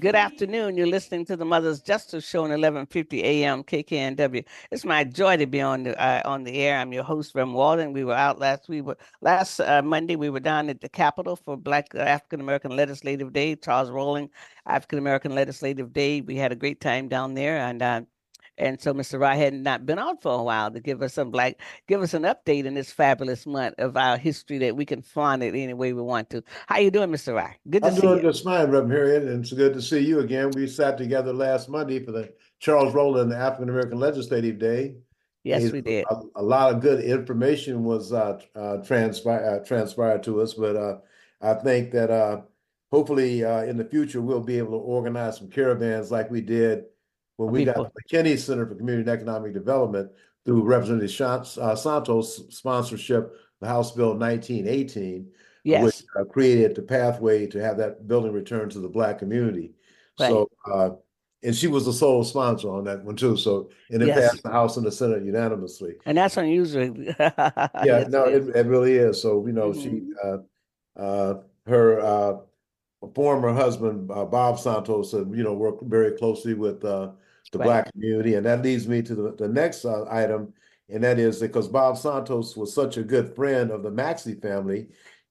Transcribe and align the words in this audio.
Good 0.00 0.14
afternoon. 0.14 0.78
You're 0.78 0.86
listening 0.86 1.26
to 1.26 1.36
the 1.36 1.44
Mother's 1.44 1.80
Justice 1.80 2.26
Show 2.26 2.44
on 2.44 2.50
11:50 2.50 3.22
a.m. 3.22 3.62
KKNW. 3.62 4.42
It's 4.70 4.84
my 4.86 5.04
joy 5.04 5.36
to 5.36 5.46
be 5.46 5.60
on 5.60 5.82
the 5.82 6.00
uh, 6.02 6.22
on 6.24 6.42
the 6.42 6.54
air. 6.54 6.78
I'm 6.78 6.94
your 6.94 7.04
host, 7.04 7.34
Rem 7.34 7.52
Walden. 7.52 7.92
We 7.92 8.04
were 8.04 8.14
out 8.14 8.38
last 8.38 8.66
we 8.70 8.80
were 8.80 8.96
last 9.20 9.60
uh, 9.60 9.82
Monday. 9.82 10.16
We 10.16 10.30
were 10.30 10.40
down 10.40 10.70
at 10.70 10.80
the 10.80 10.88
Capitol 10.88 11.36
for 11.36 11.54
Black 11.54 11.94
uh, 11.94 11.98
African 11.98 12.40
American 12.40 12.74
Legislative 12.74 13.34
Day. 13.34 13.56
Charles 13.56 13.90
Rowling 13.90 14.30
African 14.64 14.98
American 14.98 15.34
Legislative 15.34 15.92
Day. 15.92 16.22
We 16.22 16.36
had 16.36 16.50
a 16.50 16.56
great 16.56 16.80
time 16.80 17.08
down 17.08 17.34
there, 17.34 17.58
and 17.58 17.82
uh, 17.82 18.00
and 18.60 18.80
so 18.80 18.92
Mr. 18.92 19.18
Rye 19.18 19.36
had 19.36 19.54
not 19.54 19.86
been 19.86 19.98
on 19.98 20.18
for 20.18 20.38
a 20.38 20.42
while 20.42 20.70
to 20.70 20.80
give 20.80 21.02
us 21.02 21.14
some 21.14 21.32
like 21.32 21.60
give 21.88 22.02
us 22.02 22.14
an 22.14 22.22
update 22.22 22.66
in 22.66 22.74
this 22.74 22.92
fabulous 22.92 23.46
month 23.46 23.74
of 23.78 23.96
our 23.96 24.18
history 24.18 24.58
that 24.58 24.76
we 24.76 24.84
can 24.84 25.02
find 25.02 25.42
it 25.42 25.54
any 25.54 25.72
way 25.72 25.92
we 25.92 26.02
want 26.02 26.30
to. 26.30 26.44
How 26.66 26.78
you 26.78 26.90
doing, 26.90 27.10
Mr. 27.10 27.34
Rye? 27.34 27.56
Good 27.68 27.82
to 27.82 27.88
I'm 27.88 27.94
see 27.94 28.02
doing 28.02 28.18
you. 28.18 28.22
just 28.22 28.44
fine, 28.44 28.70
Reverend 28.70 28.92
Harriet, 28.92 29.22
and 29.24 29.42
it's 29.42 29.52
good 29.52 29.72
to 29.72 29.82
see 29.82 30.00
you 30.00 30.20
again. 30.20 30.50
We 30.54 30.66
sat 30.66 30.98
together 30.98 31.32
last 31.32 31.68
Monday 31.68 32.04
for 32.04 32.12
the 32.12 32.32
Charles 32.58 32.94
Rowland 32.94 33.32
African 33.32 33.70
American 33.70 33.98
Legislative 33.98 34.58
Day. 34.58 34.96
Yes, 35.42 35.72
we 35.72 35.80
did. 35.80 36.04
A, 36.10 36.20
a, 36.36 36.42
lot 36.42 36.74
of 36.74 36.82
good 36.82 37.02
information 37.02 37.82
was 37.82 38.12
uh, 38.12 38.38
uh, 38.54 38.76
transpired 38.78 39.62
uh, 39.62 39.64
transpired 39.64 40.22
to 40.24 40.42
us, 40.42 40.52
but 40.52 40.76
uh, 40.76 40.98
I 41.40 41.54
think 41.54 41.92
that 41.92 42.10
uh, 42.10 42.42
hopefully 42.92 43.42
uh, 43.42 43.62
in 43.62 43.78
the 43.78 43.86
future 43.86 44.20
we'll 44.20 44.42
be 44.42 44.58
able 44.58 44.72
to 44.72 44.84
organize 44.84 45.38
some 45.38 45.48
caravans 45.48 46.10
like 46.10 46.30
we 46.30 46.42
did 46.42 46.84
when 47.40 47.52
we 47.52 47.64
got 47.64 47.76
the 47.76 47.90
McKinney 48.02 48.38
Center 48.38 48.66
for 48.66 48.74
Community 48.74 49.10
and 49.10 49.18
Economic 49.18 49.54
Development 49.54 50.10
through 50.44 50.62
Representative 50.62 51.58
uh, 51.58 51.74
Santos 51.74 52.54
sponsorship, 52.54 53.32
the 53.60 53.66
House 53.66 53.92
Bill 53.92 54.14
1918, 54.14 55.26
yes. 55.64 55.82
which 55.82 56.02
uh, 56.18 56.24
created 56.24 56.74
the 56.74 56.82
pathway 56.82 57.46
to 57.46 57.58
have 57.58 57.78
that 57.78 58.06
building 58.06 58.32
returned 58.32 58.72
to 58.72 58.78
the 58.78 58.90
Black 58.90 59.18
community. 59.18 59.72
Right. 60.18 60.28
So, 60.28 60.50
uh, 60.70 60.90
and 61.42 61.56
she 61.56 61.66
was 61.66 61.86
the 61.86 61.94
sole 61.94 62.22
sponsor 62.24 62.68
on 62.68 62.84
that 62.84 63.02
one 63.02 63.16
too. 63.16 63.38
So, 63.38 63.70
and 63.88 64.02
it 64.02 64.08
yes. 64.08 64.32
passed 64.32 64.42
the 64.42 64.50
House 64.50 64.76
and 64.76 64.84
the 64.84 64.92
Senate 64.92 65.24
unanimously. 65.24 65.94
And 66.04 66.18
that's 66.18 66.36
unusual. 66.36 66.94
yeah, 67.18 67.70
yes, 67.82 68.08
no, 68.08 68.24
it, 68.24 68.54
it, 68.54 68.66
really 68.66 68.96
is. 68.96 69.22
So, 69.22 69.46
you 69.46 69.54
know, 69.54 69.70
mm-hmm. 69.70 69.80
she, 69.80 70.02
uh, 70.22 71.00
uh, 71.00 71.40
her 71.66 72.00
uh, 72.00 72.36
former 73.14 73.54
husband 73.54 74.08
Bob 74.08 74.58
Santos, 74.58 75.14
you 75.14 75.42
know, 75.42 75.54
worked 75.54 75.82
very 75.84 76.12
closely 76.18 76.52
with 76.52 76.84
the 77.52 77.58
right. 77.58 77.64
black 77.64 77.92
community. 77.92 78.34
And 78.34 78.46
that 78.46 78.62
leads 78.62 78.86
me 78.86 79.02
to 79.02 79.14
the, 79.14 79.34
the 79.36 79.48
next 79.48 79.84
uh, 79.84 80.04
item, 80.10 80.52
and 80.88 81.04
that 81.04 81.18
is 81.18 81.40
because 81.40 81.68
Bob 81.68 81.96
Santos 81.96 82.56
was 82.56 82.74
such 82.74 82.96
a 82.96 83.02
good 83.02 83.34
friend 83.34 83.70
of 83.70 83.82
the 83.82 83.90
Maxie 83.90 84.34
family. 84.34 84.88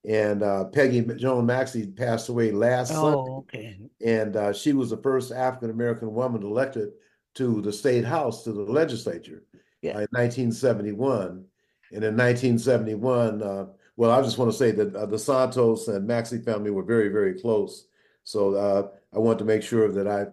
And 0.08 0.42
uh, 0.42 0.64
Peggy 0.64 1.02
Joan 1.16 1.44
Maxie 1.44 1.86
passed 1.86 2.30
away 2.30 2.52
last 2.52 2.92
oh, 2.94 2.94
Sunday. 2.94 3.30
Okay. 3.32 3.78
And 4.02 4.36
uh, 4.36 4.52
she 4.54 4.72
was 4.72 4.88
the 4.88 4.96
first 4.96 5.30
African 5.30 5.68
American 5.68 6.14
woman 6.14 6.42
elected 6.42 6.92
to 7.34 7.60
the 7.60 7.72
state 7.72 8.04
house, 8.04 8.42
to 8.44 8.52
the 8.52 8.62
legislature 8.62 9.42
yeah. 9.82 9.92
in 9.92 10.08
1971. 10.12 11.44
And 11.92 12.04
in 12.04 12.16
1971, 12.16 13.42
uh, 13.42 13.66
well, 13.96 14.10
I 14.10 14.22
just 14.22 14.38
want 14.38 14.50
to 14.50 14.56
say 14.56 14.70
that 14.70 14.94
uh, 14.94 15.06
the 15.06 15.18
Santos 15.18 15.88
and 15.88 16.06
Maxie 16.06 16.38
family 16.38 16.70
were 16.70 16.82
very, 16.82 17.08
very 17.08 17.38
close. 17.38 17.86
So 18.24 18.54
uh, 18.54 18.88
I 19.14 19.18
want 19.18 19.38
to 19.40 19.44
make 19.44 19.62
sure 19.62 19.90
that 19.92 20.06
I 20.06 20.26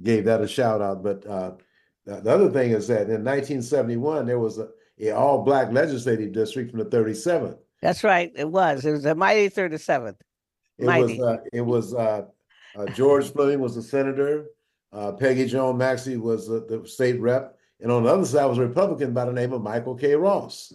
gave 0.00 0.24
that 0.26 0.40
a 0.40 0.48
shout 0.48 0.80
out. 0.80 1.02
But 1.02 1.26
uh, 1.26 1.52
the 2.04 2.30
other 2.30 2.50
thing 2.50 2.72
is 2.72 2.88
that 2.88 3.02
in 3.02 3.24
1971 3.24 4.26
there 4.26 4.38
was 4.38 4.58
a, 4.58 4.68
a 5.00 5.10
all 5.10 5.42
black 5.42 5.72
legislative 5.72 6.32
district 6.32 6.70
from 6.70 6.80
the 6.80 6.86
37th. 6.86 7.58
That's 7.80 8.04
right. 8.04 8.32
It 8.36 8.48
was. 8.48 8.84
It 8.84 8.92
was 8.92 9.04
a 9.04 9.14
mighty 9.14 9.48
37th. 9.48 10.16
It 10.78 10.86
was. 10.86 11.20
Uh, 11.20 11.36
it 11.52 11.60
was. 11.60 11.94
Uh, 11.94 12.26
uh, 12.76 12.86
George 12.86 13.30
Fleming 13.30 13.60
was 13.60 13.74
the 13.74 13.82
senator. 13.82 14.46
Uh, 14.92 15.12
Peggy 15.12 15.46
Joan 15.46 15.78
Maxie 15.78 16.16
was 16.16 16.46
the 16.46 16.82
state 16.86 17.20
rep, 17.20 17.56
and 17.80 17.90
on 17.90 18.04
the 18.04 18.10
other 18.10 18.24
side 18.24 18.44
was 18.46 18.58
a 18.58 18.66
Republican 18.66 19.12
by 19.12 19.24
the 19.24 19.32
name 19.32 19.52
of 19.52 19.62
Michael 19.62 19.94
K. 19.94 20.14
Ross. 20.14 20.72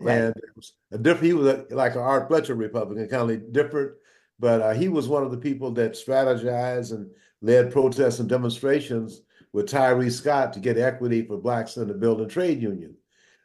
Right. 0.00 0.16
And 0.16 0.36
it 0.36 0.56
was 0.56 0.72
a 0.90 0.98
different. 0.98 1.26
He 1.26 1.32
was 1.34 1.46
a, 1.46 1.66
like 1.70 1.94
an 1.94 2.00
Art 2.00 2.28
Fletcher 2.28 2.54
Republican, 2.54 3.08
kind 3.08 3.30
of 3.30 3.52
different, 3.52 3.92
but 4.38 4.60
uh, 4.60 4.72
he 4.74 4.88
was 4.88 5.08
one 5.08 5.22
of 5.22 5.30
the 5.30 5.38
people 5.38 5.70
that 5.72 5.92
strategized 5.92 6.92
and 6.92 7.10
led 7.42 7.72
protests 7.72 8.20
and 8.20 8.28
demonstrations 8.28 9.22
with 9.52 9.68
Tyree 9.68 10.10
Scott 10.10 10.52
to 10.52 10.60
get 10.60 10.78
equity 10.78 11.22
for 11.22 11.36
blacks 11.36 11.76
in 11.76 11.88
the 11.88 11.94
building 11.94 12.28
trade 12.28 12.60
union. 12.60 12.96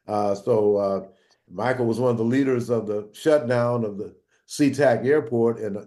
Uh, 0.08 0.34
so 0.34 0.78
uh, 0.78 1.08
Michael 1.52 1.86
was 1.86 2.00
one 2.00 2.12
of 2.12 2.18
the 2.18 2.24
leaders 2.24 2.70
of 2.70 2.88
the 2.88 3.10
shutdown 3.14 3.84
of 3.84 3.98
the 3.98 4.16
SeaTac 4.48 5.06
airport. 5.06 5.60
And 5.60 5.78
uh, 5.78 5.86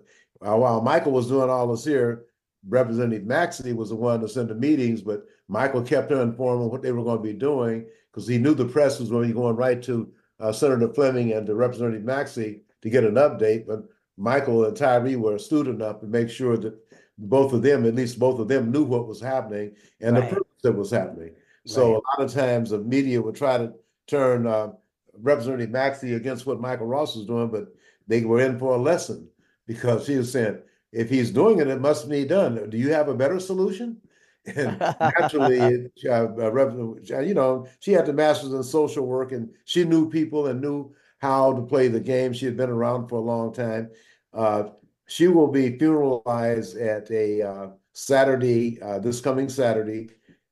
while 0.57 0.81
Michael 0.81 1.13
was 1.13 1.29
doing 1.29 1.51
all 1.51 1.69
this 1.69 1.85
here, 1.85 2.25
Representative 2.69 3.27
Maxie 3.27 3.73
was 3.73 3.89
the 3.89 3.97
one 3.97 4.21
to 4.21 4.29
send 4.29 4.49
the 4.49 4.55
meetings, 4.55 5.03
but 5.03 5.25
Michael 5.49 5.83
kept 5.83 6.13
her 6.13 6.23
informed 6.23 6.65
of 6.65 6.71
what 6.71 6.83
they 6.83 6.93
were 6.93 7.03
going 7.03 7.19
to 7.19 7.23
be 7.23 7.33
doing 7.33 7.87
because 8.11 8.29
he 8.29 8.39
knew 8.39 8.55
the 8.55 8.65
press 8.65 9.01
was 9.01 9.11
going 9.11 9.23
to 9.23 9.35
be 9.35 9.41
going 9.41 9.57
right 9.57 9.83
to 9.83 10.13
uh, 10.39 10.53
Senator 10.53 10.93
Fleming 10.93 11.33
and 11.33 11.47
to 11.47 11.55
Representative 11.55 12.05
Maxie 12.05 12.61
to 12.83 12.91
get 12.91 13.05
an 13.05 13.15
update. 13.15 13.67
But 13.67 13.85
Michael 14.17 14.65
and 14.65 14.77
Tyree 14.77 15.17
were 15.17 15.35
astute 15.35 15.67
enough 15.67 16.01
to 16.01 16.07
make 16.07 16.31
sure 16.31 16.57
that 16.59 16.79
both 17.19 17.53
of 17.53 17.63
them, 17.63 17.85
at 17.85 17.95
least 17.95 18.19
both 18.19 18.41
of 18.41 18.49
them, 18.49 18.71
knew 18.71 18.85
what 18.85 19.07
was 19.07 19.21
happening 19.21 19.75
and 20.01 20.17
right. 20.17 20.29
the 20.29 20.37
purpose 20.37 20.63
that 20.63 20.73
was 20.73 20.91
happening. 20.91 21.31
So 21.67 21.95
right. 21.95 22.03
a 22.03 22.21
lot 22.21 22.27
of 22.27 22.35
times 22.35 22.71
the 22.71 22.79
media 22.79 23.21
would 23.21 23.37
try 23.37 23.59
to 23.59 23.73
turn 24.07 24.47
uh, 24.47 24.73
Representative 25.15 25.71
Maxie 25.71 26.15
against 26.15 26.47
what 26.47 26.61
Michael 26.61 26.87
Ross 26.87 27.17
was 27.17 27.27
doing, 27.27 27.49
but 27.49 27.69
they 28.09 28.23
were 28.23 28.41
in 28.41 28.59
for 28.59 28.75
a 28.75 28.79
lesson 28.79 29.29
because 29.67 30.07
she 30.07 30.17
was 30.17 30.33
saying, 30.33 30.59
if 30.93 31.09
he's 31.09 31.31
doing 31.31 31.59
it, 31.61 31.69
it 31.69 31.81
must 31.81 32.09
be 32.09 32.25
done. 32.25 32.69
Do 32.69 32.77
you 32.77 32.93
have 32.93 33.09
a 33.09 33.15
better 33.15 33.41
solution? 33.41 33.99
And 34.57 34.77
naturally, 34.99 35.89
uh, 36.05 36.27
uh, 36.37 37.21
you 37.21 37.33
know, 37.33 37.69
she 37.79 37.93
had 37.93 38.07
the 38.07 38.13
master's 38.13 38.53
in 38.53 38.65
social 38.65 39.07
work 39.07 39.31
and 39.31 39.49
she 39.67 39.85
knew 39.85 40.11
people 40.11 40.49
and 40.49 40.61
knew 40.61 40.93
how 41.19 41.53
to 41.53 41.63
play 41.63 41.87
the 41.87 42.01
game. 42.01 42.33
She 42.33 42.47
had 42.47 42.57
been 42.57 42.69
around 42.69 43.07
for 43.07 43.15
a 43.15 43.21
long 43.21 43.53
time. 43.53 43.91
Uh, 44.35 44.71
she 45.13 45.29
will 45.29 45.49
be 45.49 45.71
funeralized 45.73 46.81
at 46.81 47.11
a 47.11 47.43
uh, 47.43 47.67
Saturday, 47.93 48.81
uh, 48.81 48.99
this 48.99 49.21
coming 49.21 49.49
Saturday. 49.49 50.09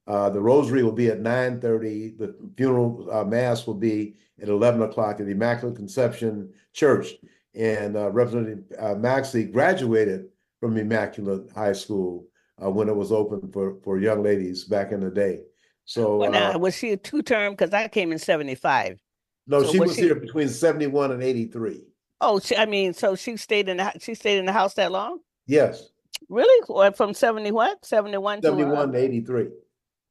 Uh, 0.07 0.29
the 0.29 0.41
rosary 0.41 0.83
will 0.83 0.93
be 0.93 1.09
at 1.09 1.23
9.30. 1.23 2.19
The 2.19 2.37
funeral 2.59 3.09
uh, 3.11 3.25
mass 3.25 3.67
will 3.67 3.75
be 3.75 4.17
at 4.43 4.49
11 4.51 4.83
o'clock 4.83 5.19
at 5.19 5.25
the 5.25 5.33
Immaculate 5.33 5.77
Conception 5.77 6.53
Church. 6.75 7.15
And 7.55 7.97
uh, 7.97 8.11
Representative 8.11 8.65
uh, 8.79 8.95
Maxie 8.97 9.45
graduated 9.45 10.27
from 10.61 10.77
Immaculate 10.77 11.51
High 11.53 11.73
School 11.73 12.27
when 12.59 12.91
it 12.91 12.95
was 12.95 13.11
open 13.11 13.51
for, 13.51 13.79
for 13.83 13.99
young 13.99 14.23
ladies 14.23 14.65
back 14.65 14.93
in 14.93 15.01
the 15.01 15.11
day. 15.11 15.41
So 15.87 16.19
well, 16.19 16.31
now, 16.31 16.59
was 16.59 16.77
she 16.77 16.91
a 16.91 16.97
two-term? 16.99 17.55
Because 17.55 17.73
I 17.73 17.89
came 17.89 18.13
in 18.13 18.19
75. 18.19 19.01
No, 19.47 19.63
so 19.63 19.73
she 19.73 19.81
was, 19.81 19.89
was 19.89 19.97
she... 19.97 20.03
here 20.03 20.15
between 20.15 20.51
71 20.51 21.13
and 21.13 21.23
83. 21.23 21.90
Oh, 22.21 22.39
she, 22.39 22.57
I 22.57 22.67
mean, 22.67 22.93
so 22.93 23.17
she 23.17 23.37
stayed 23.37 23.69
in 23.69 23.79
the 23.79 23.93
she 24.01 24.15
stayed 24.15 24.39
in 24.39 24.47
the 24.47 24.53
house 24.53 24.75
that 24.75 24.93
long? 24.93 25.21
Yes. 25.47 25.89
Really? 26.29 26.67
Or 26.69 26.93
from 26.93 27.15
seventy 27.15 27.51
what? 27.51 27.85
Seventy 27.85 28.19
one. 28.19 28.43
Seventy 28.43 28.65
one 28.65 28.93
to 28.93 28.99
eighty 28.99 29.21
three. 29.21 29.49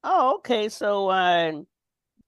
Oh, 0.04 0.36
okay. 0.38 0.70
So, 0.70 1.10
uh, 1.10 1.62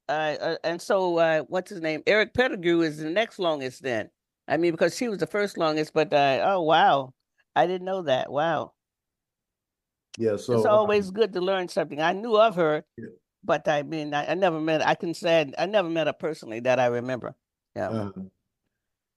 uh, 0.07 0.11
uh, 0.11 0.55
and 0.63 0.81
so, 0.81 1.17
uh, 1.17 1.41
what's 1.47 1.69
his 1.69 1.81
name? 1.81 2.03
Eric 2.05 2.33
Pettigrew 2.33 2.81
is 2.81 2.97
the 2.97 3.09
next 3.09 3.39
longest. 3.39 3.81
Then, 3.81 4.09
I 4.47 4.57
mean, 4.57 4.71
because 4.71 4.95
she 4.95 5.07
was 5.07 5.17
the 5.17 5.27
first 5.27 5.57
longest. 5.57 5.93
But 5.93 6.13
uh, 6.13 6.41
oh 6.43 6.61
wow, 6.61 7.13
I 7.55 7.65
didn't 7.65 7.85
know 7.85 8.03
that. 8.03 8.31
Wow. 8.31 8.73
Yeah. 10.17 10.35
So 10.35 10.57
it's 10.57 10.65
always 10.65 11.07
um, 11.07 11.13
good 11.13 11.33
to 11.33 11.41
learn 11.41 11.69
something. 11.69 12.01
I 12.01 12.13
knew 12.13 12.37
of 12.37 12.55
her, 12.55 12.83
yeah. 12.97 13.05
but 13.43 13.67
I 13.67 13.83
mean, 13.83 14.13
I, 14.13 14.31
I, 14.31 14.33
never 14.35 14.59
met. 14.59 14.85
I 14.85 14.93
can 14.93 15.13
say 15.13 15.51
I, 15.57 15.63
I 15.63 15.65
never 15.65 15.89
met 15.89 16.07
her 16.07 16.13
personally 16.13 16.59
that 16.61 16.79
I 16.79 16.87
remember. 16.87 17.33
Yeah. 17.75 17.89
Uh-huh. 17.89 18.21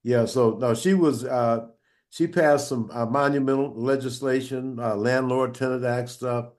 Yeah, 0.05 0.27
so 0.27 0.59
no, 0.61 0.75
she 0.75 0.95
was 0.95 1.25
uh, 1.25 1.67
she 2.11 2.27
passed 2.27 2.69
some 2.69 2.91
uh, 2.93 3.07
monumental 3.07 3.75
legislation, 3.75 4.79
uh, 4.79 4.95
landlord 4.95 5.55
tenant 5.55 5.85
act 5.85 6.11
stuff. 6.11 6.51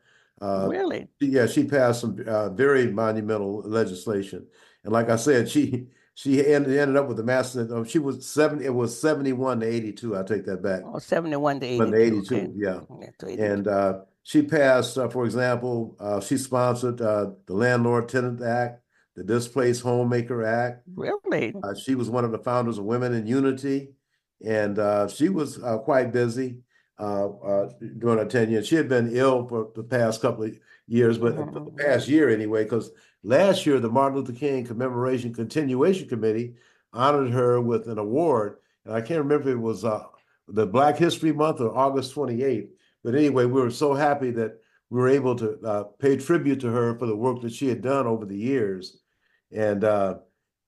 Uh, 0.41 0.67
really? 0.69 1.07
Yeah, 1.21 1.45
she 1.45 1.63
passed 1.63 2.01
some 2.01 2.17
uh, 2.27 2.49
very 2.49 2.91
monumental 2.91 3.61
legislation, 3.61 4.47
and 4.83 4.91
like 4.91 5.09
I 5.09 5.15
said, 5.15 5.47
she 5.47 5.87
she 6.15 6.45
ended, 6.45 6.77
ended 6.77 6.97
up 6.97 7.07
with 7.07 7.17
the 7.17 7.23
master. 7.23 7.67
Uh, 7.73 7.83
she 7.83 7.99
was 7.99 8.25
seven. 8.25 8.61
It 8.61 8.73
was 8.73 8.99
seventy 8.99 9.31
one 9.31 9.59
to 9.59 9.67
eighty 9.67 9.93
two. 9.93 10.17
I 10.17 10.23
take 10.23 10.45
that 10.45 10.63
back. 10.63 10.81
Oh, 10.83 10.97
71 10.97 11.59
to 11.59 11.65
eighty. 11.95 12.21
Two. 12.23 12.51
Yeah. 12.55 12.81
yeah 12.99 13.45
and 13.45 13.67
uh, 13.67 13.99
she 14.23 14.41
passed, 14.41 14.97
uh, 14.97 15.07
for 15.07 15.23
example, 15.23 15.95
uh, 15.99 16.19
she 16.19 16.37
sponsored 16.37 16.99
uh, 16.99 17.31
the 17.45 17.53
Landlord 17.53 18.09
Tenant 18.09 18.41
Act 18.41 18.81
the 19.15 19.23
Displaced 19.23 19.81
Homemaker 19.81 20.43
Act. 20.43 20.83
Really? 20.93 21.53
Uh, 21.63 21.73
she 21.73 21.95
was 21.95 22.09
one 22.09 22.25
of 22.25 22.31
the 22.31 22.39
founders 22.39 22.77
of 22.77 22.85
Women 22.85 23.13
in 23.13 23.25
Unity, 23.25 23.89
and 24.45 24.77
uh, 24.77 25.07
she 25.07 25.29
was 25.29 25.61
uh, 25.63 25.77
quite 25.77 26.11
busy 26.11 26.57
uh, 26.99 27.29
uh, 27.29 27.69
during 27.97 28.19
her 28.19 28.25
tenure. 28.25 28.63
She 28.63 28.75
had 28.75 28.89
been 28.89 29.15
ill 29.15 29.47
for 29.47 29.71
the 29.75 29.83
past 29.83 30.21
couple 30.21 30.43
of 30.43 30.59
years, 30.87 31.17
but 31.17 31.35
mm-hmm. 31.35 31.53
the 31.53 31.83
past 31.83 32.07
year 32.07 32.29
anyway, 32.29 32.63
because 32.63 32.91
last 33.23 33.65
year 33.65 33.79
the 33.79 33.89
Martin 33.89 34.19
Luther 34.19 34.33
King 34.33 34.65
Commemoration 34.65 35.33
Continuation 35.33 36.07
Committee 36.07 36.55
honored 36.93 37.31
her 37.31 37.61
with 37.61 37.87
an 37.87 37.97
award, 37.97 38.57
and 38.83 38.93
I 38.93 39.01
can't 39.01 39.23
remember 39.23 39.49
if 39.49 39.55
it 39.55 39.59
was 39.59 39.85
uh, 39.85 40.03
the 40.47 40.67
Black 40.67 40.97
History 40.97 41.31
Month 41.31 41.61
or 41.61 41.75
August 41.75 42.13
28th, 42.15 42.69
But 43.03 43.15
anyway, 43.15 43.45
we 43.45 43.61
were 43.61 43.71
so 43.71 43.93
happy 43.93 44.31
that 44.31 44.59
we 44.89 44.99
were 44.99 45.09
able 45.09 45.35
to 45.37 45.59
uh, 45.65 45.83
pay 45.99 46.17
tribute 46.17 46.59
to 46.61 46.69
her 46.69 46.97
for 46.97 47.07
the 47.07 47.15
work 47.15 47.41
that 47.41 47.53
she 47.53 47.67
had 47.67 47.81
done 47.81 48.05
over 48.05 48.25
the 48.25 48.37
years. 48.37 48.99
And 49.55 49.83
uh, 49.83 50.15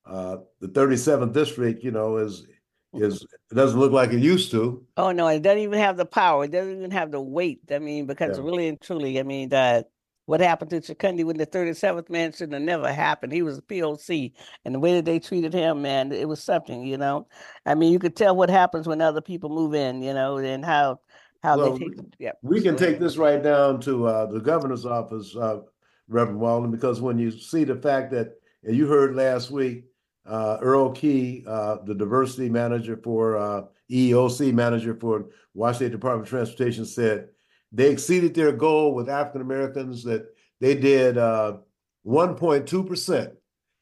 uh, 0.05 0.37
the 0.59 0.69
37th 0.69 1.33
district, 1.33 1.83
you 1.83 1.91
know, 1.91 2.17
is 2.17 2.47
is 2.93 3.21
it 3.51 3.55
doesn't 3.55 3.79
look 3.79 3.91
like 3.91 4.11
it 4.11 4.19
used 4.19 4.49
to. 4.51 4.85
Oh 4.95 5.11
no, 5.11 5.27
it 5.27 5.41
doesn't 5.41 5.59
even 5.59 5.79
have 5.79 5.97
the 5.97 6.05
power. 6.05 6.45
It 6.45 6.51
doesn't 6.51 6.77
even 6.77 6.91
have 6.91 7.11
the 7.11 7.21
weight. 7.21 7.61
I 7.71 7.79
mean, 7.79 8.05
because 8.07 8.37
Yeah. 8.37 8.43
really 8.45 8.67
and 8.67 8.79
truly, 8.81 9.19
I 9.19 9.23
mean, 9.23 9.49
that 9.49 9.89
what 10.25 10.41
happened 10.41 10.71
to 10.71 10.81
Chukundi 10.81 11.23
when 11.23 11.37
the 11.37 11.45
37th 11.45 12.09
man 12.09 12.31
shouldn't 12.31 12.53
have 12.53 12.61
never 12.61 12.91
happened. 12.91 13.31
He 13.31 13.41
was 13.41 13.57
a 13.57 13.61
POC, 13.61 14.33
and 14.65 14.75
the 14.75 14.79
way 14.79 14.93
that 14.95 15.05
they 15.05 15.19
treated 15.19 15.53
him, 15.53 15.81
man, 15.81 16.11
it 16.11 16.27
was 16.27 16.43
something, 16.43 16.85
you 16.85 16.97
know. 16.97 17.27
I 17.65 17.75
mean, 17.75 17.93
you 17.93 17.99
could 17.99 18.15
tell 18.15 18.35
what 18.35 18.49
happens 18.49 18.87
when 18.87 19.01
other 19.01 19.21
people 19.21 19.49
move 19.49 19.73
in, 19.73 20.01
you 20.01 20.13
know, 20.13 20.37
and 20.37 20.65
how 20.65 20.99
how 21.43 21.57
Well, 21.57 21.77
they 21.77 21.85
take. 21.85 21.99
Yeah, 22.19 22.31
We 22.41 22.61
can 22.61 22.75
take 22.75 22.99
this 22.99 23.17
right 23.17 23.41
down 23.41 23.79
to 23.81 24.07
uh, 24.07 24.25
the 24.25 24.39
governor's 24.39 24.85
office, 24.85 25.35
uh, 25.35 25.61
Reverend 26.07 26.39
Walden, 26.39 26.71
because 26.71 27.01
when 27.01 27.19
you 27.19 27.31
see 27.31 27.63
the 27.63 27.75
fact 27.75 28.11
that, 28.11 28.33
you 28.75 28.87
heard 28.87 29.15
last 29.15 29.51
week, 29.51 29.85
uh, 30.25 30.57
Earl 30.61 30.91
Key, 30.91 31.43
uh, 31.47 31.77
the 31.85 31.95
diversity 31.95 32.49
manager 32.49 32.99
for 33.01 33.37
uh, 33.37 33.61
EEOC 33.89 34.53
manager 34.53 34.95
for 34.95 35.27
Washington 35.53 35.91
Department 35.91 36.25
of 36.25 36.29
Transportation, 36.29 36.85
said 36.85 37.29
they 37.71 37.89
exceeded 37.89 38.33
their 38.33 38.51
goal 38.51 38.93
with 38.93 39.09
African 39.09 39.41
Americans 39.41 40.03
that 40.03 40.27
they 40.59 40.75
did 40.75 41.17
uh, 41.17 41.57
1.2 42.05 42.87
percent. 42.87 43.33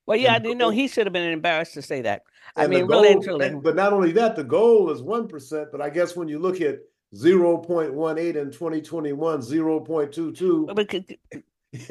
Well, 0.06 0.18
yeah, 0.18 0.34
I 0.34 0.36
And 0.36 0.44
didn't 0.44 0.58
know 0.60 0.70
he 0.70 0.88
should 0.88 1.08
have 1.08 1.14
been 1.14 1.30
embarrassed 1.32 1.74
to 1.74 1.82
say 1.82 2.02
that. 2.02 2.22
I 2.56 2.68
mean, 2.68 2.86
really 2.86 3.12
and 3.14 3.26
goal- 3.26 3.40
truly. 3.40 3.56
But 3.60 3.76
not 3.76 3.92
only 3.92 4.12
that, 4.12 4.36
the 4.36 4.44
goal 4.44 4.92
is 4.92 5.02
one 5.02 5.28
percent. 5.28 5.70
But 5.72 5.82
I 5.82 5.90
guess 5.90 6.16
when 6.16 6.28
you 6.28 6.38
look 6.38 6.62
at 6.62 6.80
0.18 7.16 8.36
in 8.36 8.52
2021, 8.52 9.40
0.22, 9.40 10.76
But 10.76 10.90
could- 10.90 11.18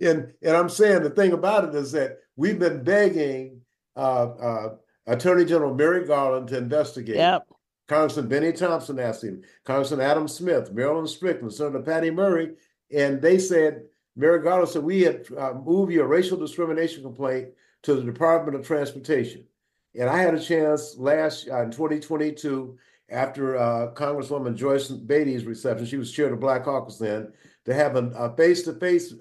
and 0.00 0.32
and 0.42 0.56
I'm 0.56 0.68
saying 0.68 1.02
the 1.02 1.10
thing 1.10 1.32
about 1.32 1.68
it 1.68 1.74
is 1.74 1.92
that 1.92 2.18
we've 2.36 2.58
been 2.58 2.82
begging 2.82 3.60
uh, 3.96 4.26
uh, 4.40 4.68
Attorney 5.06 5.44
General 5.44 5.74
Merrick 5.74 6.06
Garland 6.06 6.48
to 6.48 6.58
investigate. 6.58 7.16
Yep. 7.16 7.46
Congressman 7.88 8.28
Bennie 8.28 8.52
Thompson 8.52 9.00
asked 9.00 9.24
him, 9.24 9.42
Congressman 9.64 10.00
Adam 10.00 10.28
Smith, 10.28 10.72
Marilyn 10.72 11.08
Strickland, 11.08 11.52
Senator 11.52 11.82
Patty 11.82 12.10
Murray, 12.10 12.52
and 12.94 13.20
they 13.20 13.36
said, 13.36 13.82
Merrick 14.14 14.44
Garland 14.44 14.68
said, 14.68 14.84
we 14.84 15.02
had 15.02 15.26
uh, 15.36 15.54
moved 15.54 15.92
your 15.92 16.06
racial 16.06 16.36
discrimination 16.38 17.02
complaint 17.02 17.48
to 17.82 17.94
the 17.94 18.02
Department 18.02 18.56
of 18.56 18.64
Transportation. 18.64 19.44
And 19.98 20.08
I 20.08 20.18
had 20.18 20.34
a 20.34 20.40
chance 20.40 20.96
last 20.98 21.48
uh, 21.48 21.62
in 21.62 21.72
2022, 21.72 22.78
after 23.10 23.56
uh, 23.56 23.92
Congresswoman 23.94 24.54
Joyce 24.54 24.88
Beatty's 24.88 25.44
reception, 25.44 25.84
she 25.84 25.96
was 25.96 26.12
chair 26.12 26.26
of 26.26 26.32
the 26.32 26.36
Black 26.36 26.64
Caucus 26.64 26.98
then, 26.98 27.32
to 27.64 27.74
have 27.74 27.96
a 27.96 28.34
face 28.36 28.62
to 28.62 28.74
face 28.74 29.12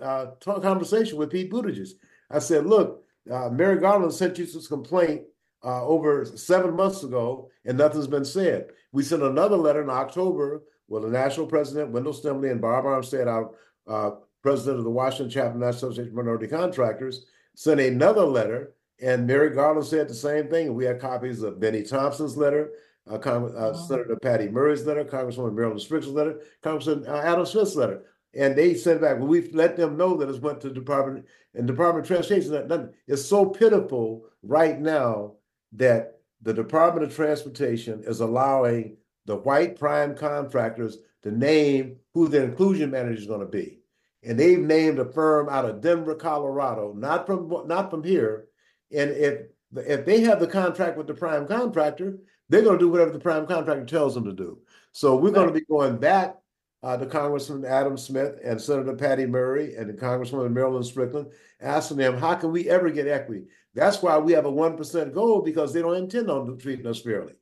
conversation 0.42 1.18
with 1.18 1.32
Pete 1.32 1.52
Buttigieg. 1.52 1.90
I 2.32 2.40
said, 2.40 2.66
look, 2.66 3.04
uh, 3.30 3.50
Merrick 3.50 3.82
Garland 3.82 4.14
sent 4.14 4.38
you 4.38 4.46
this 4.46 4.68
complaint 4.68 5.24
uh, 5.64 5.86
over 5.86 6.26
seven 6.26 6.76
months 6.76 7.04
ago, 7.04 7.50
and 7.66 7.78
nothing's 7.78 8.08
been 8.08 8.26
said. 8.26 8.70
We 8.92 9.04
sent 9.04 9.24
another 9.24 9.58
letter 9.58 9.82
in 9.82 9.90
October 9.90 10.64
with 10.88 11.04
the 11.04 11.10
national 11.10 11.48
president, 11.48 11.92
Wendell 11.92 12.14
Stemley, 12.14 12.52
and 12.52 12.62
Bob 12.62 12.86
Armstead, 12.86 13.28
our 13.28 13.52
uh, 13.88 14.16
president 14.42 14.80
of 14.80 14.84
the 14.84 14.90
Washington 14.90 15.30
chapter 15.30 15.50
of 15.50 15.60
the 15.60 15.66
National 15.66 15.92
Association 15.92 16.12
of 16.12 16.16
Minority 16.16 16.48
Contractors, 16.48 17.26
sent 17.56 17.80
another 17.80 18.24
letter, 18.24 18.74
and 19.02 19.28
Merrick 19.28 19.56
Garland 19.56 19.86
said 19.86 20.08
the 20.08 20.14
same 20.14 20.48
thing. 20.48 20.74
We 20.74 20.86
had 20.86 21.00
copies 21.00 21.44
of 21.44 21.60
Bennie 21.60 21.84
Thompson's 21.84 22.38
letter, 22.38 22.72
uh, 23.10 23.16
uh, 23.16 23.74
Senator 23.74 24.18
Patty 24.22 24.48
Murray's 24.50 24.86
letter, 24.86 25.04
Congresswoman 25.04 25.54
Marilyn 25.54 25.80
Strickland's 25.80 26.16
letter, 26.16 26.42
Congressman 26.62 27.06
uh, 27.08 27.22
Adam 27.24 27.46
Smith's 27.46 27.76
letter. 27.76 28.04
And 28.36 28.56
they 28.56 28.76
sent 28.76 29.02
back, 29.02 29.18
well, 29.18 29.28
we've 29.28 29.54
let 29.56 29.76
them 29.76 29.98
know 29.98 30.16
that 30.18 30.30
it's 30.30 30.40
went 30.40 30.62
to 30.62 30.70
Department 30.70 31.26
and 31.56 31.66
Department 31.66 32.06
of 32.06 32.08
Transportation. 32.08 32.52
That, 32.52 32.94
it's 33.08 33.26
so 33.26 33.46
pitiful 33.46 34.26
right 34.44 34.80
now 34.80 35.34
that 35.74 36.20
the 36.42 36.54
Department 36.54 37.06
of 37.06 37.16
Transportation 37.16 38.04
is 38.06 38.20
allowing 38.20 38.98
the 39.26 39.38
white 39.38 39.78
prime 39.80 40.16
contractors 40.16 40.98
to 41.24 41.32
name 41.32 41.98
who 42.14 42.28
their 42.28 42.46
inclusion 42.46 42.92
manager 42.92 43.20
is 43.20 43.28
going 43.28 43.42
to 43.42 43.46
be. 43.46 43.80
And 44.24 44.40
they've 44.40 44.60
named 44.60 45.00
a 45.00 45.06
firm 45.06 45.50
out 45.50 45.66
of 45.66 45.82
Denver, 45.82 46.16
Colorado, 46.16 46.94
not 46.94 47.26
from 47.26 47.50
not 47.68 47.90
from 47.90 48.04
here. 48.04 48.48
And 48.92 49.12
if 49.12 49.44
if 49.76 50.06
they 50.06 50.22
have 50.22 50.40
the 50.40 50.48
contract 50.48 50.98
with 50.98 51.08
the 51.08 51.14
prime 51.14 51.48
contractor, 51.48 52.18
they're 52.50 52.64
going 52.64 52.78
to 52.78 52.84
do 52.84 52.90
whatever 52.90 53.12
the 53.12 53.20
prime 53.20 53.46
contractor 53.46 53.86
tells 53.86 54.16
them 54.16 54.26
to 54.26 54.34
do. 54.34 54.60
So 54.92 55.16
we're 55.16 55.32
going 55.32 55.48
to 55.48 55.54
be 55.54 55.66
going 55.66 55.98
back 55.98 56.36
uh, 56.84 56.98
to 56.98 57.06
Congressman 57.06 57.66
Adam 57.66 57.98
Smith 57.98 58.40
and 58.44 58.62
Senator 58.62 58.96
Patty 58.96 59.26
Murray 59.26 59.76
and 59.76 59.90
the 59.90 59.94
Congresswoman 59.94 60.52
Marilyn 60.52 60.84
Strickland, 60.84 61.32
asking 61.62 61.98
them, 61.98 62.18
how 62.18 62.36
can 62.36 62.52
we 62.52 62.70
ever 62.70 62.90
get 62.90 63.08
equity? 63.08 63.46
That's 63.76 64.02
why 64.02 64.18
we 64.18 64.34
have 64.34 64.46
a 64.46 64.52
1% 64.52 65.14
goal 65.14 65.42
because 65.42 65.74
they 65.74 65.82
don't 65.82 65.96
intend 65.96 66.30
on 66.30 66.58
treating 66.58 66.88
us 66.88 67.02
fairly. 67.02 67.34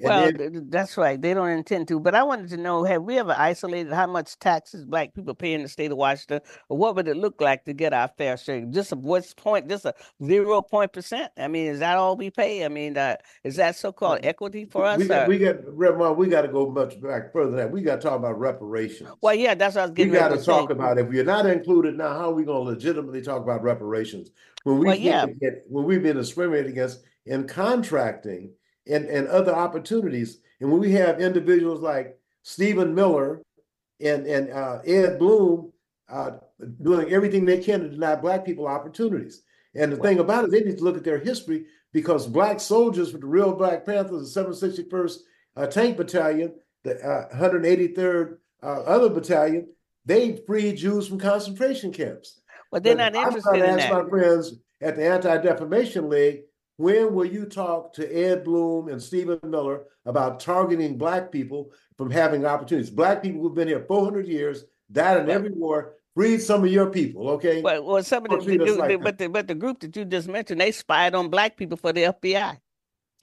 Well, 0.00 0.32
then- 0.32 0.66
that's 0.70 0.96
right. 0.96 1.20
They 1.20 1.34
don't 1.34 1.48
intend 1.50 1.88
to. 1.88 1.98
But 1.98 2.14
I 2.14 2.22
wanted 2.22 2.48
to 2.50 2.56
know: 2.56 2.84
Have 2.84 3.02
we 3.02 3.18
ever 3.18 3.34
isolated 3.36 3.92
how 3.92 4.06
much 4.06 4.38
taxes 4.38 4.84
Black 4.84 5.14
people 5.14 5.34
pay 5.34 5.54
in 5.54 5.62
the 5.62 5.68
state 5.68 5.90
of 5.90 5.98
Washington, 5.98 6.40
or 6.68 6.76
what 6.78 6.94
would 6.96 7.08
it 7.08 7.16
look 7.16 7.40
like 7.40 7.64
to 7.64 7.72
get 7.72 7.92
our 7.92 8.08
fair 8.16 8.36
share? 8.36 8.64
Just 8.66 8.92
a 8.92 8.96
what's 8.96 9.34
point? 9.34 9.68
Just 9.68 9.84
a 9.84 9.94
zero 10.24 10.62
point 10.62 10.92
percent? 10.92 11.32
I 11.36 11.48
mean, 11.48 11.66
is 11.66 11.80
that 11.80 11.96
all 11.96 12.16
we 12.16 12.30
pay? 12.30 12.64
I 12.64 12.68
mean, 12.68 12.96
uh, 12.96 13.16
is 13.44 13.56
that 13.56 13.76
so-called 13.76 14.20
equity 14.22 14.64
for 14.66 14.84
us? 14.84 14.98
we 14.98 15.06
got, 15.06 15.26
or- 15.26 15.28
we 15.28 15.38
got, 15.38 16.16
we 16.16 16.28
got 16.28 16.42
to 16.42 16.48
go 16.48 16.70
much 16.70 17.00
back 17.00 17.32
further 17.32 17.50
than 17.50 17.56
that. 17.58 17.70
We 17.70 17.82
got 17.82 18.00
to 18.00 18.02
talk 18.08 18.16
about 18.18 18.38
reparations. 18.38 19.10
well, 19.20 19.34
yeah, 19.34 19.54
that's 19.54 19.74
what 19.74 19.82
I 19.82 19.84
was 19.86 19.94
getting. 19.94 20.12
we 20.12 20.18
got 20.18 20.28
to 20.28 20.36
to 20.36 20.42
say. 20.42 20.52
talk 20.52 20.70
about 20.70 20.98
if 20.98 21.12
you're 21.12 21.24
not 21.24 21.46
included 21.46 21.96
now, 21.96 22.10
how 22.10 22.30
are 22.30 22.34
we 22.34 22.44
going 22.44 22.64
to 22.64 22.70
legitimately 22.70 23.22
talk 23.22 23.42
about 23.42 23.62
reparations 23.62 24.30
when 24.64 24.78
we 24.78 24.86
Well, 24.86 24.96
yeah. 24.96 25.26
get, 25.26 25.64
when 25.68 25.84
we've 25.84 26.02
been 26.02 26.16
discriminated 26.16 26.70
against 26.70 27.02
in 27.26 27.46
contracting 27.46 28.50
and 28.88 29.06
and 29.06 29.28
other 29.28 29.54
opportunities, 29.54 30.38
and 30.60 30.70
when 30.70 30.80
we 30.80 30.92
have 30.92 31.20
individuals 31.20 31.80
like 31.80 32.18
Stephen 32.42 32.94
Miller 32.94 33.42
and 34.00 34.26
and 34.26 34.50
uh, 34.50 34.78
Ed 34.86 35.18
Blum 35.18 35.72
uh, 36.08 36.32
doing 36.82 37.10
everything 37.10 37.44
they 37.44 37.58
can 37.58 37.80
to 37.80 37.88
deny 37.88 38.14
Black 38.14 38.44
people 38.44 38.66
opportunities. 38.66 39.42
And 39.74 39.92
the 39.92 39.96
thing 39.96 40.18
about 40.18 40.44
it, 40.44 40.50
they 40.50 40.60
need 40.60 40.78
to 40.78 40.84
look 40.84 40.96
at 40.96 41.04
their 41.04 41.18
history 41.18 41.66
because 41.92 42.26
Black 42.26 42.60
soldiers 42.60 43.12
with 43.12 43.20
the 43.20 43.26
real 43.26 43.54
Black 43.54 43.84
Panthers, 43.84 44.32
the 44.32 44.42
761st 44.42 45.18
uh, 45.56 45.66
Tank 45.66 45.96
Battalion, 45.96 46.54
the 46.84 46.96
uh, 47.06 47.36
183rd 47.36 48.38
uh, 48.62 48.66
other 48.66 49.10
battalion, 49.10 49.68
they 50.04 50.40
freed 50.46 50.76
Jews 50.76 51.06
from 51.06 51.18
concentration 51.18 51.92
camps. 51.92 52.40
But 52.72 52.82
they're 52.82 52.96
But 52.96 53.12
not 53.12 53.16
I'm 53.16 53.26
interested 53.26 53.48
trying 53.50 53.62
to 53.62 53.72
in 53.72 53.80
ask 53.80 53.92
my 53.92 54.08
friends 54.08 54.54
at 54.80 54.96
the 54.96 55.04
Anti 55.04 55.36
Defamation 55.38 56.08
League, 56.08 56.42
when 56.78 57.12
will 57.12 57.24
you 57.26 57.44
talk 57.44 57.92
to 57.94 58.06
Ed 58.08 58.44
Blum 58.44 58.88
and 58.88 59.02
Stephen 59.02 59.38
Miller 59.42 59.82
about 60.06 60.38
targeting 60.40 60.96
Black 60.96 61.30
people 61.30 61.72
from 61.96 62.08
having 62.10 62.46
opportunities? 62.46 62.88
Black 62.88 63.20
people 63.22 63.42
who've 63.42 63.54
been 63.54 63.68
here 63.68 63.84
400 63.86 64.26
years, 64.28 64.64
died 64.90 65.20
in 65.20 65.28
every 65.28 65.50
war. 65.50 65.94
Freed 66.14 66.40
some 66.40 66.64
of 66.64 66.70
your 66.72 66.88
people, 66.90 67.28
okay? 67.30 67.62
Well, 67.62 67.84
well, 67.84 68.02
some 68.02 68.24
of 68.26 68.44
the, 68.44 68.56
the- 68.56 68.72
like 68.74 68.88
the- 68.90 68.98
but 68.98 69.18
the 69.18 69.28
but 69.28 69.46
the 69.48 69.54
group 69.54 69.80
that 69.80 69.94
you 69.96 70.04
just 70.04 70.28
mentioned, 70.28 70.60
they 70.60 70.72
spied 70.72 71.14
on 71.14 71.28
black 71.30 71.56
people 71.56 71.76
for 71.76 71.92
the 71.92 72.02
FBI. 72.04 72.56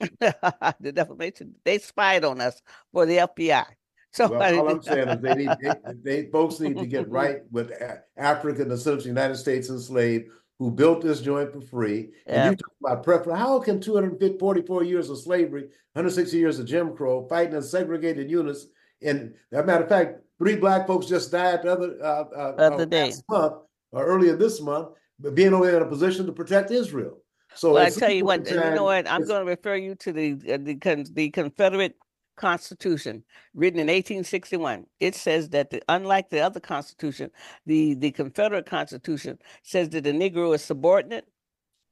the 0.00 0.92
defamation, 0.92 1.54
they 1.64 1.78
spied 1.78 2.24
on 2.24 2.40
us 2.42 2.60
for 2.92 3.06
the 3.06 3.16
FBI. 3.18 3.64
So 4.12 4.28
Well, 4.30 4.58
all 4.60 4.68
I'm 4.70 4.82
saying 4.82 5.08
is 5.08 5.20
they 5.20 5.34
need 5.34 5.50
they, 5.60 5.74
they 6.22 6.30
folks 6.30 6.60
need 6.60 6.76
to 6.78 6.86
get 6.86 7.10
right 7.10 7.40
with 7.50 7.70
A- 7.70 8.02
Africa, 8.16 8.64
the 8.66 8.74
essentially 8.74 9.08
United 9.08 9.36
States 9.36 9.68
enslaved, 9.70 10.28
who 10.58 10.70
built 10.70 11.02
this 11.02 11.20
joint 11.20 11.52
for 11.52 11.60
free. 11.60 12.10
And 12.26 12.36
Yeah. 12.36 12.50
you 12.50 12.56
talk 12.56 12.72
about 12.82 13.02
preference. 13.02 13.38
How 13.38 13.58
can 13.60 13.80
244 13.80 14.84
years 14.84 15.10
of 15.10 15.18
slavery, 15.18 15.68
160 15.94 16.36
years 16.38 16.58
of 16.58 16.66
Jim 16.66 16.94
Crow, 16.96 17.26
fighting 17.28 17.54
in 17.54 17.62
segregated 17.62 18.30
units, 18.30 18.66
and 19.02 19.34
as 19.52 19.60
a 19.60 19.64
matter 19.64 19.82
of 19.84 19.88
fact, 19.88 20.20
three 20.38 20.56
black 20.56 20.86
folks 20.86 21.06
just 21.06 21.30
died 21.30 21.62
the 21.62 21.72
other 21.72 21.96
uh, 22.02 22.24
uh, 22.34 22.54
Other 22.58 22.82
uh, 22.82 22.84
day. 22.86 23.04
last 23.04 23.24
month 23.28 23.54
or 23.92 24.06
earlier 24.06 24.36
this 24.36 24.60
month, 24.60 24.88
but 25.20 25.34
being 25.34 25.52
only 25.52 25.68
in 25.68 25.82
a 25.82 25.86
position 25.86 26.24
to 26.26 26.32
protect 26.32 26.70
Israel. 26.70 27.18
So 27.54 27.74
Well, 27.74 27.86
I 27.86 27.90
tell 27.90 28.10
you 28.10 28.24
what, 28.24 28.48
you 28.50 28.56
know 28.56 28.84
what? 28.84 29.08
I'm 29.08 29.24
going 29.26 29.40
to 29.44 29.50
refer 29.50 29.76
you 29.76 29.94
to 29.96 30.12
the 30.12 30.32
uh, 30.52 30.58
the 30.60 30.76
con- 30.76 31.04
the 31.12 31.30
Confederate 31.30 31.96
Constitution, 32.36 33.24
written 33.54 33.80
in 33.80 33.86
1861. 33.86 34.86
It 35.00 35.14
says 35.14 35.48
that 35.50 35.70
the, 35.70 35.82
unlike 35.88 36.30
the 36.30 36.40
other 36.40 36.60
Constitution, 36.60 37.30
the 37.66 37.94
the 37.94 38.10
Confederate 38.12 38.66
Constitution 38.66 39.38
says 39.62 39.88
that 39.90 40.04
the 40.04 40.12
Negro 40.12 40.54
is 40.54 40.62
subordinate 40.62 41.26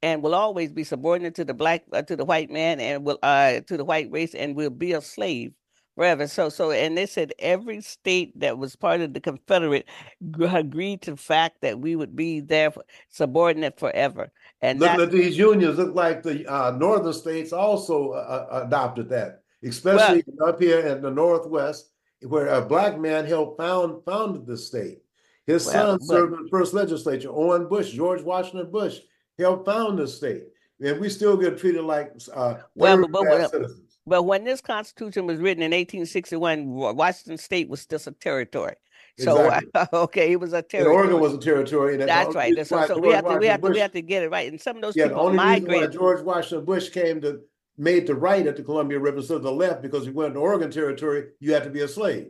and 0.03 0.23
will 0.23 0.35
always 0.35 0.71
be 0.71 0.85
subordinate 0.85 1.35
to 1.37 1.45
the 1.45 1.55
black 1.55 1.83
uh, 1.93 2.03
to 2.03 2.15
the 2.15 2.25
white 2.25 2.51
man 2.51 2.79
and 2.79 3.05
will 3.05 3.19
uh 3.23 3.61
to 3.61 3.77
the 3.77 3.85
white 3.85 4.11
race 4.11 4.35
and 4.35 4.55
will 4.55 4.71
be 4.71 4.93
a 4.93 5.01
slave 5.01 5.53
forever. 5.97 6.27
So 6.27 6.49
so 6.49 6.71
and 6.71 6.97
they 6.97 7.07
said 7.07 7.33
every 7.39 7.81
state 7.81 8.39
that 8.41 8.59
was 8.59 8.77
part 8.77 9.01
of 9.01 9.15
the 9.15 9.21
Confederate 9.21 9.89
gr- 10.31 10.47
agreed 10.47 11.03
to 11.03 11.13
the 11.13 11.17
fact 11.17 11.63
that 11.63 11.81
we 11.81 11.97
would 11.97 12.15
be 12.15 12.41
there 12.41 12.71
for, 12.71 12.85
subordinate 13.09 13.79
forever. 13.79 14.31
And 14.61 14.81
Looking 14.81 15.01
at 15.01 15.11
these 15.11 15.39
unions, 15.39 15.79
look 15.79 15.95
like 15.95 16.23
the 16.23 16.47
uh, 16.47 16.73
northern 16.73 17.13
states 17.13 17.53
also 17.53 18.11
uh, 18.11 18.47
uh, 18.51 18.65
adopted 18.67 19.09
that, 19.11 19.44
especially 19.65 20.25
up 20.45 20.61
here 20.61 20.81
in 20.81 21.03
the 21.03 21.11
northwest. 21.11 21.91
where 22.23 22.49
a 22.49 22.63
black 22.63 22.99
man 22.99 23.27
helped 23.27 23.59
found 23.59 24.05
founded 24.05 24.47
the 24.47 24.57
state. 24.57 25.03
His 25.47 25.67
well, 25.67 25.99
son 25.99 26.01
served 26.01 26.33
in 26.35 26.45
the 26.45 26.49
first 26.49 26.73
legislature. 26.73 27.29
Owen 27.31 27.69
Bush, 27.69 27.93
George 27.93 28.23
Washington 28.23 28.71
Bush, 28.71 29.01
helped 29.39 29.67
found 29.67 29.99
the 29.99 30.09
state, 30.09 30.45
and 30.81 30.99
we 30.99 31.09
still 31.09 31.37
get 31.37 31.59
treated 31.59 31.83
like 31.83 32.13
uh, 32.35 32.55
well, 32.75 33.07
but, 33.09 33.13
but, 33.13 33.51
citizens. 33.51 33.99
But 34.07 34.25
when 34.25 34.45
this 34.45 34.61
Constitution 34.61 35.27
was 35.27 35.39
written 35.39 35.63
in 35.63 35.71
1861, 35.71 36.67
Washington 36.69 37.39
State 37.39 37.69
was 37.69 37.81
still 37.81 38.01
a 38.07 38.11
territory. 38.13 38.75
So 39.19 39.45
exactly. 39.45 39.99
okay, 39.99 40.33
it 40.33 40.41
was 40.41 40.53
a 40.53 40.63
territory. 40.63 40.95
And 40.95 41.05
Oregon 41.05 41.21
was 41.21 41.35
a 41.35 41.39
territory. 41.39 41.97
That's, 41.97 42.09
that's 42.09 42.35
right. 42.35 42.67
So, 42.67 42.87
so 42.87 42.99
we 42.99 43.13
have 43.13 43.27
to 43.27 43.37
we 43.37 43.47
have 43.47 43.61
Bush, 43.61 43.71
to 43.71 43.75
we 43.75 43.81
have 43.81 43.93
to 43.93 44.03
get 44.03 44.23
it 44.25 44.31
right. 44.31 44.51
And 44.51 44.61
some 44.61 44.77
of 44.77 44.83
those 44.83 44.97
yeah, 44.97 45.05
people 45.05 45.19
the 45.19 45.25
only 45.25 45.37
migrated. 45.37 45.71
Reason 45.71 45.91
why 45.91 45.93
George 45.93 46.23
Washington 46.23 46.65
Bush 46.65 46.91
came 46.91 47.21
to 47.21 47.41
made 47.77 48.07
the 48.07 48.15
right 48.15 48.47
at 48.47 48.57
the 48.57 48.63
Columbia 48.63 48.99
River 48.99 49.19
instead 49.19 49.37
of 49.37 49.43
the 49.43 49.53
left 49.53 49.83
because 49.83 50.07
you 50.07 50.13
went 50.13 50.35
to 50.35 50.41
Oregon 50.41 50.71
territory, 50.71 51.29
you 51.41 51.53
had 51.53 51.65
to 51.65 51.71
be 51.71 51.81
a 51.81 51.89
slave. 51.89 52.29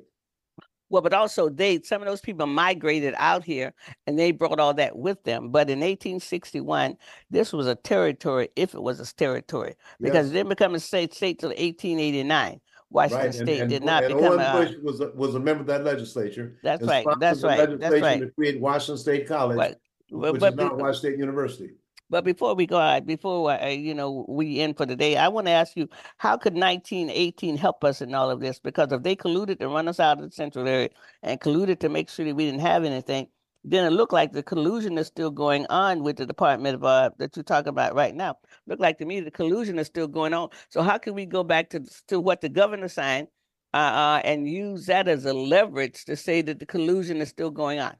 Well, 0.91 1.03
but 1.03 1.13
also 1.13 1.49
they 1.49 1.81
some 1.83 2.03
of 2.03 2.07
those 2.07 2.21
people 2.21 2.47
migrated 2.47 3.15
out 3.17 3.43
here 3.43 3.75
and 4.07 4.19
they 4.19 4.31
brought 4.31 4.61
all 4.61 4.75
that 4.75 4.97
with 4.97 5.23
them. 5.25 5.51
But 5.51 5.71
in 5.71 5.81
1861, 5.81 6.97
this 7.31 7.53
was 7.53 7.67
a 7.67 7.75
territory 7.75 8.51
if 8.55 8.75
it 8.75 8.83
was 8.83 9.01
a 9.01 9.15
territory 9.15 9.75
because 10.01 10.27
yes. 10.27 10.31
it 10.31 10.35
didn't 10.35 10.51
become 10.51 10.75
a 10.75 10.81
state 10.81 11.15
state 11.15 11.41
till 11.41 11.49
1889. 11.49 12.61
Washington 12.91 13.27
right. 13.27 13.35
State 13.35 13.61
and, 13.63 13.71
did 13.71 13.83
not 13.83 14.05
and 14.05 14.15
become 14.15 14.39
Owen 14.39 14.53
Bush 14.53 14.75
was 14.83 15.01
a, 15.01 15.11
was 15.17 15.35
a 15.35 15.41
member 15.41 15.63
of 15.63 15.67
that 15.67 15.83
legislature. 15.83 16.59
That's 16.63 16.85
right. 16.85 17.05
That's 17.19 17.43
right. 17.43 17.79
That's 17.81 18.01
right. 18.01 18.21
To 18.21 18.31
create 18.31 18.61
Washington 18.61 18.99
State 18.99 19.27
College, 19.27 19.59
right. 19.59 19.75
which 20.11 20.39
but, 20.39 20.53
is 20.53 20.57
now 20.57 20.75
Washington 20.75 20.95
State 20.95 21.19
University. 21.19 21.71
But 22.11 22.25
before 22.25 22.55
we 22.55 22.67
go 22.67 22.79
out, 22.79 23.07
before 23.07 23.51
uh, 23.51 23.69
you 23.69 23.95
know 23.95 24.27
we 24.29 24.61
end 24.61 24.77
for 24.77 24.87
the 24.87 24.97
day, 24.97 25.17
I 25.17 25.29
want 25.29 25.47
to 25.47 25.53
ask 25.53 25.77
you, 25.77 25.89
how 26.19 26.37
could 26.37 26.55
1918 26.55 27.57
help 27.57 27.85
us 27.85 28.01
in 28.03 28.15
all 28.15 28.31
of 28.31 28.41
this? 28.41 28.59
Because 28.61 28.93
if 28.93 29.03
they 29.03 29.17
colluded 29.17 29.59
to 29.61 29.69
run 29.69 29.89
us 29.89 30.01
out 30.01 30.19
of 30.19 30.25
the 30.25 30.31
central 30.31 30.69
area 30.69 30.91
and 31.23 31.41
colluded 31.41 31.81
to 31.81 31.89
make 31.89 32.09
sure 32.11 32.25
that 32.27 32.35
we 32.35 32.45
didn't 32.47 32.61
have 32.61 32.85
anything, 32.85 33.29
then 33.65 33.87
it 33.87 33.91
looked 33.91 34.13
like 34.13 34.33
the 34.33 34.43
collusion 34.43 34.99
is 34.99 35.07
still 35.07 35.31
going 35.31 35.67
on 35.71 36.03
with 36.03 36.17
the 36.17 36.27
Department 36.27 36.75
of 36.75 36.85
uh, 36.85 37.11
that 37.19 37.35
you're 37.37 37.43
talking 37.43 37.71
about 37.71 37.95
right 37.95 38.15
now. 38.15 38.37
Look 38.67 38.81
like 38.81 38.99
to 38.99 39.07
me 39.07 39.21
the 39.21 39.31
collusion 39.31 39.79
is 39.79 39.87
still 39.87 40.09
going 40.09 40.35
on. 40.35 40.51
So 40.69 40.83
how 40.83 40.99
can 40.99 41.15
we 41.15 41.25
go 41.27 41.43
back 41.43 41.71
to 41.71 41.81
to 42.09 42.21
what 42.21 42.43
the 42.43 42.51
governor 42.51 42.89
signed 42.89 43.29
uh, 43.73 43.77
uh, 43.79 44.21
and 44.25 44.47
use 44.49 44.87
that 44.87 45.09
as 45.09 45.25
a 45.25 45.33
leverage 45.33 46.05
to 46.05 46.17
say 46.17 46.43
that 46.43 46.59
the 46.59 46.67
collusion 46.67 47.19
is 47.23 47.31
still 47.31 47.51
going 47.51 47.81
on? 47.81 47.97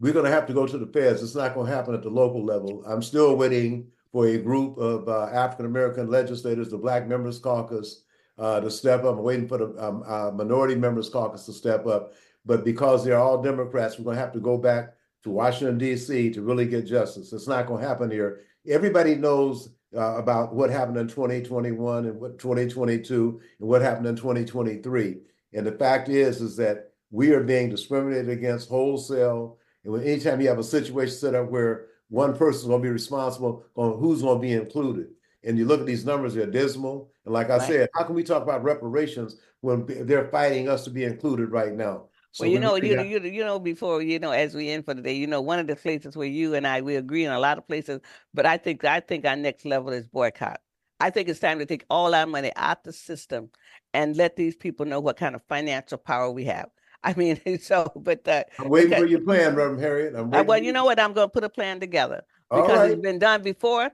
We're 0.00 0.12
going 0.12 0.24
to 0.24 0.30
have 0.30 0.46
to 0.46 0.52
go 0.52 0.66
to 0.66 0.78
the 0.78 0.86
feds. 0.86 1.22
It's 1.22 1.34
not 1.34 1.54
going 1.54 1.66
to 1.66 1.74
happen 1.74 1.94
at 1.94 2.02
the 2.02 2.10
local 2.10 2.44
level. 2.44 2.82
I'm 2.86 3.02
still 3.02 3.36
waiting 3.36 3.88
for 4.12 4.26
a 4.26 4.38
group 4.38 4.78
of 4.78 5.08
uh, 5.08 5.24
African 5.32 5.66
American 5.66 6.10
legislators, 6.10 6.70
the 6.70 6.78
Black 6.78 7.06
Members 7.06 7.38
Caucus, 7.38 8.02
uh, 8.38 8.60
to 8.60 8.70
step 8.70 9.04
up. 9.04 9.18
I'm 9.18 9.24
waiting 9.24 9.48
for 9.48 9.58
the 9.58 9.84
um, 9.84 10.02
uh, 10.06 10.30
Minority 10.30 10.76
Members 10.76 11.08
Caucus 11.08 11.46
to 11.46 11.52
step 11.52 11.86
up. 11.86 12.12
But 12.46 12.64
because 12.64 13.04
they're 13.04 13.18
all 13.18 13.42
Democrats, 13.42 13.98
we're 13.98 14.04
going 14.04 14.16
to 14.16 14.22
have 14.22 14.32
to 14.32 14.40
go 14.40 14.56
back 14.56 14.94
to 15.24 15.30
Washington, 15.30 15.78
D.C. 15.78 16.30
to 16.30 16.42
really 16.42 16.66
get 16.66 16.86
justice. 16.86 17.32
It's 17.32 17.48
not 17.48 17.66
going 17.66 17.82
to 17.82 17.88
happen 17.88 18.10
here. 18.10 18.40
Everybody 18.66 19.16
knows 19.16 19.70
uh, 19.96 20.16
about 20.16 20.54
what 20.54 20.70
happened 20.70 20.96
in 20.98 21.08
2021 21.08 22.06
and 22.06 22.20
what 22.20 22.38
2022 22.38 23.40
and 23.58 23.68
what 23.68 23.82
happened 23.82 24.06
in 24.06 24.16
2023. 24.16 25.16
And 25.54 25.66
the 25.66 25.72
fact 25.72 26.08
is, 26.08 26.40
is 26.40 26.56
that 26.56 26.92
we 27.10 27.32
are 27.32 27.42
being 27.42 27.70
discriminated 27.70 28.28
against 28.28 28.68
wholesale 28.68 29.58
and 29.94 30.04
anytime 30.04 30.40
you 30.40 30.48
have 30.48 30.58
a 30.58 30.64
situation 30.64 31.14
set 31.14 31.34
up 31.34 31.50
where 31.50 31.86
one 32.08 32.36
person 32.36 32.60
is 32.60 32.66
going 32.66 32.82
to 32.82 32.86
be 32.86 32.92
responsible 32.92 33.64
on 33.74 33.98
who's 33.98 34.22
going 34.22 34.38
to 34.38 34.42
be 34.42 34.52
included, 34.52 35.08
and 35.44 35.56
you 35.56 35.64
look 35.64 35.80
at 35.80 35.86
these 35.86 36.04
numbers, 36.04 36.34
they're 36.34 36.46
dismal. 36.46 37.10
And 37.24 37.34
like 37.34 37.50
I 37.50 37.58
right. 37.58 37.68
said, 37.68 37.88
how 37.94 38.04
can 38.04 38.14
we 38.14 38.24
talk 38.24 38.42
about 38.42 38.64
reparations 38.64 39.36
when 39.60 39.84
they're 40.06 40.28
fighting 40.28 40.68
us 40.68 40.84
to 40.84 40.90
be 40.90 41.04
included 41.04 41.50
right 41.50 41.72
now? 41.72 42.06
So 42.32 42.44
well, 42.44 42.52
you 42.52 42.60
know, 42.60 42.76
you, 42.76 43.00
you 43.02 43.20
you 43.20 43.44
know, 43.44 43.58
before 43.58 44.02
you 44.02 44.18
know, 44.18 44.32
as 44.32 44.54
we 44.54 44.68
end 44.70 44.84
for 44.84 44.94
the 44.94 45.02
day, 45.02 45.14
you 45.14 45.26
know, 45.26 45.40
one 45.40 45.58
of 45.58 45.66
the 45.66 45.76
places 45.76 46.16
where 46.16 46.28
you 46.28 46.54
and 46.54 46.66
I 46.66 46.82
we 46.82 46.96
agree 46.96 47.24
in 47.24 47.32
a 47.32 47.40
lot 47.40 47.58
of 47.58 47.66
places, 47.66 48.00
but 48.34 48.44
I 48.46 48.58
think 48.58 48.84
I 48.84 49.00
think 49.00 49.24
our 49.24 49.36
next 49.36 49.64
level 49.64 49.90
is 49.90 50.06
boycott. 50.06 50.60
I 51.00 51.10
think 51.10 51.28
it's 51.28 51.40
time 51.40 51.58
to 51.60 51.66
take 51.66 51.84
all 51.88 52.14
our 52.14 52.26
money 52.26 52.52
out 52.56 52.84
the 52.84 52.92
system 52.92 53.50
and 53.94 54.16
let 54.16 54.36
these 54.36 54.56
people 54.56 54.84
know 54.84 55.00
what 55.00 55.16
kind 55.16 55.34
of 55.34 55.42
financial 55.48 55.96
power 55.96 56.30
we 56.30 56.44
have. 56.44 56.68
I 57.02 57.14
mean, 57.14 57.40
so, 57.60 57.90
but 57.96 58.26
uh, 58.26 58.44
I'm 58.58 58.68
waiting 58.68 58.90
because, 58.90 59.04
for 59.04 59.08
your 59.08 59.20
plan, 59.20 59.54
Reverend 59.54 59.80
Harriet. 59.80 60.14
I'm 60.14 60.32
uh, 60.32 60.42
well, 60.42 60.62
you 60.62 60.72
know 60.72 60.84
what? 60.84 61.00
I'm 61.00 61.12
going 61.12 61.26
to 61.28 61.32
put 61.32 61.44
a 61.44 61.48
plan 61.48 61.80
together 61.80 62.22
because 62.50 62.78
right. 62.78 62.90
it's 62.90 63.02
been 63.02 63.18
done 63.18 63.42
before. 63.42 63.90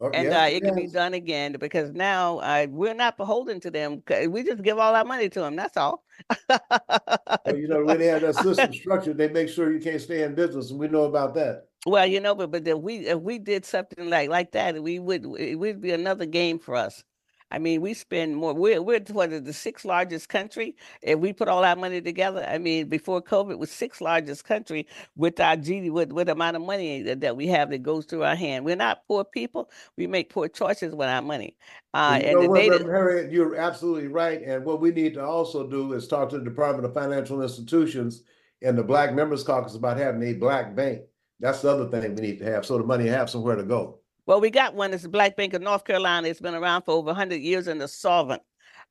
Okay, 0.00 0.16
and 0.16 0.32
uh, 0.32 0.46
it 0.48 0.62
yes. 0.62 0.62
can 0.62 0.76
be 0.76 0.86
done 0.86 1.14
again 1.14 1.56
because 1.58 1.90
now 1.90 2.38
uh, 2.38 2.68
we're 2.70 2.94
not 2.94 3.16
beholden 3.16 3.58
to 3.58 3.70
them. 3.70 4.00
We 4.28 4.44
just 4.44 4.62
give 4.62 4.78
all 4.78 4.94
our 4.94 5.04
money 5.04 5.28
to 5.28 5.40
them. 5.40 5.56
That's 5.56 5.76
all. 5.76 6.04
well, 6.48 7.56
you 7.56 7.66
know, 7.66 7.84
when 7.84 7.98
they 7.98 8.06
have 8.06 8.22
that 8.22 8.36
system 8.36 8.72
structure, 8.72 9.12
they 9.12 9.28
make 9.28 9.48
sure 9.48 9.72
you 9.72 9.80
can't 9.80 10.00
stay 10.00 10.22
in 10.22 10.36
business, 10.36 10.70
and 10.70 10.78
we 10.78 10.86
know 10.86 11.02
about 11.04 11.34
that. 11.34 11.64
Well, 11.84 12.06
you 12.06 12.20
know, 12.20 12.36
but 12.36 12.52
but 12.52 12.66
if 12.66 12.78
we 12.78 13.08
if 13.08 13.18
we 13.18 13.38
did 13.38 13.64
something 13.64 14.08
like 14.08 14.30
like 14.30 14.52
that, 14.52 14.80
we 14.80 15.00
would 15.00 15.24
it 15.36 15.58
would 15.58 15.80
be 15.80 15.90
another 15.90 16.26
game 16.26 16.60
for 16.60 16.76
us. 16.76 17.02
I 17.50 17.58
mean, 17.58 17.80
we 17.80 17.94
spend 17.94 18.36
more. 18.36 18.52
We're 18.52 18.82
we're 18.82 19.00
what 19.12 19.30
the 19.30 19.52
sixth 19.52 19.84
largest 19.84 20.28
country. 20.28 20.76
If 21.00 21.18
we 21.18 21.32
put 21.32 21.48
all 21.48 21.64
our 21.64 21.76
money 21.76 22.02
together, 22.02 22.44
I 22.46 22.58
mean, 22.58 22.88
before 22.88 23.22
COVID, 23.22 23.58
was 23.58 23.70
sixth 23.70 24.00
largest 24.02 24.44
country 24.44 24.86
with 25.16 25.40
our 25.40 25.56
GDP, 25.56 25.90
with 25.90 26.12
with 26.12 26.28
amount 26.28 26.56
of 26.56 26.62
money 26.62 27.02
that, 27.02 27.20
that 27.20 27.36
we 27.36 27.46
have 27.48 27.70
that 27.70 27.82
goes 27.82 28.04
through 28.04 28.24
our 28.24 28.36
hand. 28.36 28.64
We're 28.64 28.76
not 28.76 29.06
poor 29.08 29.24
people. 29.24 29.70
We 29.96 30.06
make 30.06 30.30
poor 30.30 30.48
choices 30.48 30.94
with 30.94 31.08
our 31.08 31.22
money. 31.22 31.56
Uh, 31.94 32.20
you 32.22 32.40
and 32.40 32.48
what, 32.50 32.60
data... 32.60 32.84
Harriet, 32.84 33.32
you're 33.32 33.56
absolutely 33.56 34.08
right. 34.08 34.42
And 34.42 34.64
what 34.64 34.80
we 34.80 34.90
need 34.90 35.14
to 35.14 35.24
also 35.24 35.66
do 35.66 35.94
is 35.94 36.06
talk 36.06 36.28
to 36.30 36.38
the 36.38 36.44
Department 36.44 36.84
of 36.84 36.92
Financial 36.92 37.42
Institutions 37.42 38.24
and 38.60 38.76
the 38.76 38.82
Black 38.82 39.14
Members 39.14 39.42
Caucus 39.42 39.74
about 39.74 39.96
having 39.96 40.22
a 40.22 40.34
black 40.34 40.74
bank. 40.74 41.02
That's 41.40 41.62
the 41.62 41.70
other 41.70 41.88
thing 41.88 42.14
we 42.14 42.20
need 42.20 42.38
to 42.40 42.44
have, 42.44 42.66
so 42.66 42.76
the 42.76 42.84
money 42.84 43.06
have 43.06 43.30
somewhere 43.30 43.56
to 43.56 43.62
go. 43.62 43.97
Well, 44.28 44.42
we 44.42 44.50
got 44.50 44.74
one. 44.74 44.92
It's 44.92 45.04
the 45.04 45.08
Black 45.08 45.36
Bank 45.36 45.54
of 45.54 45.62
North 45.62 45.84
Carolina. 45.84 46.28
It's 46.28 46.38
been 46.38 46.54
around 46.54 46.82
for 46.82 46.90
over 46.90 47.06
100 47.06 47.36
years 47.36 47.66
and 47.66 47.80
it's 47.80 47.94
solvent. 47.94 48.42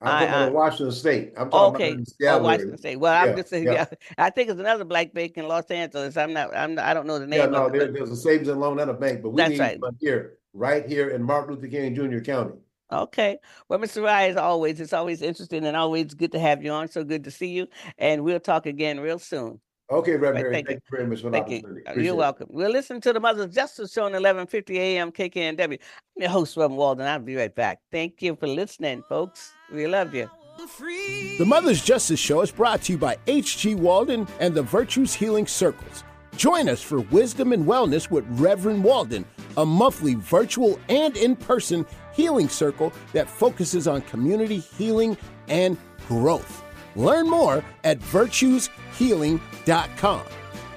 I'm 0.01 0.07
talking 0.07 0.27
about 0.29 0.49
uh, 0.49 0.51
Washington 0.51 0.91
State. 0.91 1.33
I'm 1.37 1.51
talking 1.51 1.75
okay. 1.75 1.91
about 1.91 2.41
oh, 2.41 2.43
Washington 2.43 2.77
State. 2.79 2.95
Well, 2.95 3.13
yeah, 3.13 3.29
I'm 3.31 3.37
just 3.37 3.49
saying. 3.49 3.65
Yeah. 3.65 3.85
I 4.17 4.31
think 4.31 4.49
it's 4.49 4.59
another 4.59 4.83
black 4.83 5.13
bank 5.13 5.33
in 5.37 5.47
Los 5.47 5.69
Angeles. 5.69 6.17
I'm 6.17 6.33
not. 6.33 6.57
I'm. 6.57 6.73
Not, 6.73 6.85
I 6.85 6.95
don't 6.95 7.05
know 7.05 7.19
the 7.19 7.27
name. 7.27 7.39
Yeah, 7.39 7.45
no, 7.45 7.69
there, 7.69 7.91
there's 7.91 8.09
a 8.09 8.15
savings 8.15 8.47
and 8.47 8.59
loan 8.59 8.79
and 8.79 8.89
a 8.89 8.95
bank, 8.95 9.21
but 9.21 9.29
we 9.29 9.37
That's 9.37 9.51
need 9.51 9.59
right. 9.59 9.79
one 9.79 9.95
here, 9.99 10.39
right 10.53 10.87
here 10.87 11.09
in 11.09 11.21
Martin 11.21 11.53
Luther 11.53 11.67
King 11.67 11.93
Jr. 11.93 12.19
County. 12.19 12.55
Okay. 12.91 13.37
Well, 13.69 13.77
Mr. 13.77 14.03
Rye, 14.03 14.29
as 14.29 14.37
always, 14.37 14.79
it's 14.81 14.93
always 14.93 15.21
interesting 15.21 15.65
and 15.65 15.77
always 15.77 16.15
good 16.15 16.31
to 16.31 16.39
have 16.39 16.63
you 16.63 16.71
on. 16.71 16.87
So 16.87 17.03
good 17.03 17.23
to 17.25 17.31
see 17.31 17.49
you, 17.49 17.67
and 17.99 18.23
we'll 18.23 18.39
talk 18.39 18.65
again 18.65 18.99
real 18.99 19.19
soon. 19.19 19.59
Okay, 19.89 20.17
Reverend 20.17 20.45
right, 20.47 20.53
thank, 20.53 20.67
thank, 20.67 20.79
you. 20.79 20.97
very 20.97 21.07
much 21.07 21.21
for 21.21 21.31
thank 21.31 21.47
the 21.47 21.57
opportunity. 21.59 21.81
You. 21.95 22.03
You're 22.03 22.15
welcome. 22.15 22.47
We'll 22.49 22.71
listen 22.71 22.99
to 23.01 23.13
the 23.13 23.21
Mother's 23.21 23.53
Justice 23.55 23.93
Show 23.93 24.01
on 24.01 24.11
1150 24.11 24.77
AM 24.77 25.11
KKNW. 25.13 25.61
I'm 25.61 25.77
your 26.17 26.29
host, 26.29 26.57
Reverend 26.57 26.77
Walden. 26.77 27.07
I'll 27.07 27.19
be 27.19 27.37
right 27.37 27.53
back. 27.53 27.79
Thank 27.89 28.21
you 28.21 28.35
for 28.35 28.47
listening, 28.47 29.01
folks. 29.07 29.53
We 29.71 29.87
love 29.87 30.13
you. 30.13 30.29
The 30.57 31.45
Mother's 31.45 31.81
Justice 31.81 32.19
Show 32.19 32.41
is 32.41 32.51
brought 32.51 32.81
to 32.83 32.93
you 32.93 32.97
by 32.97 33.15
H.G. 33.27 33.75
Walden 33.75 34.27
and 34.39 34.53
the 34.53 34.63
Virtues 34.63 35.13
Healing 35.13 35.47
Circles. 35.47 36.03
Join 36.35 36.67
us 36.67 36.81
for 36.81 36.99
Wisdom 36.99 37.53
and 37.53 37.65
Wellness 37.65 38.11
with 38.11 38.25
Reverend 38.27 38.83
Walden, 38.83 39.23
a 39.55 39.65
monthly 39.65 40.15
virtual 40.15 40.79
and 40.89 41.15
in 41.15 41.35
person 41.35 41.85
healing 42.13 42.49
circle 42.49 42.91
that 43.13 43.29
focuses 43.29 43.87
on 43.87 44.01
community 44.01 44.57
healing 44.57 45.15
and 45.47 45.77
growth. 46.07 46.63
Learn 46.97 47.29
more 47.29 47.63
at 47.83 47.99
virtueshealing.com. 47.99 50.25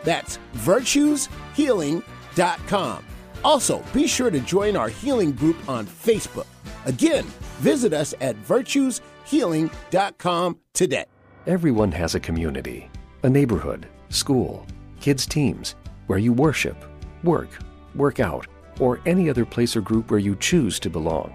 That's 0.04 0.38
virtueshealing.com. 0.54 3.04
Also, 3.42 3.82
be 3.94 4.06
sure 4.06 4.30
to 4.30 4.40
join 4.40 4.76
our 4.76 4.90
healing 4.90 5.32
group 5.32 5.56
on 5.66 5.86
Facebook. 5.86 6.44
Again, 6.84 7.24
visit 7.58 7.94
us 7.94 8.12
at 8.20 8.36
virtueshealing.com 8.36 10.58
today. 10.74 11.06
Everyone 11.46 11.92
has 11.92 12.14
a 12.14 12.20
community, 12.20 12.90
a 13.22 13.30
neighborhood, 13.30 13.86
school, 14.10 14.66
kids' 15.00 15.24
teams, 15.24 15.74
where 16.06 16.18
you 16.18 16.34
worship, 16.34 16.76
work, 17.24 17.48
work 17.94 18.20
out, 18.20 18.46
or 18.78 19.00
any 19.06 19.30
other 19.30 19.46
place 19.46 19.74
or 19.74 19.80
group 19.80 20.10
where 20.10 20.20
you 20.20 20.36
choose 20.36 20.78
to 20.80 20.90
belong. 20.90 21.32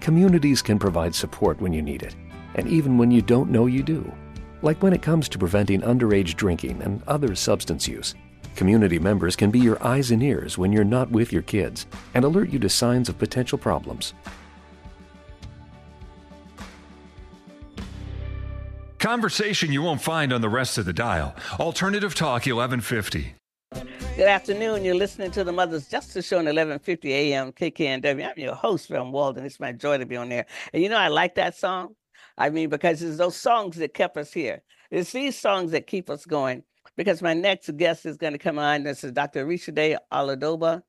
Communities 0.00 0.62
can 0.62 0.78
provide 0.78 1.12
support 1.12 1.60
when 1.60 1.72
you 1.72 1.82
need 1.82 2.04
it 2.04 2.14
and 2.54 2.68
even 2.68 2.98
when 2.98 3.10
you 3.10 3.22
don't 3.22 3.50
know 3.50 3.66
you 3.66 3.82
do. 3.82 4.10
Like 4.62 4.82
when 4.82 4.92
it 4.92 5.02
comes 5.02 5.28
to 5.30 5.38
preventing 5.38 5.80
underage 5.80 6.34
drinking 6.34 6.82
and 6.82 7.02
other 7.06 7.34
substance 7.34 7.88
use. 7.88 8.14
Community 8.56 8.98
members 8.98 9.36
can 9.36 9.50
be 9.50 9.58
your 9.58 9.82
eyes 9.84 10.10
and 10.10 10.22
ears 10.22 10.58
when 10.58 10.72
you're 10.72 10.84
not 10.84 11.10
with 11.10 11.32
your 11.32 11.42
kids 11.42 11.86
and 12.14 12.24
alert 12.24 12.50
you 12.50 12.58
to 12.58 12.68
signs 12.68 13.08
of 13.08 13.18
potential 13.18 13.58
problems. 13.58 14.14
Conversation 18.98 19.72
you 19.72 19.82
won't 19.82 20.00
find 20.00 20.32
on 20.32 20.42
the 20.42 20.48
rest 20.48 20.78
of 20.78 20.84
the 20.84 20.92
dial. 20.92 21.34
Alternative 21.58 22.14
Talk 22.14 22.46
1150. 22.46 23.34
Good 24.16 24.28
afternoon. 24.28 24.84
You're 24.84 24.94
listening 24.94 25.30
to 25.32 25.42
the 25.42 25.50
Mother's 25.50 25.88
Justice 25.88 26.28
Show 26.28 26.36
on 26.36 26.44
1150 26.44 27.12
AM 27.12 27.50
KKNW. 27.50 28.30
I'm 28.30 28.38
your 28.38 28.54
host, 28.54 28.90
Ram 28.90 29.10
Walden. 29.10 29.44
It's 29.44 29.58
my 29.58 29.72
joy 29.72 29.98
to 29.98 30.06
be 30.06 30.16
on 30.16 30.28
there. 30.28 30.46
And 30.72 30.82
you 30.82 30.88
know, 30.88 30.98
I 30.98 31.08
like 31.08 31.34
that 31.34 31.56
song. 31.56 31.96
I 32.38 32.50
mean, 32.50 32.68
because 32.68 33.02
it's 33.02 33.16
those 33.18 33.36
songs 33.36 33.76
that 33.76 33.94
kept 33.94 34.16
us 34.16 34.32
here. 34.32 34.62
it's 34.90 35.12
these 35.12 35.38
songs 35.38 35.70
that 35.72 35.86
keep 35.86 36.10
us 36.10 36.24
going. 36.24 36.64
Because 36.96 37.22
my 37.22 37.32
next 37.32 37.74
guest 37.76 38.04
is 38.04 38.16
going 38.18 38.34
to 38.34 38.38
come 38.38 38.58
on. 38.58 38.82
This 38.82 39.02
is 39.04 39.12
Dr. 39.12 39.46
Day 39.46 39.96
Awodola. 40.12 40.82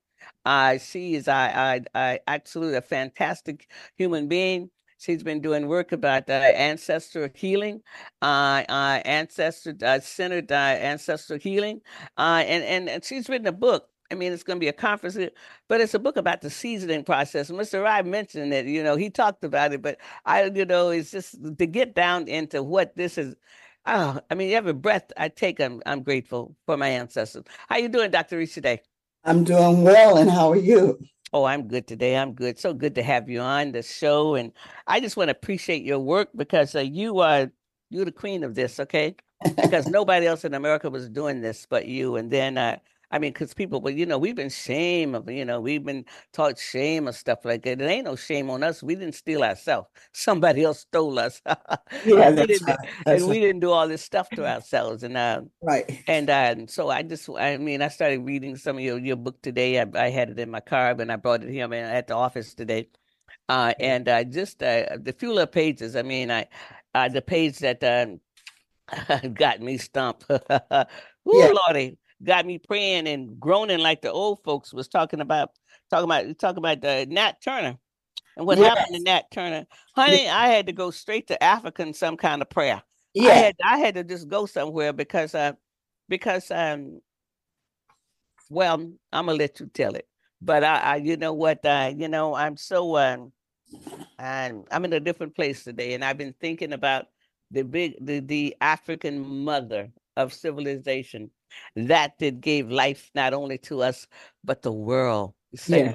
I 0.44 0.76
see 0.78 1.14
is 1.14 1.28
I, 1.28 1.82
I, 1.94 2.12
I 2.12 2.20
absolutely 2.26 2.76
a 2.76 2.82
fantastic 2.82 3.68
human 3.96 4.28
being. 4.28 4.70
She's 4.98 5.22
been 5.22 5.40
doing 5.40 5.66
work 5.66 5.92
about 5.92 6.30
uh, 6.30 6.32
ancestral 6.32 7.28
healing, 7.34 7.82
uh, 8.22 8.64
uh, 8.68 9.00
ancestor 9.04 9.74
uh, 9.82 10.00
centered 10.00 10.50
uh, 10.50 10.54
ancestral 10.54 11.38
healing, 11.38 11.82
uh, 12.16 12.42
and, 12.46 12.64
and 12.64 12.88
and 12.88 13.04
she's 13.04 13.28
written 13.28 13.46
a 13.46 13.52
book. 13.52 13.88
I 14.14 14.16
mean, 14.16 14.32
it's 14.32 14.44
going 14.44 14.58
to 14.58 14.60
be 14.60 14.68
a 14.68 14.72
conference, 14.72 15.18
but 15.68 15.80
it's 15.80 15.92
a 15.94 15.98
book 15.98 16.16
about 16.16 16.40
the 16.40 16.48
seasoning 16.48 17.02
process. 17.02 17.50
Mr. 17.50 17.82
Rye 17.82 18.02
mentioned 18.02 18.54
it. 18.54 18.66
You 18.66 18.84
know, 18.84 18.94
he 18.94 19.10
talked 19.10 19.42
about 19.42 19.72
it, 19.72 19.82
but 19.82 19.98
I, 20.24 20.44
you 20.44 20.64
know, 20.64 20.90
it's 20.90 21.10
just 21.10 21.36
to 21.58 21.66
get 21.66 21.96
down 21.96 22.28
into 22.28 22.62
what 22.62 22.94
this 22.94 23.18
is. 23.18 23.34
Oh, 23.86 24.20
I 24.30 24.34
mean, 24.36 24.52
every 24.52 24.72
breath 24.72 25.10
I 25.16 25.28
take, 25.28 25.60
I'm 25.60 25.82
I'm 25.84 26.04
grateful 26.04 26.54
for 26.64 26.76
my 26.76 26.88
ancestors. 26.88 27.42
How 27.68 27.76
you 27.78 27.88
doing, 27.88 28.12
Dr. 28.12 28.38
Reese 28.38 28.54
today? 28.54 28.82
I'm 29.24 29.42
doing 29.42 29.82
well, 29.82 30.16
and 30.18 30.30
how 30.30 30.52
are 30.52 30.56
you? 30.56 31.00
Oh, 31.32 31.44
I'm 31.44 31.66
good 31.66 31.88
today. 31.88 32.16
I'm 32.16 32.34
good. 32.34 32.60
So 32.60 32.72
good 32.72 32.94
to 32.94 33.02
have 33.02 33.28
you 33.28 33.40
on 33.40 33.72
the 33.72 33.82
show, 33.82 34.36
and 34.36 34.52
I 34.86 35.00
just 35.00 35.16
want 35.16 35.28
to 35.28 35.32
appreciate 35.32 35.82
your 35.82 35.98
work 35.98 36.28
because 36.36 36.76
uh, 36.76 36.80
you 36.80 37.18
are 37.18 37.50
you're 37.90 38.04
the 38.04 38.12
queen 38.12 38.44
of 38.44 38.54
this, 38.54 38.78
okay? 38.78 39.16
Because 39.56 39.88
nobody 39.88 40.26
else 40.26 40.44
in 40.44 40.54
America 40.54 40.88
was 40.88 41.08
doing 41.08 41.40
this 41.40 41.66
but 41.68 41.86
you. 41.86 42.16
And 42.16 42.30
then 42.30 42.56
uh, 42.56 42.78
I 43.10 43.18
mean, 43.18 43.32
because 43.32 43.54
people, 43.54 43.80
but 43.80 43.94
you 43.94 44.06
know, 44.06 44.18
we've 44.18 44.34
been 44.34 44.50
shame 44.50 45.14
of, 45.14 45.30
you 45.30 45.44
know, 45.44 45.60
we've 45.60 45.84
been 45.84 46.04
taught 46.32 46.58
shame 46.58 47.06
of 47.08 47.14
stuff 47.14 47.44
like 47.44 47.62
that. 47.62 47.80
It 47.80 47.84
ain't 47.86 48.06
no 48.06 48.16
shame 48.16 48.50
on 48.50 48.62
us. 48.62 48.82
We 48.82 48.94
didn't 48.94 49.14
steal 49.14 49.42
ourselves. 49.42 49.88
Somebody 50.12 50.64
else 50.64 50.80
stole 50.80 51.18
us. 51.18 51.40
yeah, 51.46 52.28
and, 52.28 52.36
we 52.36 52.46
didn't, 52.46 52.66
right. 52.66 52.78
and 53.06 53.20
That's 53.20 53.24
we 53.24 53.40
didn't 53.40 53.60
do 53.60 53.70
all 53.70 53.88
this 53.88 54.02
stuff 54.02 54.28
to 54.30 54.46
ourselves. 54.46 55.02
And 55.02 55.16
uh, 55.16 55.42
right. 55.62 56.02
and 56.08 56.30
uh, 56.30 56.66
so 56.66 56.90
I 56.90 57.02
just, 57.02 57.28
I 57.30 57.56
mean, 57.58 57.82
I 57.82 57.88
started 57.88 58.24
reading 58.24 58.56
some 58.56 58.76
of 58.76 58.82
your, 58.82 58.98
your 58.98 59.16
book 59.16 59.40
today. 59.42 59.80
I, 59.80 59.86
I 59.94 60.10
had 60.10 60.30
it 60.30 60.38
in 60.38 60.50
my 60.50 60.60
car, 60.60 60.90
and 60.98 61.12
I 61.12 61.16
brought 61.16 61.44
it 61.44 61.50
here 61.50 61.68
man, 61.68 61.94
at 61.94 62.08
the 62.08 62.14
office 62.14 62.54
today. 62.54 62.88
Uh, 63.48 63.74
and 63.78 64.08
uh, 64.08 64.24
just 64.24 64.62
uh, 64.62 64.96
the 64.98 65.12
few 65.12 65.28
little 65.32 65.46
pages. 65.46 65.96
I 65.96 66.02
mean, 66.02 66.30
I 66.30 66.46
uh, 66.94 67.08
the 67.08 67.22
page 67.22 67.58
that 67.58 67.82
um, 67.84 68.20
got 69.34 69.60
me 69.60 69.76
stumped. 69.78 70.24
Ooh, 70.30 70.36
Yeah. 71.26 71.52
Lordy, 71.52 71.98
got 72.24 72.46
me 72.46 72.58
praying 72.58 73.08
and 73.08 73.38
groaning 73.40 73.80
like 73.80 74.02
the 74.02 74.12
old 74.12 74.42
folks 74.44 74.72
was 74.74 74.88
talking 74.88 75.20
about. 75.20 75.50
Talking 75.90 76.04
about 76.04 76.38
talking 76.38 76.58
about 76.58 76.80
the 76.82 77.06
Nat 77.10 77.42
Turner 77.42 77.78
and 78.36 78.46
what 78.46 78.58
Yes. 78.58 78.58
happened 78.58 78.94
to 78.94 79.00
Nat 79.00 79.30
Turner, 79.32 79.66
honey. 79.94 80.28
I 80.28 80.48
had 80.48 80.66
to 80.66 80.72
go 80.72 80.90
straight 80.90 81.28
to 81.28 81.42
Africa 81.42 81.82
in 81.82 81.94
some 81.94 82.16
kind 82.16 82.42
of 82.42 82.50
prayer. 82.50 82.82
I 83.20 83.34
Yeah. 83.34 83.36
had 83.36 83.56
I 83.64 83.78
had 83.78 83.94
to 83.96 84.04
just 84.04 84.28
go 84.28 84.46
somewhere 84.46 84.92
because 84.92 85.34
uh 85.34 85.52
because 86.08 86.50
um 86.50 87.00
well 88.50 88.74
I'm 89.12 89.26
gonna 89.26 89.34
let 89.38 89.60
you 89.60 89.66
tell 89.66 89.94
it. 89.94 90.08
But 90.42 90.64
I, 90.64 90.78
I 90.78 90.96
you 90.96 91.16
know 91.16 91.34
what 91.34 91.64
uh 91.64 91.92
you 91.96 92.08
know 92.08 92.34
I'm 92.34 92.56
so 92.56 92.96
um 92.98 93.32
I'm 94.18 94.64
I'm 94.70 94.84
in 94.84 94.92
a 94.92 95.00
different 95.00 95.34
place 95.34 95.64
today 95.64 95.94
and 95.94 96.04
I've 96.04 96.18
been 96.18 96.34
thinking 96.40 96.72
about 96.72 97.06
the 97.50 97.62
big 97.64 97.94
the 98.04 98.20
the 98.20 98.56
African 98.60 99.20
mother 99.44 99.92
of 100.16 100.32
civilization 100.32 101.30
that 101.76 102.18
did 102.18 102.40
gave 102.40 102.70
life 102.70 103.10
not 103.14 103.32
only 103.34 103.58
to 103.58 103.82
us 103.82 104.06
but 104.44 104.62
the 104.62 104.72
world. 104.72 105.34
Yeah. 105.68 105.94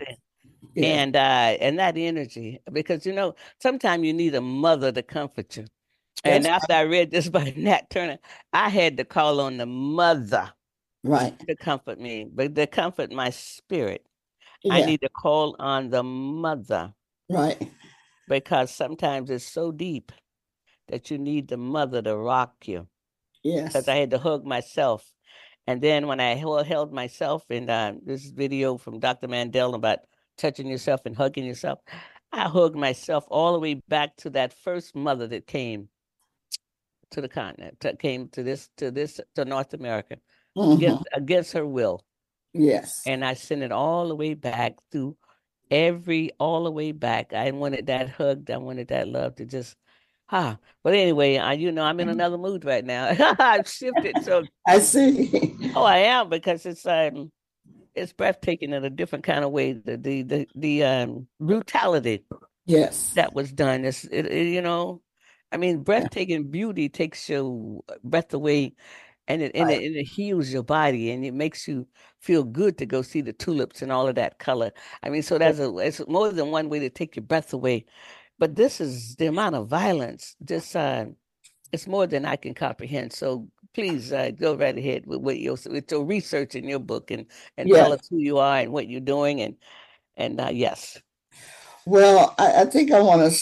yeah. 0.74 0.86
and 0.86 1.15
uh 1.15 1.58
and 1.60 1.79
that 1.79 1.98
energy 1.98 2.60
because 2.72 3.06
you 3.06 3.13
know 3.13 3.36
sometimes 3.62 4.06
you 4.06 4.13
need 4.13 4.36
a 4.36 4.41
mother 4.41 4.91
to 4.91 5.01
comfort 5.01 5.58
you 5.58 5.65
and 6.24 6.46
That's 6.46 6.63
after 6.63 6.74
i 6.74 6.82
read 6.82 7.12
this 7.12 7.29
by 7.29 7.53
nat 7.58 7.89
turner 7.89 8.20
i 8.53 8.70
had 8.70 8.98
to 8.98 9.06
call 9.06 9.41
on 9.41 9.58
the 9.58 9.65
mother 9.65 10.51
right. 11.03 11.38
to 11.48 11.56
comfort 11.56 12.00
me 12.00 12.25
but 12.34 12.56
to 12.56 12.68
comfort 12.68 13.12
my 13.12 13.29
spirit 13.32 14.06
Yeah. 14.63 14.75
i 14.75 14.86
need 14.86 15.01
to 15.01 15.09
call 15.09 15.55
on 15.59 15.90
the 15.90 16.03
mother 16.03 16.94
right. 17.29 17.62
because 18.27 18.74
sometimes 18.74 19.29
it's 19.29 19.46
so 19.46 19.72
deep 19.72 20.12
that 20.88 21.12
you 21.12 21.18
need 21.18 21.48
the 21.48 21.57
mother 21.57 22.01
to 22.01 22.16
rock 22.16 22.53
you 22.66 22.88
Yes. 23.44 23.68
because 23.68 23.88
i 23.88 23.96
had 23.96 24.12
to 24.12 24.18
hug 24.20 24.46
myself 24.46 25.12
and 25.70 25.82
then 25.82 26.08
when 26.08 26.20
i 26.20 26.34
held, 26.34 26.66
held 26.66 26.92
myself 26.92 27.46
in 27.50 27.70
uh, 27.70 27.94
this 28.03 28.25
video 28.25 28.77
from 28.77 29.00
dr 29.00 29.27
mandel 29.27 29.75
about 29.75 30.00
touching 30.38 30.68
yourself 30.68 31.01
and 31.05 31.16
hugging 31.16 31.46
yourself 31.46 31.79
i 32.34 32.48
hugged 32.48 32.75
myself 32.75 33.25
all 33.29 33.53
the 33.53 33.60
way 33.60 33.75
back 33.88 34.16
to 34.18 34.29
that 34.32 34.51
first 34.53 34.96
mother 34.96 35.27
that 35.27 35.46
came 35.48 35.88
to 37.12 37.22
the 37.22 37.29
continent 37.29 37.79
that 37.82 38.00
came 38.00 38.27
to 38.29 38.42
this 38.44 38.70
to 38.77 38.92
this 38.92 39.20
to 39.36 39.46
north 39.46 39.74
america 39.74 40.18
Mhm. 40.58 40.75
against, 40.77 41.03
against 41.14 41.53
her 41.53 41.66
will 41.66 42.03
Yes. 42.53 42.92
and 43.05 43.24
i 43.24 43.36
sent 43.36 43.62
it 43.62 43.72
all 43.72 44.08
the 44.08 44.16
way 44.16 44.34
back 44.34 44.74
through 44.92 45.16
every 45.70 46.32
all 46.40 46.64
the 46.64 46.72
way 46.72 46.92
back 46.92 47.34
i 47.34 47.51
wanted 47.51 47.86
that 47.86 48.10
hug 48.10 48.50
i 48.50 48.58
wanted 48.58 48.88
that 48.88 49.08
love 49.08 49.36
to 49.36 49.46
just 49.46 49.75
ah 50.31 50.57
but 50.83 50.94
anyway 50.94 51.37
I, 51.37 51.53
you 51.53 51.72
know 51.72 51.83
i'm 51.83 52.00
in 52.00 52.09
another 52.09 52.37
mood 52.37 52.65
right 52.65 52.85
now 52.85 53.09
i've 53.39 53.68
shifted 53.70 54.22
so 54.22 54.48
I 54.68 54.79
see. 54.79 55.59
Oh, 55.74 55.83
I 55.83 55.98
am 56.00 56.29
because 56.29 56.65
it's 56.65 56.85
um 56.85 57.31
it's 57.96 58.13
breathtaking 58.13 58.74
in 58.74 58.85
a 58.85 58.89
different 58.89 59.25
kind 59.25 59.44
of 59.46 59.51
way. 59.51 59.74
The 59.74 59.98
the 59.98 60.24
the, 60.24 60.48
the 60.55 60.83
um 60.83 61.27
brutality 61.39 62.25
yes. 62.65 63.13
that 63.15 63.33
was 63.33 63.51
done 63.51 63.85
It's 63.85 64.05
it, 64.05 64.27
it- 64.27 64.48
you 64.50 64.61
know, 64.61 65.01
I 65.51 65.57
mean 65.57 65.83
breathtaking 65.83 66.51
beauty 66.51 66.89
takes 66.89 67.29
your 67.29 67.81
breath 68.03 68.33
away 68.33 68.75
and 69.27 69.42
it 69.44 69.53
and, 69.55 69.70
it 69.72 69.83
and 69.83 69.96
it 69.98 70.05
heals 70.05 70.51
your 70.51 70.63
body 70.63 71.11
and 71.11 71.25
it 71.25 71.33
makes 71.33 71.68
you 71.68 71.87
feel 72.20 72.44
good 72.44 72.77
to 72.79 72.85
go 72.85 73.01
see 73.03 73.22
the 73.22 73.33
tulips 73.33 73.81
and 73.81 73.92
all 73.92 74.07
of 74.07 74.15
that 74.15 74.39
color. 74.39 74.72
I 75.03 75.09
mean, 75.09 75.24
so 75.24 75.37
that's 75.37 75.59
a 75.59 75.75
it's 75.79 76.01
more 76.07 76.31
than 76.31 76.51
one 76.51 76.70
way 76.70 76.79
to 76.79 76.89
take 76.89 77.15
your 77.15 77.25
breath 77.25 77.53
away. 77.53 77.85
But 78.40 78.56
this 78.56 78.80
is 78.80 79.16
the 79.18 79.28
amount 79.28 79.56
of 79.56 79.68
violence. 79.68 80.36
Just 80.44 80.75
uh, 80.75 81.06
it's 81.72 81.88
more 81.88 82.08
than 82.08 82.25
I 82.25 82.38
can 82.38 82.54
comprehend. 82.54 83.14
So 83.14 83.48
please 83.74 84.12
uh, 84.12 84.32
go 84.32 84.56
right 84.56 84.78
ahead 84.78 85.06
with, 85.06 85.38
your 85.38 85.58
with 85.70 85.92
your 85.92 86.06
research 86.06 86.56
in 86.56 86.68
your 86.68 86.80
book 86.80 87.12
and 87.12 87.25
and 87.58 87.70
tell 87.70 87.94
us 87.94 88.08
who 88.10 88.18
you 88.18 88.38
are 88.40 88.58
and 88.60 88.72
what 88.72 88.88
you're 88.88 89.02
doing 89.02 89.42
and 89.42 89.56
and 90.18 90.40
uh, 90.42 90.50
yes, 90.52 91.00
Well, 91.86 92.36
I, 92.38 92.62
I 92.62 92.66
think 92.66 92.92
I 92.92 93.02
want 93.02 93.34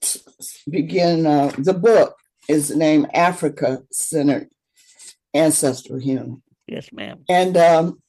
to 0.00 0.20
begin. 0.68 1.26
Uh, 1.26 1.52
the 1.58 1.74
book 1.74 2.16
is 2.48 2.74
named 2.74 3.08
Africa 3.14 3.82
Centered 3.90 4.48
Ancestral 5.34 5.98
Healing. 5.98 6.42
yes, 6.66 6.92
ma'am. 6.92 7.24
And 7.28 7.56
um, 7.56 8.02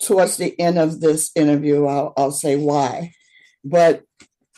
towards 0.00 0.36
the 0.36 0.58
end 0.58 0.78
of 0.78 1.00
this 1.00 1.30
interview, 1.34 1.86
I'll, 1.86 2.12
I'll 2.16 2.32
say 2.32 2.56
why. 2.56 3.12
But 3.62 4.04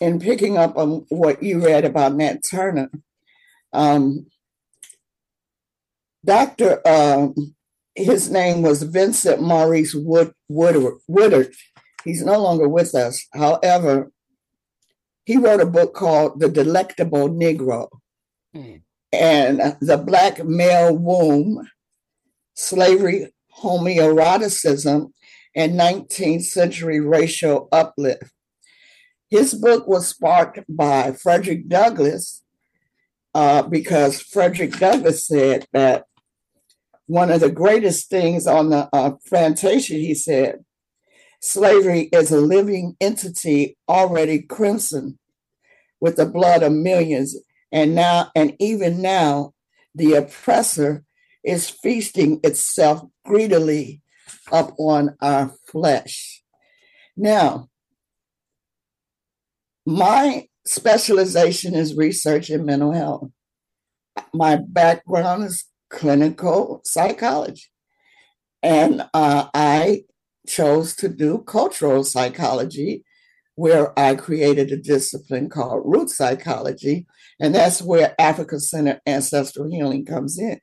in 0.03 0.19
picking 0.19 0.59
up 0.59 0.77
on 0.77 1.07
what 1.11 1.41
you 1.45 1.65
read 1.65 1.85
about 1.85 2.17
Nat 2.17 2.43
Turner, 2.43 2.91
um, 3.73 4.27
Dr. 6.25 6.81
Um, 6.87 7.55
his 7.95 8.29
name 8.29 8.62
was 8.62 8.83
Vincent 8.83 9.41
Maurice 9.41 9.95
Wood, 9.95 10.33
Woodard, 10.49 10.95
Woodard. 11.07 11.55
He's 12.05 12.25
no 12.25 12.41
longer 12.43 12.69
with 12.69 12.97
us. 12.97 13.27
However, 13.33 14.11
he 15.25 15.37
wrote 15.37 15.61
a 15.61 15.67
book 15.67 15.95
called 15.95 16.41
The 16.41 16.49
Delectable 16.49 17.29
Negro 17.29 17.88
Hmm. 18.53 18.79
and 19.12 19.77
The 19.81 19.99
Black 19.99 20.45
Male 20.45 20.97
Womb 20.97 21.69
Slavery, 22.55 23.33
Homoeroticism, 23.59 25.12
and 25.55 25.79
19th 25.79 26.43
Century 26.43 26.99
Racial 26.99 27.69
Uplift. 27.71 28.32
His 29.33 29.55
book 29.55 29.88
was 29.88 30.09
sparked 30.09 30.61
by 30.68 31.12
Frederick 31.12 31.66
Douglass 31.66 32.45
uh, 33.33 33.62
because 33.62 34.21
Frederick 34.21 34.73
Douglass 34.79 35.27
said 35.27 35.64
that 35.73 36.05
one 37.07 37.31
of 37.31 37.40
the 37.40 37.51
greatest 37.51 38.11
things 38.11 38.47
on 38.47 38.68
the 38.68 38.90
uh, 38.92 39.12
plantation, 39.27 39.97
he 39.97 40.14
said, 40.14 40.62
slavery 41.40 42.11
is 42.12 42.31
a 42.31 42.42
living 42.42 42.95
entity 43.01 43.79
already 43.88 44.42
crimson 44.42 45.18
with 45.99 46.16
the 46.16 46.27
blood 46.27 46.62
of 46.62 46.73
millions. 46.73 47.35
And 47.73 47.95
now, 47.95 48.31
and 48.37 48.55
even 48.59 49.01
now, 49.01 49.55
the 49.95 50.12
oppressor 50.12 51.05
is 51.42 51.71
feasting 51.71 52.38
itself 52.45 53.01
greedily 53.25 54.03
upon 54.53 55.16
our 55.23 55.55
flesh. 55.66 56.42
Now, 57.16 57.71
my 59.87 60.47
specialization 60.66 61.75
is 61.75 61.97
research 61.97 62.51
in 62.51 62.64
mental 62.64 62.92
health. 62.92 63.29
My 64.33 64.57
background 64.57 65.45
is 65.45 65.64
clinical 65.90 66.81
psychology. 66.85 67.64
And 68.62 69.03
uh, 69.12 69.49
I 69.55 70.03
chose 70.47 70.95
to 70.97 71.09
do 71.09 71.38
cultural 71.38 72.05
psychology 72.05 73.05
where 73.55 73.99
I 73.99 74.14
created 74.14 74.73
a 74.73 74.77
discipline 74.77 75.49
called 75.49 75.83
root 75.85 76.09
psychology, 76.09 77.07
and 77.38 77.55
that's 77.55 77.83
where 77.83 78.14
Africa 78.18 78.59
Center 78.59 79.01
Ancestral 79.07 79.71
Healing 79.71 80.07
comes 80.07 80.38
in. 80.38 80.59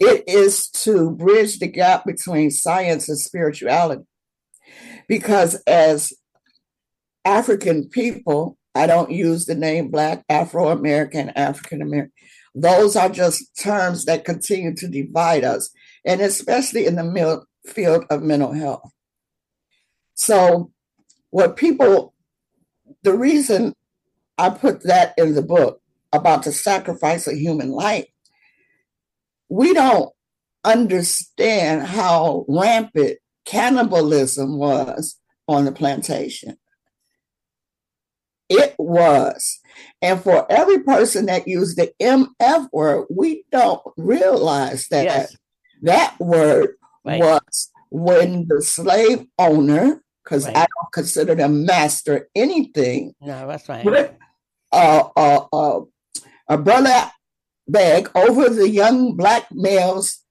It 0.00 0.24
is 0.26 0.68
to 0.70 1.10
bridge 1.10 1.58
the 1.58 1.66
gap 1.66 2.04
between 2.04 2.50
science 2.50 3.08
and 3.08 3.18
spirituality. 3.18 4.04
Because 5.08 5.56
as 5.66 6.12
African 7.24 7.88
people, 7.88 8.58
I 8.74 8.86
don't 8.86 9.10
use 9.10 9.46
the 9.46 9.54
name 9.54 9.88
Black, 9.88 10.24
Afro 10.28 10.68
American, 10.68 11.30
African 11.30 11.80
American. 11.82 12.12
Those 12.54 12.96
are 12.96 13.08
just 13.08 13.56
terms 13.58 14.04
that 14.04 14.24
continue 14.24 14.74
to 14.76 14.88
divide 14.88 15.44
us, 15.44 15.70
and 16.04 16.20
especially 16.20 16.86
in 16.86 16.96
the 16.96 17.44
field 17.66 18.04
of 18.10 18.22
mental 18.22 18.52
health. 18.52 18.92
So, 20.14 20.70
what 21.30 21.56
people, 21.56 22.14
the 23.02 23.14
reason 23.14 23.74
I 24.38 24.50
put 24.50 24.84
that 24.84 25.14
in 25.18 25.34
the 25.34 25.42
book 25.42 25.80
about 26.12 26.44
the 26.44 26.52
sacrifice 26.52 27.26
of 27.26 27.34
human 27.34 27.70
life, 27.70 28.06
we 29.48 29.74
don't 29.74 30.12
understand 30.64 31.86
how 31.86 32.44
rampant 32.48 33.18
cannibalism 33.44 34.58
was 34.58 35.18
on 35.48 35.64
the 35.64 35.72
plantation. 35.72 36.56
It 38.54 38.74
was. 38.78 39.60
And 40.02 40.20
for 40.22 40.50
every 40.50 40.80
person 40.80 41.26
that 41.26 41.48
used 41.48 41.76
the 41.76 41.92
MF 42.00 42.68
word, 42.72 43.06
we 43.10 43.44
don't 43.50 43.82
realize 43.96 44.86
that 44.88 45.04
yes. 45.04 45.36
that 45.82 46.18
word 46.20 46.76
right. 47.04 47.20
was 47.20 47.70
when 47.90 48.46
the 48.48 48.62
slave 48.62 49.26
owner, 49.38 50.02
because 50.22 50.46
right. 50.46 50.56
I 50.56 50.60
don't 50.60 50.92
consider 50.92 51.34
them 51.34 51.64
master 51.64 52.28
anything. 52.34 53.14
No, 53.20 53.46
that's 53.46 53.68
right. 53.68 53.84
Put, 53.84 54.14
uh, 54.72 55.08
uh, 55.16 55.46
uh, 55.52 55.80
a 56.48 56.58
burlap 56.58 57.12
bag 57.68 58.10
over 58.14 58.48
the 58.48 58.68
young 58.68 59.16
black 59.16 59.46
male's 59.52 60.24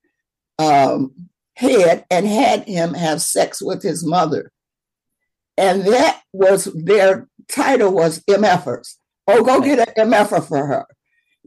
um, 0.60 1.14
head 1.56 2.06
and 2.10 2.28
had 2.28 2.68
him 2.68 2.94
have 2.94 3.22
sex 3.22 3.62
with 3.62 3.82
his 3.82 4.06
mother. 4.06 4.52
And 5.58 5.84
that 5.84 6.22
was 6.32 6.66
their 6.74 7.28
title 7.50 7.92
was 7.92 8.20
MFers. 8.30 8.96
Oh, 9.28 9.44
go 9.44 9.60
right. 9.60 9.76
get 9.78 9.98
an 9.98 10.12
MFer 10.12 10.48
for 10.48 10.66
her. 10.66 10.86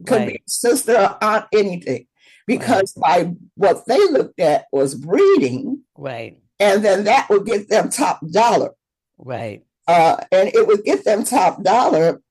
Could 0.05 0.17
right. 0.17 0.33
be 0.33 0.41
sister 0.47 0.95
or 0.95 1.23
aunt, 1.23 1.45
anything. 1.53 2.07
Because 2.45 2.93
right. 2.97 3.25
by 3.25 3.33
what 3.55 3.85
they 3.87 3.99
looked 4.09 4.39
at 4.39 4.65
was 4.71 4.95
breeding. 4.95 5.81
Right. 5.97 6.37
And 6.59 6.83
then 6.83 7.03
that 7.05 7.29
would 7.29 7.45
get 7.45 7.69
them 7.69 7.89
top 7.89 8.19
dollar. 8.31 8.71
Right. 9.17 9.63
Uh, 9.87 10.17
and 10.31 10.49
it 10.53 10.67
would 10.67 10.83
get 10.83 11.05
them 11.05 11.23
top 11.23 11.61
dollar. 11.63 12.21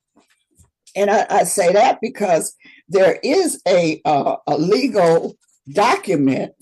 And 0.95 1.11
I, 1.11 1.27
I 1.29 1.45
say 1.45 1.73
that 1.73 2.01
because 2.01 2.55
there 2.89 3.19
is 3.23 3.61
a, 3.69 4.01
uh, 4.05 4.37
a 4.47 4.57
legal 4.57 5.37
document 5.73 6.55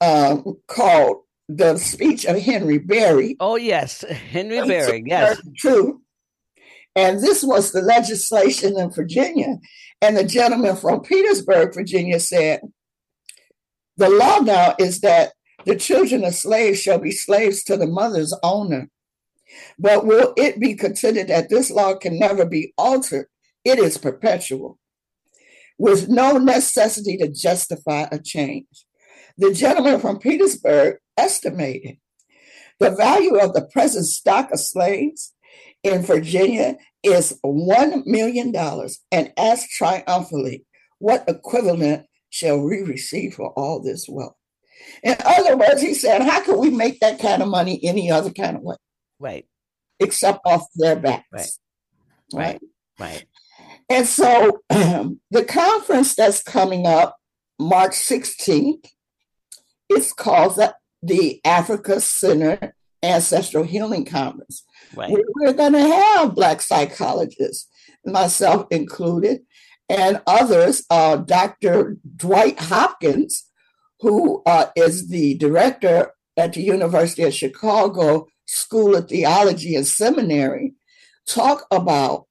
um, 0.00 0.56
called 0.66 1.18
the 1.48 1.76
speech 1.76 2.24
of 2.24 2.40
Henry 2.40 2.78
Berry. 2.78 3.36
Oh, 3.40 3.56
yes, 3.56 4.02
Henry 4.30 4.66
Berry, 4.66 5.04
yes. 5.06 5.40
True. 5.56 6.00
And 6.96 7.20
this 7.20 7.42
was 7.42 7.72
the 7.72 7.82
legislation 7.82 8.78
in 8.78 8.90
Virginia. 8.90 9.58
And 10.00 10.16
the 10.16 10.24
gentleman 10.24 10.76
from 10.76 11.02
Petersburg, 11.02 11.74
Virginia 11.74 12.20
said, 12.20 12.60
the 13.96 14.08
law 14.08 14.38
now 14.40 14.74
is 14.78 15.00
that 15.00 15.32
the 15.64 15.76
children 15.76 16.24
of 16.24 16.34
slaves 16.34 16.80
shall 16.80 16.98
be 16.98 17.10
slaves 17.10 17.62
to 17.64 17.76
the 17.76 17.86
mother's 17.86 18.34
owner. 18.42 18.88
But 19.78 20.04
will 20.04 20.34
it 20.36 20.58
be 20.58 20.74
considered 20.74 21.28
that 21.28 21.48
this 21.48 21.70
law 21.70 21.94
can 21.94 22.18
never 22.18 22.44
be 22.44 22.72
altered? 22.76 23.26
It 23.64 23.78
is 23.78 23.96
perpetual, 23.98 24.78
with 25.78 26.08
no 26.08 26.38
necessity 26.38 27.16
to 27.18 27.28
justify 27.28 28.06
a 28.10 28.18
change. 28.18 28.86
The 29.38 29.52
gentleman 29.52 30.00
from 30.00 30.18
Petersburg 30.18 30.96
estimated 31.16 31.98
the 32.80 32.90
value 32.90 33.36
of 33.36 33.54
the 33.54 33.66
present 33.66 34.06
stock 34.06 34.50
of 34.50 34.60
slaves 34.60 35.33
in 35.84 36.02
Virginia 36.02 36.76
is 37.02 37.38
$1 37.44 38.06
million 38.06 38.54
and 39.12 39.32
asked 39.36 39.70
triumphantly, 39.70 40.64
what 40.98 41.24
equivalent 41.28 42.06
shall 42.30 42.60
we 42.60 42.82
receive 42.82 43.34
for 43.34 43.50
all 43.52 43.80
this 43.80 44.08
wealth? 44.08 44.34
In 45.02 45.16
other 45.24 45.56
words, 45.56 45.80
he 45.80 45.94
said, 45.94 46.22
how 46.22 46.42
can 46.42 46.58
we 46.58 46.70
make 46.70 47.00
that 47.00 47.20
kind 47.20 47.42
of 47.42 47.48
money 47.48 47.78
any 47.84 48.10
other 48.10 48.30
kind 48.30 48.56
of 48.56 48.62
way? 48.62 48.76
Right. 49.20 49.46
Except 50.00 50.40
off 50.44 50.64
their 50.74 50.96
backs. 50.96 51.60
Right. 52.32 52.58
Right. 52.58 52.60
Right. 52.98 53.24
And 53.88 54.06
so 54.06 54.60
um, 54.70 55.20
the 55.30 55.44
conference 55.44 56.14
that's 56.14 56.42
coming 56.42 56.86
up 56.86 57.16
March 57.58 57.92
16th, 57.92 58.86
is 59.90 60.12
called 60.12 60.56
the, 60.56 60.74
the 61.02 61.40
Africa 61.44 62.00
Center 62.00 62.74
Ancestral 63.02 63.64
Healing 63.64 64.04
Conference. 64.04 64.64
Right. 64.94 65.10
We're, 65.10 65.24
we're 65.34 65.52
going 65.52 65.72
to 65.72 65.80
have 65.80 66.34
Black 66.34 66.62
psychologists, 66.62 67.68
myself 68.04 68.66
included, 68.70 69.40
and 69.88 70.20
others. 70.26 70.84
Uh, 70.90 71.16
Dr. 71.16 71.96
Dwight 72.16 72.58
Hopkins, 72.58 73.50
who 74.00 74.42
uh, 74.46 74.66
is 74.76 75.08
the 75.08 75.34
director 75.34 76.12
at 76.36 76.52
the 76.52 76.62
University 76.62 77.22
of 77.22 77.34
Chicago 77.34 78.26
School 78.46 78.96
of 78.96 79.08
Theology 79.08 79.74
and 79.74 79.86
Seminary, 79.86 80.74
talk 81.26 81.66
about. 81.70 82.26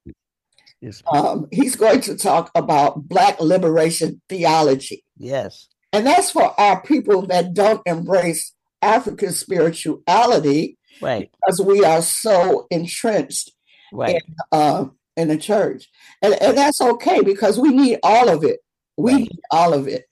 Yes. 0.82 1.02
Um, 1.12 1.48
he's 1.52 1.78
going 1.78 2.02
to 2.02 2.18
talk 2.18 2.52
about 2.56 3.08
Black 3.08 3.40
liberation 3.40 4.22
theology. 4.28 5.06
Yes. 5.18 5.70
And 5.94 6.06
that's 6.06 6.32
for 6.32 6.60
our 6.60 6.82
people 6.82 7.26
that 7.28 7.54
don't 7.54 7.82
embrace 7.86 8.54
African 8.82 9.32
spirituality 9.32 10.78
right. 11.02 11.30
Because 11.42 11.62
we 11.62 11.84
are 11.84 12.02
so 12.02 12.68
entrenched 12.70 13.52
right. 13.92 14.16
in, 14.16 14.36
uh, 14.52 14.86
in 15.16 15.28
the 15.28 15.38
church. 15.38 15.90
And, 16.22 16.34
and 16.42 16.58
that's 16.58 16.82
okay 16.82 17.22
because 17.22 17.60
we 17.60 17.70
need 17.70 18.00
all 18.04 18.30
of 18.30 18.44
it. 18.44 18.60
We 18.98 19.14
right. 19.14 19.22
need 19.22 19.40
all 19.52 19.74
of 19.74 19.88
it. 19.88 20.06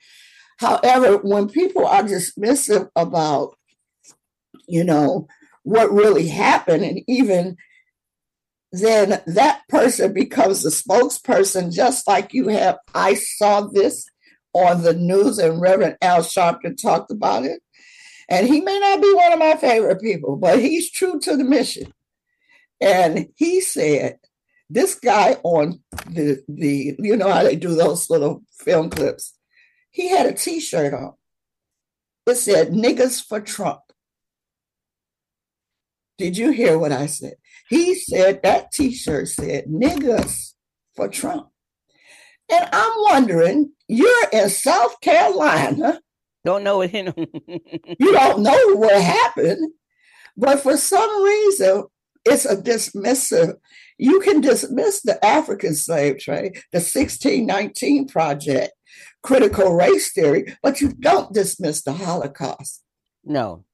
However 0.57 1.17
when 1.17 1.49
people 1.49 1.87
are 1.87 2.03
dismissive 2.03 2.89
about 2.95 3.57
you 4.67 4.83
know 4.83 5.27
what 5.63 5.91
really 5.91 6.27
happened 6.27 6.83
and 6.83 7.01
even 7.07 7.57
then 8.71 9.21
that 9.25 9.61
person 9.69 10.13
becomes 10.13 10.63
the 10.63 10.69
spokesperson 10.69 11.73
just 11.73 12.07
like 12.07 12.33
you 12.33 12.47
have. 12.49 12.77
I 12.93 13.15
saw 13.15 13.61
this 13.61 14.05
on 14.53 14.83
the 14.83 14.93
news 14.93 15.39
and 15.39 15.59
reverend 15.59 15.97
al 16.01 16.19
sharpton 16.21 16.79
talked 16.81 17.11
about 17.11 17.43
it 17.43 17.61
and 18.31 18.47
he 18.47 18.61
may 18.61 18.79
not 18.79 19.01
be 19.01 19.13
one 19.13 19.33
of 19.33 19.39
my 19.39 19.57
favorite 19.57 20.01
people, 20.01 20.37
but 20.37 20.57
he's 20.57 20.89
true 20.89 21.19
to 21.19 21.35
the 21.35 21.43
mission. 21.43 21.93
And 22.79 23.27
he 23.35 23.59
said, 23.59 24.19
this 24.69 24.95
guy 24.95 25.33
on 25.43 25.81
the, 26.09 26.41
the 26.47 26.95
you 26.97 27.17
know 27.17 27.29
how 27.29 27.43
they 27.43 27.57
do 27.57 27.75
those 27.75 28.09
little 28.09 28.41
film 28.57 28.89
clips, 28.89 29.37
he 29.91 30.07
had 30.07 30.27
a 30.27 30.33
t 30.33 30.61
shirt 30.61 30.93
on. 30.93 31.13
It 32.25 32.35
said, 32.35 32.69
niggas 32.69 33.21
for 33.21 33.41
Trump. 33.41 33.81
Did 36.17 36.37
you 36.37 36.51
hear 36.51 36.79
what 36.79 36.93
I 36.93 37.07
said? 37.07 37.33
He 37.67 37.95
said 37.95 38.43
that 38.43 38.71
t 38.71 38.93
shirt 38.93 39.27
said, 39.27 39.65
niggas 39.65 40.53
for 40.95 41.09
Trump. 41.09 41.49
And 42.49 42.69
I'm 42.71 42.93
wondering, 43.09 43.73
you're 43.89 44.29
in 44.31 44.49
South 44.49 45.01
Carolina 45.01 45.99
don't 46.43 46.63
know 46.63 46.77
what 46.77 46.89
him. 46.89 47.13
you 47.17 48.11
don't 48.11 48.41
know 48.41 48.75
what 48.75 49.01
happened, 49.01 49.73
but 50.37 50.59
for 50.59 50.77
some 50.77 51.23
reason, 51.23 51.85
it's 52.25 52.45
a 52.45 52.55
dismissive. 52.55 53.55
You 53.97 54.19
can 54.19 54.41
dismiss 54.41 55.01
the 55.01 55.23
African 55.25 55.75
slave 55.75 56.19
trade, 56.19 56.53
the 56.71 56.79
1619 56.79 58.07
Project, 58.07 58.73
critical 59.23 59.73
race 59.73 60.13
theory, 60.13 60.55
but 60.63 60.81
you 60.81 60.89
don't 60.93 61.33
dismiss 61.33 61.83
the 61.83 61.93
Holocaust. 61.93 62.83
No, 63.23 63.65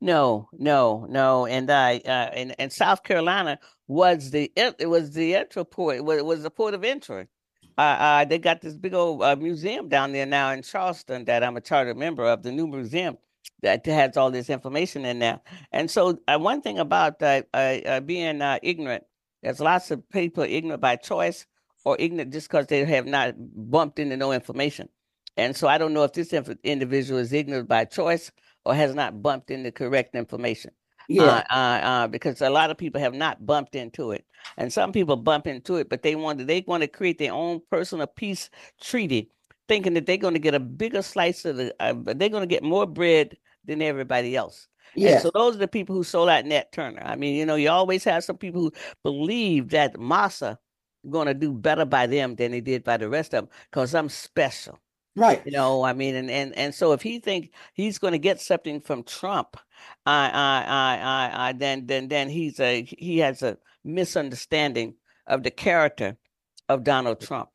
no, 0.00 0.48
no, 0.52 1.06
no. 1.08 1.46
And 1.46 1.70
I 1.70 1.96
uh, 2.04 2.30
and, 2.34 2.54
and 2.58 2.72
South 2.72 3.02
Carolina 3.02 3.58
was 3.88 4.30
the 4.30 4.52
it 4.56 4.88
was 4.88 5.12
the 5.12 5.36
entry 5.36 5.64
port. 5.64 5.96
It 5.96 6.04
was, 6.04 6.18
it 6.18 6.26
was 6.26 6.42
the 6.42 6.50
port 6.50 6.74
of 6.74 6.84
entry 6.84 7.28
uh, 7.78 7.80
uh, 7.80 8.24
they 8.24 8.38
got 8.38 8.60
this 8.60 8.74
big 8.74 8.94
old 8.94 9.22
uh, 9.22 9.36
museum 9.36 9.88
down 9.88 10.12
there 10.12 10.26
now 10.26 10.50
in 10.50 10.62
Charleston 10.62 11.24
that 11.26 11.44
I'm 11.44 11.56
a 11.56 11.60
charter 11.60 11.94
member 11.94 12.24
of, 12.24 12.42
the 12.42 12.52
new 12.52 12.66
museum 12.66 13.18
that 13.62 13.84
has 13.86 14.16
all 14.16 14.30
this 14.30 14.48
information 14.50 15.04
in 15.04 15.18
there. 15.18 15.40
And 15.72 15.90
so, 15.90 16.18
uh, 16.26 16.38
one 16.38 16.62
thing 16.62 16.78
about 16.78 17.22
uh, 17.22 17.42
uh, 17.52 18.00
being 18.00 18.40
ignorant, 18.62 19.04
there's 19.42 19.60
lots 19.60 19.90
of 19.90 20.08
people 20.10 20.44
ignorant 20.44 20.80
by 20.80 20.96
choice 20.96 21.46
or 21.84 21.96
ignorant 21.98 22.32
just 22.32 22.48
because 22.48 22.66
they 22.66 22.84
have 22.84 23.06
not 23.06 23.34
bumped 23.36 23.98
into 23.98 24.16
no 24.16 24.32
information. 24.32 24.88
And 25.36 25.54
so, 25.54 25.68
I 25.68 25.76
don't 25.76 25.92
know 25.92 26.04
if 26.04 26.14
this 26.14 26.32
individual 26.64 27.20
is 27.20 27.32
ignorant 27.32 27.68
by 27.68 27.84
choice 27.84 28.32
or 28.64 28.74
has 28.74 28.94
not 28.94 29.22
bumped 29.22 29.50
into 29.50 29.70
correct 29.70 30.14
information. 30.14 30.70
Yeah. 31.08 31.42
uh, 31.50 31.52
uh, 31.52 31.54
uh, 31.54 32.06
because 32.08 32.40
a 32.40 32.50
lot 32.50 32.70
of 32.70 32.78
people 32.78 33.00
have 33.00 33.14
not 33.14 33.44
bumped 33.46 33.74
into 33.74 34.12
it, 34.12 34.24
and 34.56 34.72
some 34.72 34.92
people 34.92 35.16
bump 35.16 35.46
into 35.46 35.76
it, 35.76 35.88
but 35.88 36.02
they 36.02 36.14
want 36.16 36.38
to 36.38 36.44
they 36.44 36.64
want 36.66 36.82
to 36.82 36.88
create 36.88 37.18
their 37.18 37.32
own 37.32 37.60
personal 37.70 38.06
peace 38.06 38.50
treaty, 38.80 39.30
thinking 39.68 39.94
that 39.94 40.06
they're 40.06 40.16
going 40.16 40.34
to 40.34 40.40
get 40.40 40.54
a 40.54 40.60
bigger 40.60 41.02
slice 41.02 41.44
of 41.44 41.56
the, 41.56 41.74
uh, 41.80 41.94
they're 42.14 42.28
going 42.28 42.42
to 42.42 42.46
get 42.46 42.62
more 42.62 42.86
bread 42.86 43.36
than 43.64 43.82
everybody 43.82 44.36
else. 44.36 44.68
And 45.02 45.12
Yeah. 45.12 45.20
so 45.20 45.30
those 45.34 45.54
are 45.56 45.58
the 45.58 45.68
people 45.68 45.94
who 45.94 46.04
sold 46.04 46.28
out 46.28 46.44
Nat 46.46 46.72
Turner. 46.72 47.02
I 47.04 47.16
mean, 47.16 47.34
you 47.36 47.44
know, 47.46 47.56
you 47.56 47.70
always 47.70 48.04
have 48.04 48.24
some 48.24 48.38
people 48.38 48.60
who 48.62 48.72
believe 49.02 49.70
that 49.70 49.98
Massa 49.98 50.58
going 51.10 51.26
to 51.26 51.34
do 51.34 51.52
better 51.52 51.84
by 51.84 52.06
them 52.06 52.34
than 52.36 52.52
they 52.52 52.60
did 52.60 52.84
by 52.84 52.96
the 52.96 53.08
rest 53.08 53.34
of 53.34 53.44
them 53.44 53.50
because 53.70 53.94
I'm 53.94 54.08
special. 54.08 54.78
Right. 55.16 55.42
You 55.46 55.52
know, 55.52 55.82
I 55.82 55.94
mean, 55.94 56.14
and 56.14 56.30
and 56.30 56.56
and 56.56 56.74
so 56.74 56.92
if 56.92 57.00
he 57.00 57.18
think 57.18 57.52
he's 57.72 57.98
going 57.98 58.12
to 58.12 58.18
get 58.18 58.40
something 58.40 58.80
from 58.80 59.02
Trump, 59.02 59.56
I 60.04 60.28
I 60.28 60.64
I 60.66 60.98
I, 60.98 61.48
I 61.48 61.52
then 61.52 61.86
then 61.86 62.08
then 62.08 62.28
he's 62.28 62.60
a 62.60 62.82
he 62.82 63.18
has 63.18 63.42
a 63.42 63.56
misunderstanding 63.82 64.94
of 65.26 65.42
the 65.42 65.50
character 65.50 66.18
of 66.68 66.84
Donald 66.84 67.20
Trump. 67.20 67.48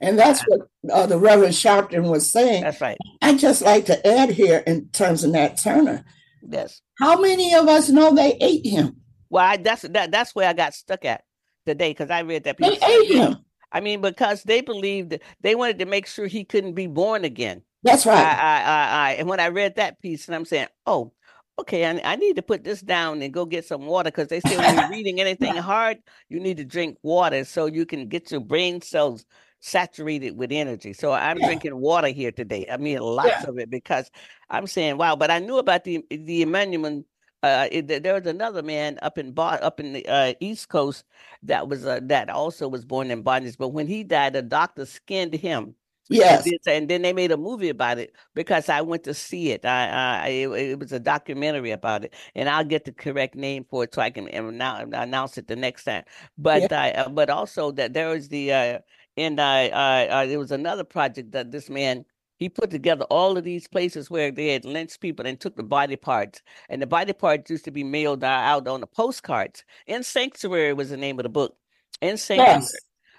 And 0.00 0.18
that's 0.18 0.42
what 0.42 0.68
uh, 0.92 1.06
the 1.06 1.18
Reverend 1.18 1.54
Sharpton 1.54 2.10
was 2.10 2.30
saying. 2.30 2.62
That's 2.62 2.80
right. 2.80 2.96
I 3.22 3.34
just 3.36 3.62
like 3.62 3.86
to 3.86 4.06
add 4.06 4.30
here 4.30 4.62
in 4.66 4.88
terms 4.88 5.24
of 5.24 5.30
Nat 5.30 5.58
Turner. 5.58 6.04
Yes. 6.48 6.80
How 6.98 7.20
many 7.20 7.54
of 7.54 7.68
us 7.68 7.88
know 7.88 8.14
they 8.14 8.36
ate 8.40 8.66
him? 8.66 8.96
Well, 9.28 9.44
I, 9.44 9.56
that's 9.56 9.82
that 9.82 10.10
that's 10.10 10.34
where 10.34 10.48
I 10.48 10.52
got 10.52 10.74
stuck 10.74 11.04
at 11.04 11.24
today 11.66 11.90
because 11.90 12.10
I 12.10 12.20
read 12.20 12.44
that 12.44 12.58
piece. 12.58 12.78
They 12.78 12.86
ate 12.86 13.10
him. 13.10 13.38
I 13.76 13.80
mean, 13.80 14.00
because 14.00 14.42
they 14.42 14.62
believed 14.62 15.18
they 15.42 15.54
wanted 15.54 15.78
to 15.80 15.86
make 15.86 16.06
sure 16.06 16.26
he 16.26 16.44
couldn't 16.44 16.72
be 16.74 16.86
born 16.86 17.24
again. 17.24 17.62
That's 17.82 18.06
right. 18.06 18.18
I, 18.18 18.62
I, 18.62 19.10
I, 19.10 19.12
and 19.18 19.28
when 19.28 19.38
I 19.40 19.48
read 19.48 19.76
that 19.76 20.00
piece, 20.00 20.26
and 20.28 20.34
I'm 20.34 20.46
saying, 20.46 20.68
oh, 20.86 21.12
okay, 21.58 21.84
I, 21.86 22.00
I 22.12 22.16
need 22.16 22.36
to 22.36 22.42
put 22.42 22.64
this 22.64 22.80
down 22.80 23.20
and 23.20 23.34
go 23.34 23.44
get 23.44 23.66
some 23.66 23.86
water 23.86 24.10
because 24.10 24.28
they 24.28 24.40
say 24.40 24.56
when 24.56 24.72
you're 24.72 24.86
reading 24.86 25.20
anything 25.20 25.56
hard, 25.56 25.98
you 26.30 26.40
need 26.40 26.56
to 26.56 26.64
drink 26.64 26.96
water 27.02 27.44
so 27.44 27.66
you 27.66 27.84
can 27.84 28.08
get 28.08 28.30
your 28.30 28.40
brain 28.40 28.80
cells 28.80 29.26
saturated 29.60 30.38
with 30.38 30.52
energy. 30.52 30.94
So 30.94 31.12
I'm 31.12 31.40
Yeah. 31.40 31.46
drinking 31.46 31.76
water 31.76 32.08
here 32.08 32.32
today. 32.32 32.66
I 32.70 32.78
mean, 32.78 33.00
lots 33.00 33.42
Yeah. 33.42 33.50
of 33.50 33.58
it 33.58 33.70
because 33.70 34.10
I'm 34.48 34.66
saying, 34.66 34.96
wow. 34.96 35.16
But 35.16 35.30
I 35.30 35.38
knew 35.40 35.58
about 35.58 35.84
the 35.84 36.02
the 36.10 36.42
Emmanuel. 36.42 37.04
Uh, 37.42 37.68
it, 37.70 37.86
there 38.02 38.14
was 38.14 38.26
another 38.26 38.62
man 38.62 38.98
up 39.02 39.18
in 39.18 39.32
Bar- 39.32 39.62
up 39.62 39.78
in 39.80 39.92
the 39.92 40.06
uh, 40.08 40.34
East 40.40 40.68
Coast 40.68 41.04
that 41.42 41.68
was 41.68 41.84
uh, 41.86 42.00
that 42.04 42.30
also 42.30 42.68
was 42.68 42.84
born 42.84 43.10
in 43.10 43.22
bondage. 43.22 43.56
But 43.58 43.68
when 43.68 43.86
he 43.86 44.04
died, 44.04 44.36
a 44.36 44.42
doctor 44.42 44.86
skinned 44.86 45.34
him 45.34 45.74
Yes. 46.08 46.56
and 46.66 46.88
then 46.88 47.02
they 47.02 47.12
made 47.12 47.32
a 47.32 47.36
movie 47.36 47.68
about 47.68 47.98
it 47.98 48.14
because 48.34 48.68
I 48.68 48.80
went 48.80 49.04
to 49.04 49.14
see 49.14 49.50
it. 49.50 49.64
I, 49.64 49.88
I 50.24 50.28
it, 50.28 50.48
it 50.70 50.78
was 50.78 50.92
a 50.92 51.00
documentary 51.00 51.70
about 51.72 52.04
it, 52.04 52.14
and 52.34 52.48
I'll 52.48 52.64
get 52.64 52.84
the 52.84 52.92
correct 52.92 53.34
name 53.34 53.64
for 53.68 53.84
it 53.84 53.94
so 53.94 54.02
I 54.02 54.10
can 54.10 54.28
announce, 54.28 54.90
announce 54.94 55.38
it 55.38 55.48
the 55.48 55.56
next 55.56 55.84
time. 55.84 56.04
But 56.38 56.72
I, 56.72 56.90
uh, 56.92 57.08
but 57.08 57.30
also 57.30 57.72
that 57.72 57.92
there 57.92 58.08
was 58.10 58.28
the 58.28 58.52
uh, 58.52 58.78
and 59.16 59.40
I, 59.40 59.68
I, 59.68 60.22
I 60.22 60.26
there 60.26 60.38
was 60.38 60.52
another 60.52 60.84
project 60.84 61.32
that 61.32 61.50
this 61.50 61.68
man 61.70 62.04
he 62.38 62.48
put 62.48 62.70
together 62.70 63.04
all 63.10 63.36
of 63.38 63.44
these 63.44 63.66
places 63.66 64.10
where 64.10 64.30
they 64.30 64.48
had 64.48 64.64
lynched 64.64 65.00
people 65.00 65.26
and 65.26 65.40
took 65.40 65.56
the 65.56 65.62
body 65.62 65.96
parts, 65.96 66.42
and 66.68 66.80
the 66.82 66.86
body 66.86 67.12
parts 67.12 67.50
used 67.50 67.64
to 67.64 67.70
be 67.70 67.84
mailed 67.84 68.22
out 68.24 68.68
on 68.68 68.80
the 68.80 68.86
postcards. 68.86 69.64
In 69.86 70.02
Sanctuary 70.02 70.72
was 70.72 70.90
the 70.90 70.96
name 70.96 71.18
of 71.18 71.22
the 71.24 71.28
book. 71.28 71.56
In 72.00 72.16
Sanctuary. 72.18 72.60
Yes. 72.60 72.74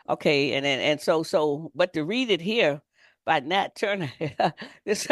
Okay, 0.10 0.54
and 0.54 0.66
then 0.66 0.80
and 0.80 1.02
so 1.02 1.24
so, 1.24 1.72
but 1.76 1.94
to 1.94 2.04
read 2.04 2.30
it 2.30 2.40
here 2.42 2.82
by 3.26 3.40
Nat 3.42 3.76
Turner, 3.76 4.12
this. 4.86 5.08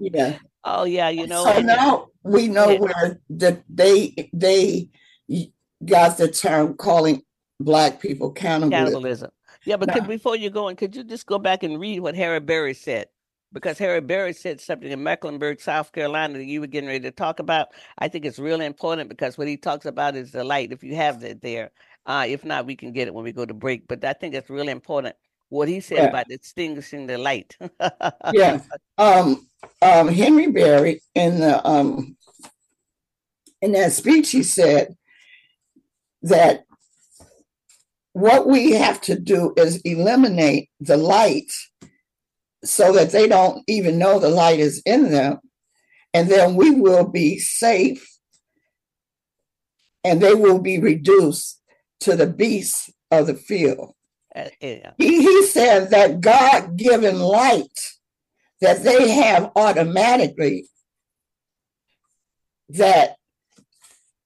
Yeah. 0.00 0.38
oh 0.64 0.84
yeah, 0.84 1.08
you 1.10 1.26
know. 1.26 1.44
so 1.44 1.50
and- 1.50 1.66
now 1.66 2.08
we 2.22 2.48
know 2.48 2.70
Yeah. 2.70 2.78
where 2.78 3.20
the, 3.28 3.62
they 3.68 4.30
they 4.32 4.88
got 5.84 6.16
the 6.16 6.28
term 6.28 6.74
calling 6.76 7.22
black 7.60 8.00
people 8.00 8.30
cannibalism. 8.30 8.86
cannibalism. 8.86 9.30
Yeah, 9.64 9.76
but 9.76 9.92
could, 9.92 10.06
before 10.06 10.36
you 10.36 10.50
go 10.50 10.68
in, 10.68 10.76
could 10.76 10.94
you 10.94 11.04
just 11.04 11.26
go 11.26 11.38
back 11.38 11.62
and 11.62 11.80
read 11.80 12.00
what 12.00 12.14
Harry 12.14 12.40
Berry 12.40 12.74
said? 12.74 13.06
Because 13.52 13.78
Harry 13.78 14.00
Berry 14.00 14.32
said 14.32 14.60
something 14.60 14.90
in 14.90 15.02
Mecklenburg, 15.02 15.60
South 15.60 15.92
Carolina 15.92 16.38
that 16.38 16.44
you 16.44 16.60
were 16.60 16.66
getting 16.66 16.88
ready 16.88 17.00
to 17.00 17.12
talk 17.12 17.38
about. 17.38 17.68
I 17.98 18.08
think 18.08 18.24
it's 18.24 18.38
really 18.38 18.66
important 18.66 19.08
because 19.08 19.38
what 19.38 19.46
he 19.46 19.56
talks 19.56 19.86
about 19.86 20.16
is 20.16 20.32
the 20.32 20.42
light. 20.42 20.72
If 20.72 20.82
you 20.82 20.96
have 20.96 21.22
it 21.22 21.40
there, 21.40 21.70
uh, 22.04 22.26
if 22.28 22.44
not, 22.44 22.66
we 22.66 22.74
can 22.74 22.92
get 22.92 23.06
it 23.06 23.14
when 23.14 23.24
we 23.24 23.32
go 23.32 23.46
to 23.46 23.54
break. 23.54 23.86
But 23.86 24.04
I 24.04 24.12
think 24.12 24.34
it's 24.34 24.50
really 24.50 24.72
important 24.72 25.14
what 25.50 25.68
he 25.68 25.80
said 25.80 25.98
Yeah. 25.98 26.08
about 26.08 26.30
extinguishing 26.30 27.06
the 27.06 27.16
light. 27.16 27.56
yeah. 28.32 28.60
Um, 28.98 29.46
um, 29.80 30.08
Henry 30.08 30.48
Berry 30.48 31.00
in 31.14 31.38
the 31.38 31.66
um, 31.66 32.16
in 33.62 33.72
that 33.72 33.92
speech, 33.92 34.30
he 34.30 34.42
said 34.42 34.96
that 36.22 36.64
what 38.14 38.46
we 38.46 38.70
have 38.70 39.00
to 39.02 39.18
do 39.18 39.52
is 39.56 39.80
eliminate 39.82 40.70
the 40.80 40.96
light 40.96 41.52
so 42.62 42.92
that 42.92 43.10
they 43.10 43.26
don't 43.28 43.62
even 43.66 43.98
know 43.98 44.18
the 44.18 44.28
light 44.28 44.60
is 44.60 44.80
in 44.86 45.10
them, 45.10 45.40
and 46.14 46.28
then 46.28 46.54
we 46.54 46.70
will 46.70 47.06
be 47.06 47.38
safe, 47.40 48.08
and 50.04 50.20
they 50.20 50.32
will 50.32 50.60
be 50.60 50.78
reduced 50.78 51.60
to 52.00 52.14
the 52.14 52.28
beasts 52.28 52.88
of 53.10 53.26
the 53.26 53.34
field. 53.34 53.94
Uh, 54.34 54.44
yeah. 54.60 54.92
He, 54.96 55.22
he 55.22 55.46
said 55.46 55.90
that 55.90 56.20
God 56.20 56.76
given 56.76 57.18
light 57.18 57.78
that 58.60 58.84
they 58.84 59.10
have 59.10 59.50
automatically, 59.56 60.68
that, 62.68 63.16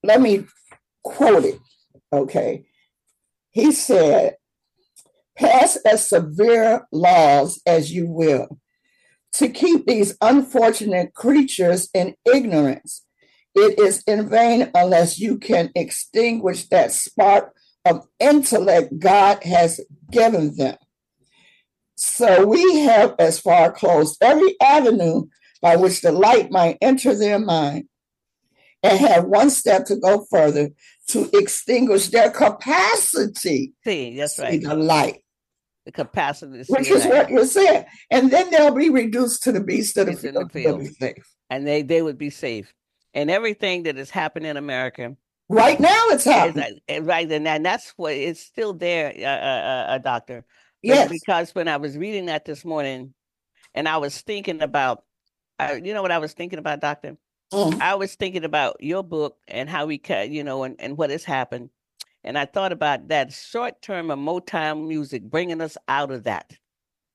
let 0.02 0.20
me 0.20 0.44
quote 1.02 1.46
it, 1.46 1.58
okay. 2.12 2.66
He 3.58 3.72
said, 3.72 4.36
pass 5.36 5.74
as 5.84 6.08
severe 6.08 6.86
laws 6.92 7.60
as 7.66 7.92
you 7.92 8.06
will 8.06 8.60
to 9.32 9.48
keep 9.48 9.84
these 9.84 10.16
unfortunate 10.20 11.12
creatures 11.14 11.88
in 11.92 12.14
ignorance. 12.24 13.04
It 13.56 13.80
is 13.80 14.04
in 14.06 14.28
vain 14.28 14.70
unless 14.76 15.18
you 15.18 15.38
can 15.38 15.72
extinguish 15.74 16.68
that 16.68 16.92
spark 16.92 17.52
of 17.84 18.06
intellect 18.20 18.96
God 18.96 19.42
has 19.42 19.80
given 20.08 20.56
them. 20.56 20.76
So 21.96 22.46
we 22.46 22.82
have 22.82 23.16
as 23.18 23.40
far 23.40 23.72
closed 23.72 24.18
every 24.22 24.54
avenue 24.62 25.26
by 25.60 25.74
which 25.74 26.00
the 26.02 26.12
light 26.12 26.52
might 26.52 26.78
enter 26.80 27.12
their 27.12 27.40
mind 27.40 27.88
and 28.82 28.98
have 28.98 29.24
one 29.24 29.50
step 29.50 29.84
to 29.86 29.96
go 29.96 30.24
further 30.30 30.70
to 31.08 31.28
extinguish 31.34 32.08
their 32.08 32.30
capacity 32.30 33.72
See, 33.84 34.16
that's 34.16 34.36
to 34.36 34.42
right. 34.42 34.62
the 34.62 34.74
light, 34.74 35.22
The 35.86 35.92
capacity 35.92 36.64
which 36.68 36.88
is 36.90 37.04
light. 37.04 37.12
what 37.14 37.30
you're 37.30 37.46
saying. 37.46 37.84
And 38.10 38.30
then 38.30 38.50
they'll 38.50 38.74
be 38.74 38.90
reduced 38.90 39.42
to 39.44 39.52
the 39.52 39.60
beast 39.60 39.96
of 39.96 40.06
the 40.06 40.12
Beast 40.12 40.24
of 40.24 40.34
the 40.34 40.48
field. 40.48 40.86
Safe. 40.98 41.24
and 41.50 41.66
they 41.66 41.82
they 41.82 42.02
would 42.02 42.18
be 42.18 42.30
safe. 42.30 42.72
And 43.14 43.30
everything 43.30 43.84
that 43.84 43.96
has 43.96 44.10
happened 44.10 44.46
in 44.46 44.56
America 44.56 45.16
Right 45.50 45.80
now 45.80 46.02
it's 46.08 46.24
happening. 46.24 46.78
and 46.88 47.06
right 47.06 47.30
and 47.32 47.64
that's 47.64 47.94
what 47.96 48.12
it's 48.12 48.40
still 48.40 48.74
there, 48.74 49.14
uh, 49.16 49.22
uh, 49.22 49.94
uh, 49.94 49.98
doctor. 49.98 50.44
Be- 50.82 50.88
Yes. 50.88 51.08
Because 51.10 51.54
when 51.54 51.68
I 51.68 51.78
was 51.78 51.96
reading 51.96 52.26
that 52.26 52.44
this 52.44 52.64
morning, 52.66 53.14
and 53.74 53.88
I 53.88 53.96
was 53.96 54.20
thinking 54.20 54.60
about, 54.62 55.02
I, 55.58 55.72
you 55.74 55.92
know 55.94 56.02
what 56.02 56.12
I 56.12 56.18
was 56.18 56.34
thinking 56.34 56.58
about, 56.60 56.80
doctor? 56.80 57.16
Mm. 57.52 57.80
I 57.80 57.94
was 57.94 58.14
thinking 58.14 58.44
about 58.44 58.76
your 58.80 59.02
book 59.02 59.36
and 59.48 59.68
how 59.68 59.86
we 59.86 59.98
cut, 59.98 60.30
you 60.30 60.44
know, 60.44 60.64
and, 60.64 60.76
and 60.78 60.96
what 60.98 61.10
has 61.10 61.24
happened. 61.24 61.70
And 62.24 62.36
I 62.38 62.44
thought 62.44 62.72
about 62.72 63.08
that 63.08 63.32
short 63.32 63.80
term 63.80 64.10
of 64.10 64.18
Motown 64.18 64.86
music 64.86 65.22
bringing 65.22 65.60
us 65.60 65.76
out 65.88 66.10
of 66.10 66.24
that. 66.24 66.52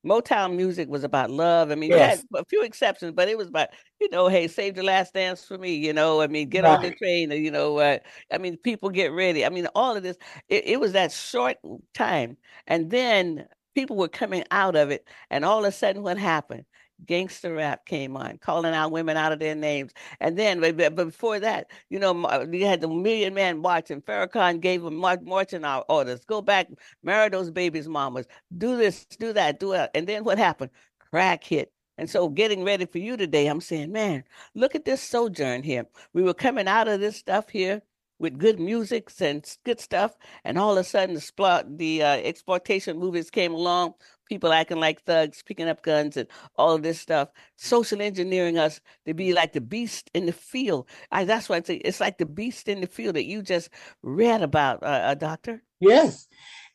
Motown 0.04 0.54
music 0.56 0.88
was 0.88 1.04
about 1.04 1.30
love. 1.30 1.70
I 1.70 1.76
mean, 1.76 1.90
Yes. 1.90 2.18
had 2.18 2.40
a 2.40 2.44
few 2.44 2.62
exceptions, 2.62 3.12
but 3.12 3.28
it 3.28 3.38
was 3.38 3.48
about, 3.48 3.68
you 4.00 4.10
know, 4.10 4.28
hey, 4.28 4.48
save 4.48 4.74
the 4.74 4.82
last 4.82 5.14
dance 5.14 5.44
for 5.44 5.56
me, 5.56 5.74
you 5.74 5.92
know, 5.92 6.20
I 6.20 6.26
mean, 6.26 6.48
get 6.50 6.64
on 6.64 6.82
the 6.82 6.88
Right. 6.88 6.98
train, 6.98 7.30
you 7.30 7.50
know, 7.50 7.78
uh, 7.78 7.98
I 8.30 8.38
mean, 8.38 8.56
people 8.58 8.90
get 8.90 9.12
ready. 9.12 9.46
I 9.46 9.48
mean, 9.48 9.66
all 9.74 9.96
of 9.96 10.02
this, 10.02 10.18
it, 10.48 10.66
it 10.66 10.80
was 10.80 10.92
that 10.92 11.10
short 11.12 11.56
time. 11.94 12.36
And 12.66 12.90
then 12.90 13.46
people 13.74 13.96
were 13.96 14.08
coming 14.08 14.44
out 14.50 14.76
of 14.76 14.90
it. 14.90 15.08
And 15.30 15.44
all 15.44 15.60
of 15.60 15.64
a 15.64 15.72
sudden, 15.72 16.02
what 16.02 16.18
happened? 16.18 16.64
Gangster 17.06 17.54
rap 17.54 17.86
came 17.86 18.16
on, 18.16 18.38
calling 18.38 18.74
out 18.74 18.92
women 18.92 19.16
out 19.16 19.32
of 19.32 19.38
their 19.38 19.54
names. 19.54 19.92
And 20.20 20.38
then, 20.38 20.60
but, 20.60 20.94
before 20.94 21.40
that, 21.40 21.70
you 21.90 21.98
know, 21.98 22.44
you 22.50 22.66
had 22.66 22.80
the 22.80 22.88
Million 22.88 23.34
Man 23.34 23.58
March, 23.58 23.90
and 23.90 24.04
Farrakhan 24.04 24.60
gave 24.60 24.82
them 24.82 24.96
mar- 24.96 25.18
marching 25.22 25.64
our 25.64 25.84
orders. 25.88 26.24
Go 26.24 26.40
back, 26.40 26.68
marry 27.02 27.28
those 27.28 27.50
babies' 27.50 27.88
mamas. 27.88 28.26
Do 28.56 28.76
this, 28.76 29.04
do 29.18 29.32
that, 29.32 29.60
do 29.60 29.72
that. 29.72 29.90
And 29.94 30.06
then 30.06 30.24
what 30.24 30.38
happened? 30.38 30.70
Crack 30.98 31.44
hit. 31.44 31.72
And 31.96 32.10
so, 32.10 32.28
getting 32.28 32.64
ready 32.64 32.86
for 32.86 32.98
you 32.98 33.16
today, 33.16 33.46
I'm 33.46 33.60
saying, 33.60 33.92
man, 33.92 34.24
look 34.54 34.74
at 34.74 34.84
this 34.84 35.00
sojourn 35.02 35.62
here. 35.62 35.86
We 36.12 36.22
were 36.22 36.34
coming 36.34 36.66
out 36.66 36.88
of 36.88 37.00
this 37.00 37.16
stuff 37.16 37.48
here 37.50 37.82
with 38.18 38.38
good 38.38 38.58
music 38.58 39.10
and 39.20 39.44
good 39.64 39.80
stuff, 39.80 40.16
and 40.44 40.58
all 40.58 40.72
of 40.72 40.78
a 40.78 40.84
sudden, 40.84 41.14
the, 41.14 41.20
spl- 41.20 41.76
the 41.76 42.02
uh, 42.02 42.16
exploitation 42.16 42.98
movies 42.98 43.30
came 43.30 43.52
along 43.52 43.94
people 44.28 44.52
acting 44.52 44.80
like 44.80 45.02
thugs, 45.02 45.42
picking 45.42 45.68
up 45.68 45.82
guns, 45.82 46.16
and 46.16 46.28
all 46.56 46.74
of 46.74 46.82
this 46.82 47.00
stuff, 47.00 47.30
social 47.56 48.00
engineering 48.00 48.58
us 48.58 48.80
to 49.06 49.14
be 49.14 49.32
like 49.32 49.52
the 49.52 49.60
beast 49.60 50.10
in 50.14 50.26
the 50.26 50.32
field. 50.32 50.88
I, 51.10 51.24
that's 51.24 51.48
why 51.48 51.56
I 51.56 51.62
say 51.62 51.76
it's 51.76 52.00
like 52.00 52.18
the 52.18 52.26
beast 52.26 52.68
in 52.68 52.80
the 52.80 52.86
field 52.86 53.16
that 53.16 53.24
you 53.24 53.42
just 53.42 53.70
read 54.02 54.42
about, 54.42 54.82
uh, 54.82 54.86
uh 54.86 55.14
doctor. 55.14 55.62
Yes, 55.80 56.26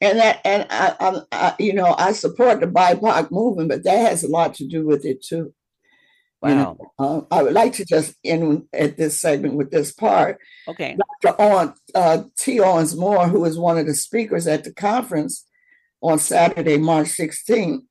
and 0.02 0.20
that, 0.20 0.42
and 0.46 0.68
I, 0.70 0.96
I, 1.00 1.22
I, 1.32 1.56
you 1.60 1.74
know, 1.74 1.96
I 1.98 2.12
support 2.12 2.62
the 2.62 2.68
BIPOC 2.68 3.32
movement, 3.32 3.70
but 3.70 3.84
that 3.84 3.98
has 4.10 4.24
a 4.24 4.30
lot 4.30 4.54
to 4.56 4.68
do 4.68 4.86
with 4.86 5.06
it 5.06 5.24
too. 5.24 5.54
Wow. 6.42 6.50
You 6.50 6.56
know, 6.56 6.78
uh, 6.98 7.22
I 7.32 7.44
would 7.44 7.54
like 7.54 7.74
to 7.74 7.86
just 7.86 8.16
end 8.24 8.66
at 8.72 8.96
this 8.96 9.20
segment 9.20 9.56
with 9.56 9.72
this 9.72 9.92
part. 9.92 10.40
Okay. 10.70 10.98
Dr. 11.22 11.36
Owen, 11.42 11.74
uh, 11.94 12.24
T. 12.38 12.62
Owens 12.62 12.96
Moore, 12.96 13.28
who 13.28 13.42
was 13.42 13.60
one 13.60 13.78
of 13.78 13.88
the 13.88 13.94
speakers 13.94 14.48
at 14.48 14.64
the 14.64 14.74
conference 14.74 15.46
on 16.02 16.20
Saturday, 16.20 16.78
March 16.78 17.08
16th, 17.08 17.82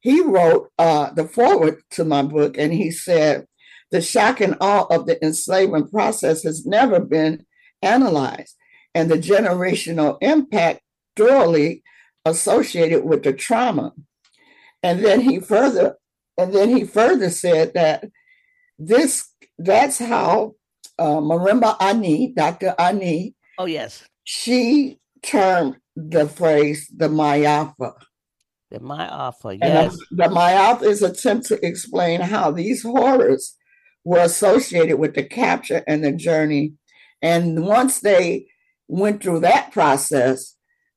he 0.00 0.20
wrote 0.20 0.70
uh, 0.78 1.10
the 1.12 1.26
foreword 1.26 1.82
to 1.90 2.04
my 2.04 2.22
book, 2.22 2.56
and 2.58 2.72
he 2.72 2.90
said, 2.90 3.46
The 3.90 4.00
shock 4.00 4.40
and 4.40 4.56
awe 4.60 4.86
of 4.90 5.06
the 5.06 5.22
enslavement 5.24 5.90
process 5.90 6.44
has 6.44 6.64
never 6.64 7.00
been 7.00 7.44
analyzed, 7.82 8.56
and 8.94 9.10
the 9.10 9.18
generational 9.18 10.18
impact 10.20 10.80
thoroughly 11.16 11.82
associated 12.24 13.04
with 13.04 13.22
the 13.22 13.32
trauma. 13.32 13.92
And 14.82 15.04
then 15.04 15.20
he 15.20 15.40
further 15.40 15.96
and 16.38 16.54
then 16.54 16.76
he 16.76 16.84
further 16.84 17.30
said 17.30 17.74
that 17.74 18.04
this 18.78 19.32
that's 19.58 19.98
how 19.98 20.54
uh, 20.98 21.20
Marimba 21.20 21.76
Ani, 21.80 22.32
Dr. 22.32 22.74
Ani, 22.78 23.34
oh 23.58 23.66
yes, 23.66 24.04
she 24.24 24.98
termed 25.22 25.76
the 25.96 26.28
phrase 26.28 26.88
the 26.94 27.08
Ma'afa. 27.08 27.94
The 28.70 28.80
Ma'afa, 28.80 29.58
yes. 29.60 29.96
the, 30.10 30.16
the 30.16 30.24
Ma'afa 30.24 30.82
is 30.82 31.02
attempt 31.02 31.46
to 31.46 31.66
explain 31.66 32.20
how 32.20 32.50
these 32.50 32.82
horrors 32.82 33.56
were 34.04 34.20
associated 34.20 34.98
with 34.98 35.14
the 35.14 35.24
capture 35.24 35.82
and 35.86 36.04
the 36.04 36.12
journey. 36.12 36.74
And 37.22 37.64
once 37.64 38.00
they 38.00 38.46
went 38.88 39.22
through 39.22 39.40
that 39.40 39.72
process, 39.72 40.54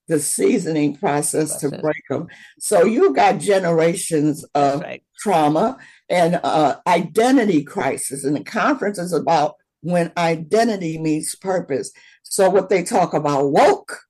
the 0.08 0.20
seasoning 0.20 0.96
process, 0.96 1.52
process. 1.52 1.72
to 1.72 1.82
break 1.82 2.04
them. 2.10 2.28
So 2.60 2.84
you 2.84 3.14
got 3.14 3.40
generations 3.40 4.44
of 4.56 4.82
right. 4.82 5.04
trauma 5.20 5.78
and 6.10 6.40
uh, 6.44 6.78
identity 6.88 7.64
crisis. 7.64 8.24
And 8.24 8.36
the 8.36 8.44
conference 8.44 8.98
is 8.98 9.14
about 9.14 9.56
when 9.82 10.12
identity 10.18 10.98
meets 10.98 11.36
purpose. 11.36 11.92
So 12.24 12.50
what 12.50 12.70
they 12.70 12.84
talk 12.84 13.14
about 13.14 13.52
woke. 13.52 14.02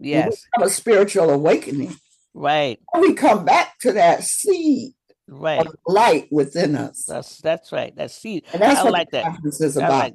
Yes. 0.00 0.44
a 0.60 0.68
spiritual 0.68 1.30
awakening. 1.30 1.96
Right. 2.34 2.78
we 2.98 3.14
come 3.14 3.44
back 3.44 3.78
to 3.80 3.92
that 3.92 4.22
seed 4.22 4.92
right 5.28 5.66
light 5.86 6.28
within 6.30 6.76
us. 6.76 7.04
That's 7.06 7.38
that's 7.38 7.72
right. 7.72 7.94
That 7.96 8.10
seed. 8.10 8.44
And 8.52 8.62
that's 8.62 8.80
I 8.80 8.84
what 8.84 8.92
like 8.92 9.10
that. 9.10 9.24
conference 9.24 9.60
is 9.60 9.76
about. 9.76 10.14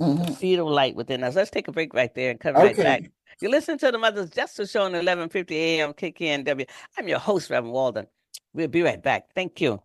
mm-hmm. 0.00 0.32
seed 0.34 0.58
of 0.58 0.66
light 0.66 0.96
within 0.96 1.22
us. 1.22 1.36
Let's 1.36 1.50
take 1.50 1.68
a 1.68 1.72
break 1.72 1.94
right 1.94 2.14
there 2.14 2.30
and 2.30 2.40
come 2.40 2.56
okay. 2.56 2.66
right 2.66 2.76
back. 2.76 3.10
You 3.40 3.50
listen 3.50 3.78
to 3.78 3.90
the 3.90 3.98
Mother's 3.98 4.30
Justice 4.30 4.70
Show 4.70 4.80
on 4.80 4.92
1150 4.92 5.56
AM 5.56 5.92
KKNW. 5.94 6.68
I'm 6.98 7.08
your 7.08 7.18
host, 7.18 7.48
Reverend 7.48 7.72
Walden. 7.72 8.06
We'll 8.52 8.68
be 8.68 8.82
right 8.82 9.02
back. 9.02 9.28
Thank 9.34 9.60
you. 9.60 9.82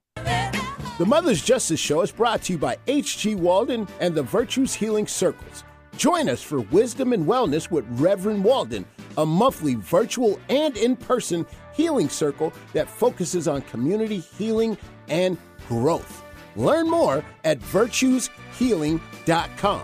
The 0.97 1.05
Mother's 1.05 1.41
Justice 1.41 1.79
Show 1.79 2.01
is 2.01 2.11
brought 2.11 2.41
to 2.43 2.53
you 2.53 2.59
by 2.59 2.77
H.G. 2.87 3.35
Walden 3.35 3.87
and 3.99 4.13
the 4.13 4.23
Virtues 4.23 4.73
Healing 4.73 5.07
Circles. 5.07 5.63
Join 5.95 6.27
us 6.27 6.41
for 6.41 6.61
Wisdom 6.61 7.13
and 7.13 7.25
Wellness 7.25 7.71
with 7.71 7.85
Reverend 7.91 8.43
Walden, 8.43 8.85
a 9.17 9.25
monthly 9.25 9.75
virtual 9.75 10.39
and 10.49 10.75
in 10.77 10.95
person 10.95 11.45
healing 11.73 12.09
circle 12.09 12.53
that 12.73 12.89
focuses 12.89 13.47
on 13.47 13.61
community 13.63 14.19
healing 14.19 14.77
and 15.09 15.37
growth. 15.67 16.23
Learn 16.55 16.87
more 16.89 17.23
at 17.43 17.59
virtueshealing.com. 17.59 19.83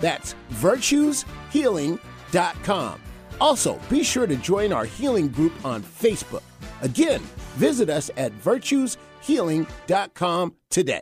That's 0.00 0.34
virtueshealing.com. 0.50 3.00
Also, 3.40 3.80
be 3.90 4.04
sure 4.04 4.26
to 4.26 4.36
join 4.36 4.72
our 4.72 4.84
healing 4.84 5.28
group 5.28 5.52
on 5.64 5.82
Facebook. 5.82 6.42
Again, 6.82 7.20
visit 7.56 7.88
us 7.90 8.10
at 8.16 8.32
virtueshealing.com 8.32 10.54
today. 10.70 11.00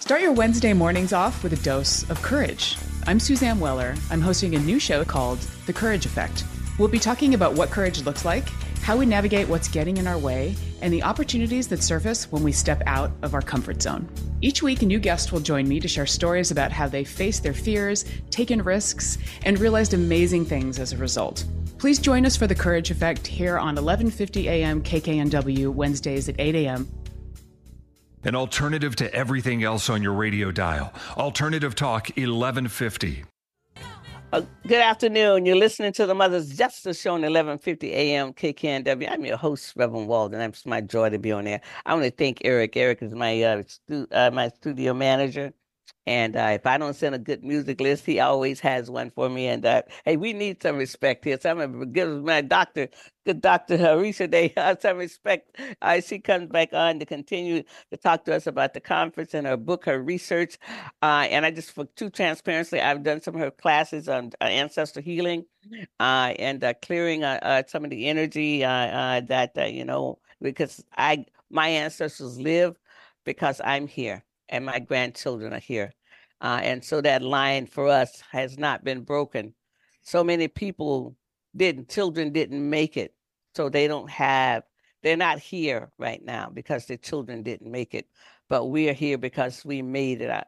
Start 0.00 0.22
your 0.22 0.32
Wednesday 0.32 0.72
mornings 0.72 1.12
off 1.12 1.42
with 1.42 1.52
a 1.52 1.64
dose 1.64 2.08
of 2.10 2.22
courage. 2.22 2.76
I'm 3.06 3.20
Suzanne 3.20 3.60
Weller. 3.60 3.94
I'm 4.10 4.20
hosting 4.20 4.54
a 4.54 4.58
new 4.58 4.78
show 4.78 5.04
called 5.04 5.38
The 5.66 5.72
Courage 5.72 6.06
Effect. 6.06 6.44
We'll 6.78 6.88
be 6.88 7.00
talking 7.00 7.34
about 7.34 7.54
what 7.54 7.70
courage 7.70 8.04
looks 8.04 8.24
like, 8.24 8.48
how 8.82 8.96
we 8.96 9.04
navigate 9.04 9.48
what's 9.48 9.66
getting 9.66 9.96
in 9.96 10.06
our 10.06 10.16
way, 10.16 10.54
and 10.80 10.94
the 10.94 11.02
opportunities 11.02 11.66
that 11.68 11.82
surface 11.82 12.30
when 12.30 12.44
we 12.44 12.52
step 12.52 12.82
out 12.86 13.10
of 13.22 13.34
our 13.34 13.42
comfort 13.42 13.82
zone. 13.82 14.08
Each 14.40 14.62
week, 14.62 14.82
a 14.82 14.86
new 14.86 15.00
guest 15.00 15.32
will 15.32 15.40
join 15.40 15.68
me 15.68 15.80
to 15.80 15.88
share 15.88 16.06
stories 16.06 16.52
about 16.52 16.70
how 16.70 16.86
they 16.86 17.02
faced 17.02 17.42
their 17.42 17.52
fears, 17.52 18.04
taken 18.30 18.62
risks, 18.62 19.18
and 19.42 19.58
realized 19.58 19.92
amazing 19.92 20.44
things 20.44 20.78
as 20.78 20.92
a 20.92 20.96
result. 20.96 21.44
Please 21.78 21.98
join 21.98 22.24
us 22.24 22.36
for 22.36 22.46
the 22.46 22.54
Courage 22.54 22.92
Effect 22.92 23.26
here 23.26 23.58
on 23.58 23.74
1150 23.74 24.48
a.m. 24.48 24.80
KKNW 24.82 25.68
Wednesdays 25.74 26.28
at 26.28 26.36
8 26.38 26.54
a.m. 26.54 26.88
An 28.22 28.36
alternative 28.36 28.94
to 28.96 29.12
everything 29.12 29.64
else 29.64 29.90
on 29.90 30.02
your 30.02 30.12
radio 30.12 30.52
dial. 30.52 30.92
Alternative 31.16 31.74
Talk 31.74 32.08
1150. 32.16 33.24
Uh, 34.32 34.42
good 34.68 34.80
afternoon. 34.80 35.46
You're 35.46 35.56
listening 35.56 35.92
to 35.94 36.06
the 36.06 36.14
Mother's 36.14 36.56
Justice 36.56 37.00
Show 37.00 37.10
on 37.16 37.22
1150 37.22 37.92
AM 37.94 38.32
KKNW. 38.34 39.10
I'm 39.10 39.26
your 39.26 39.38
host, 39.38 39.74
Reverend 39.76 40.06
Walden. 40.08 40.40
It's 40.42 40.66
my 40.66 40.82
joy 40.82 41.10
to 41.10 41.18
be 41.18 41.32
on 41.32 41.46
there. 41.46 41.62
I 41.86 41.94
want 41.94 42.04
to 42.04 42.12
thank 42.12 42.42
Eric. 42.44 42.76
Eric 42.76 43.02
is 43.02 43.14
my 43.14 43.42
uh, 43.42 43.64
stu- 43.66 44.06
uh, 44.12 44.30
my 44.30 44.50
studio 44.50 44.94
manager. 44.94 45.52
And 46.06 46.36
uh, 46.36 46.52
if 46.54 46.66
I 46.66 46.78
don't 46.78 46.96
send 46.96 47.14
a 47.14 47.18
good 47.18 47.44
music 47.44 47.82
list, 47.82 48.06
he 48.06 48.18
always 48.18 48.60
has 48.60 48.90
one 48.90 49.10
for 49.10 49.28
me. 49.28 49.46
And 49.48 49.66
uh, 49.66 49.82
hey, 50.06 50.16
we 50.16 50.32
need 50.32 50.62
some 50.62 50.78
respect 50.78 51.22
here. 51.22 51.38
So 51.38 51.50
I'm 51.50 51.80
to 51.80 51.84
give 51.84 52.22
my 52.24 52.40
doctor, 52.40 52.88
good 53.26 53.42
Dr. 53.42 53.76
Orisade, 53.76 54.56
uh, 54.56 54.74
some 54.80 54.96
respect 54.96 55.58
as 55.82 56.06
she 56.06 56.18
comes 56.18 56.48
back 56.48 56.72
on 56.72 56.98
to 56.98 57.04
continue 57.04 57.62
to 57.90 57.96
talk 57.98 58.24
to 58.24 58.34
us 58.34 58.46
about 58.46 58.72
the 58.72 58.80
conference 58.80 59.34
and 59.34 59.46
her 59.46 59.58
book, 59.58 59.84
her 59.84 60.02
research. 60.02 60.56
Uh, 61.02 61.26
and 61.30 61.44
I 61.44 61.50
just, 61.50 61.72
for 61.72 61.84
true 61.94 62.08
transparency, 62.08 62.80
I've 62.80 63.02
done 63.02 63.20
some 63.20 63.34
of 63.34 63.42
her 63.42 63.50
classes 63.50 64.08
on 64.08 64.32
uh, 64.40 64.44
ancestor 64.44 65.02
healing 65.02 65.44
uh, 66.00 66.32
and 66.38 66.64
clearing 66.80 67.20
some 67.66 67.84
of 67.84 67.90
the 67.90 68.06
energy 68.06 68.60
that, 68.60 69.72
you 69.74 69.84
know, 69.84 70.18
because 70.40 70.82
I 70.96 71.26
my 71.50 71.68
ancestors 71.68 72.38
live 72.40 72.78
because 73.24 73.60
I'm 73.62 73.86
here 73.86 74.24
and 74.48 74.64
my 74.64 74.78
grandchildren 74.78 75.52
are 75.52 75.58
here. 75.60 75.92
Uh, 76.40 76.60
and 76.62 76.84
so 76.84 77.00
that 77.00 77.22
line 77.22 77.66
for 77.66 77.88
us 77.88 78.22
has 78.30 78.58
not 78.58 78.84
been 78.84 79.02
broken. 79.02 79.54
So 80.02 80.22
many 80.22 80.48
people 80.48 81.16
didn't, 81.56 81.88
children 81.88 82.32
didn't 82.32 82.68
make 82.68 82.96
it. 82.96 83.14
So 83.54 83.68
they 83.68 83.88
don't 83.88 84.08
have, 84.10 84.62
they're 85.02 85.16
not 85.16 85.38
here 85.38 85.90
right 85.98 86.24
now 86.24 86.50
because 86.52 86.86
their 86.86 86.96
children 86.96 87.42
didn't 87.42 87.70
make 87.70 87.94
it. 87.94 88.06
But 88.48 88.66
we 88.66 88.88
are 88.88 88.94
here 88.94 89.18
because 89.18 89.64
we 89.64 89.82
made 89.82 90.22
it. 90.22 90.30
Uh, 90.30 90.44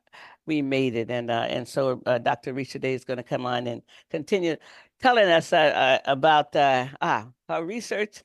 we 0.47 0.63
made 0.63 0.97
it. 0.97 1.11
And 1.11 1.31
uh, 1.31 1.47
and 1.49 1.69
so 1.69 2.01
uh, 2.07 2.17
Dr. 2.17 2.55
Orisade 2.55 2.85
is 2.85 3.05
going 3.05 3.19
to 3.19 3.23
come 3.23 3.45
on 3.45 3.67
and 3.67 3.83
continue 4.11 4.57
telling 5.01 5.29
us 5.29 5.53
uh, 5.53 5.57
uh, 5.57 5.99
about 6.11 6.57
ah, 6.57 7.29
her 7.49 7.65
research 7.65 8.23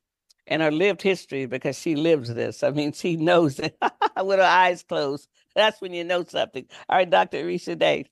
and 0.48 0.62
her 0.62 0.72
lived 0.72 1.02
history 1.02 1.46
because 1.46 1.78
she 1.78 1.96
lives 1.96 2.34
this. 2.34 2.64
I 2.64 2.72
mean, 2.72 2.94
she 2.94 3.16
knows 3.18 3.60
it 3.60 3.78
with 4.24 4.40
her 4.40 4.46
eyes 4.46 4.84
closed. 4.84 5.28
That's 5.56 5.82
when 5.82 5.94
you 5.94 6.04
know 6.04 6.24
something. 6.26 6.66
All 6.90 6.98
right, 6.98 7.10
Dr. 7.10 7.44
Orisade. 7.44 8.08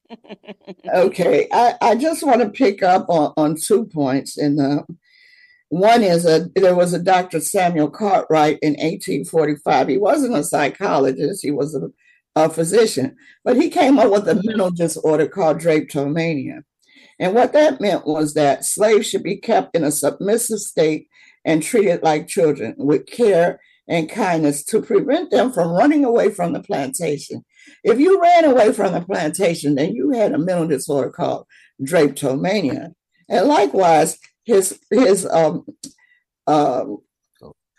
okay. 0.94 1.48
I, 1.52 1.76
I 1.82 1.96
just 1.96 2.24
want 2.24 2.42
to 2.42 2.50
pick 2.50 2.82
up 2.82 3.06
on, 3.10 3.34
on 3.36 3.56
two 3.56 3.86
points. 3.86 4.38
And 4.38 4.60
uh, 4.60 4.84
one 5.70 6.04
is 6.04 6.26
a, 6.26 6.50
there 6.56 6.76
was 6.76 6.94
a 6.94 7.04
Dr. 7.04 7.42
Samuel 7.42 7.90
Cartwright 7.90 8.60
in 8.62 8.74
1845. 8.74 9.88
He 9.90 9.98
wasn't 9.98 10.38
a 10.38 10.44
psychologist, 10.44 11.44
he 11.44 11.52
was 11.52 11.76
a, 11.76 11.90
a 12.36 12.50
physician, 12.50 13.16
but 13.44 13.58
he 13.58 13.70
came 13.70 14.00
up 14.00 14.12
with 14.12 14.28
a 14.28 14.42
mental 14.44 14.72
disorder 14.72 15.28
called 15.28 15.60
drapetomania. 15.60 16.64
And 17.20 17.36
what 17.36 17.54
that 17.54 17.82
meant 17.82 18.08
was 18.08 18.34
that 18.34 18.66
slaves 18.66 19.08
should 19.08 19.24
be 19.24 19.38
kept 19.38 19.76
in 19.76 19.84
a 19.84 19.92
submissive 19.92 20.60
state 20.60 21.08
and 21.46 21.62
treated 21.62 22.04
like 22.04 22.28
children 22.28 22.76
with 22.78 23.06
care 23.06 23.60
and 23.88 24.10
kindness 24.10 24.64
to 24.64 24.82
prevent 24.82 25.32
them 25.32 25.52
from 25.52 25.72
running 25.72 26.06
away 26.06 26.30
from 26.30 26.54
the 26.54 26.62
plantation. 26.62 27.44
If 27.84 28.00
you 28.00 28.22
ran 28.22 28.46
away 28.46 28.72
from 28.72 28.94
the 28.94 29.02
plantation, 29.02 29.76
then 29.76 29.94
you 29.94 30.12
had 30.12 30.34
a 30.34 30.38
mental 30.38 30.68
disorder 30.68 31.10
called 31.10 31.46
drapetomania. 31.82 32.94
And 33.30 33.48
likewise, 33.48 34.18
his 34.46 34.80
his 34.90 35.26
um, 35.26 35.66
uh, 36.48 36.86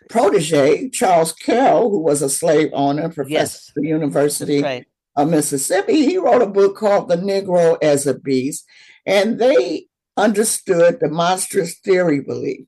protege, 0.09 0.89
Charles 0.89 1.33
Carroll, 1.33 1.89
who 1.89 1.99
was 1.99 2.21
a 2.21 2.29
slave 2.29 2.69
owner, 2.73 3.09
professor 3.09 3.31
yes. 3.31 3.69
at 3.69 3.81
the 3.81 3.87
University 3.87 4.61
right. 4.61 4.85
of 5.15 5.29
Mississippi, 5.29 6.05
he 6.05 6.17
wrote 6.17 6.41
a 6.41 6.47
book 6.47 6.75
called 6.75 7.09
The 7.09 7.17
Negro 7.17 7.77
as 7.81 8.05
a 8.05 8.17
Beast. 8.17 8.65
And 9.05 9.39
they 9.39 9.87
understood 10.17 10.99
the 10.99 11.09
monstrous 11.09 11.77
theory 11.79 12.21
belief 12.21 12.65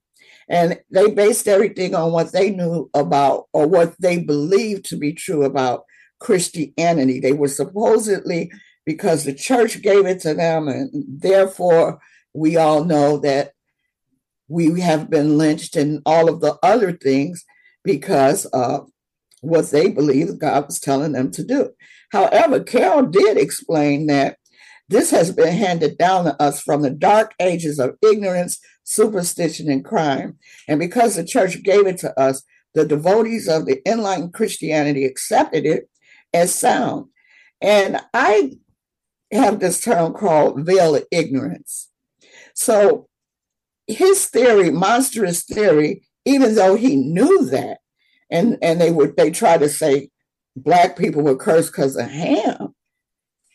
And 0.49 0.79
they 0.89 1.11
based 1.11 1.47
everything 1.47 1.93
on 1.93 2.11
what 2.11 2.31
they 2.31 2.51
knew 2.51 2.89
about 2.93 3.47
or 3.53 3.67
what 3.67 3.95
they 3.99 4.17
believed 4.19 4.85
to 4.85 4.97
be 4.97 5.13
true 5.13 5.43
about 5.43 5.83
Christianity. 6.19 7.19
They 7.19 7.33
were 7.33 7.49
supposedly, 7.49 8.51
because 8.85 9.23
the 9.23 9.33
church 9.33 9.81
gave 9.81 10.05
it 10.05 10.21
to 10.21 10.33
them, 10.33 10.67
and 10.67 10.89
therefore 11.07 11.99
we 12.33 12.55
all 12.55 12.85
know 12.85 13.17
that 13.17 13.51
we 14.47 14.79
have 14.79 15.09
been 15.09 15.37
lynched 15.37 15.75
and 15.75 16.01
all 16.05 16.29
of 16.29 16.39
the 16.39 16.57
other 16.63 16.93
things 16.93 17.43
because 17.83 18.45
of 18.45 18.89
what 19.41 19.69
they 19.71 19.89
believed 19.89 20.39
God 20.39 20.65
was 20.67 20.79
telling 20.79 21.11
them 21.11 21.31
to 21.31 21.43
do. 21.43 21.71
However, 22.11 22.63
Carroll 22.63 23.07
did 23.07 23.37
explain 23.37 24.07
that 24.07 24.37
this 24.89 25.11
has 25.11 25.31
been 25.33 25.53
handed 25.53 25.97
down 25.97 26.25
to 26.25 26.41
us 26.41 26.61
from 26.61 26.81
the 26.81 26.89
dark 26.89 27.33
ages 27.41 27.77
of 27.79 27.97
ignorance, 28.01 28.59
superstition, 28.87 29.69
and 29.69 29.83
crime. 29.83 30.37
And 30.67 30.79
because 30.79 31.15
the 31.15 31.25
church 31.25 31.61
gave 31.61 31.85
it 31.85 31.97
to 31.99 32.17
us, 32.17 32.41
the 32.73 32.85
devotees 32.85 33.47
of 33.49 33.65
the 33.65 33.81
enlightened 33.85 34.33
Christianity 34.33 35.03
accepted 35.03 35.65
it 35.65 35.89
as 36.33 36.55
sound. 36.55 37.07
And 37.61 37.99
I 38.13 38.53
have 39.31 39.59
this 39.59 39.81
term 39.81 40.13
called 40.13 40.65
veil 40.65 40.95
of 40.95 41.03
ignorance. 41.11 41.89
So 42.53 43.09
his 43.87 44.27
theory, 44.27 44.71
monstrous 44.71 45.43
theory, 45.43 46.03
even 46.23 46.55
though 46.55 46.75
he 46.75 46.95
knew 46.95 47.45
that, 47.47 47.79
and 48.29 48.57
and 48.61 48.79
they 48.79 48.91
would 48.91 49.17
they 49.17 49.31
try 49.31 49.57
to 49.57 49.69
say 49.69 50.09
black 50.55 50.97
people 50.97 51.23
were 51.23 51.35
cursed 51.35 51.73
because 51.73 51.97
of 51.97 52.09
Ham. 52.09 52.73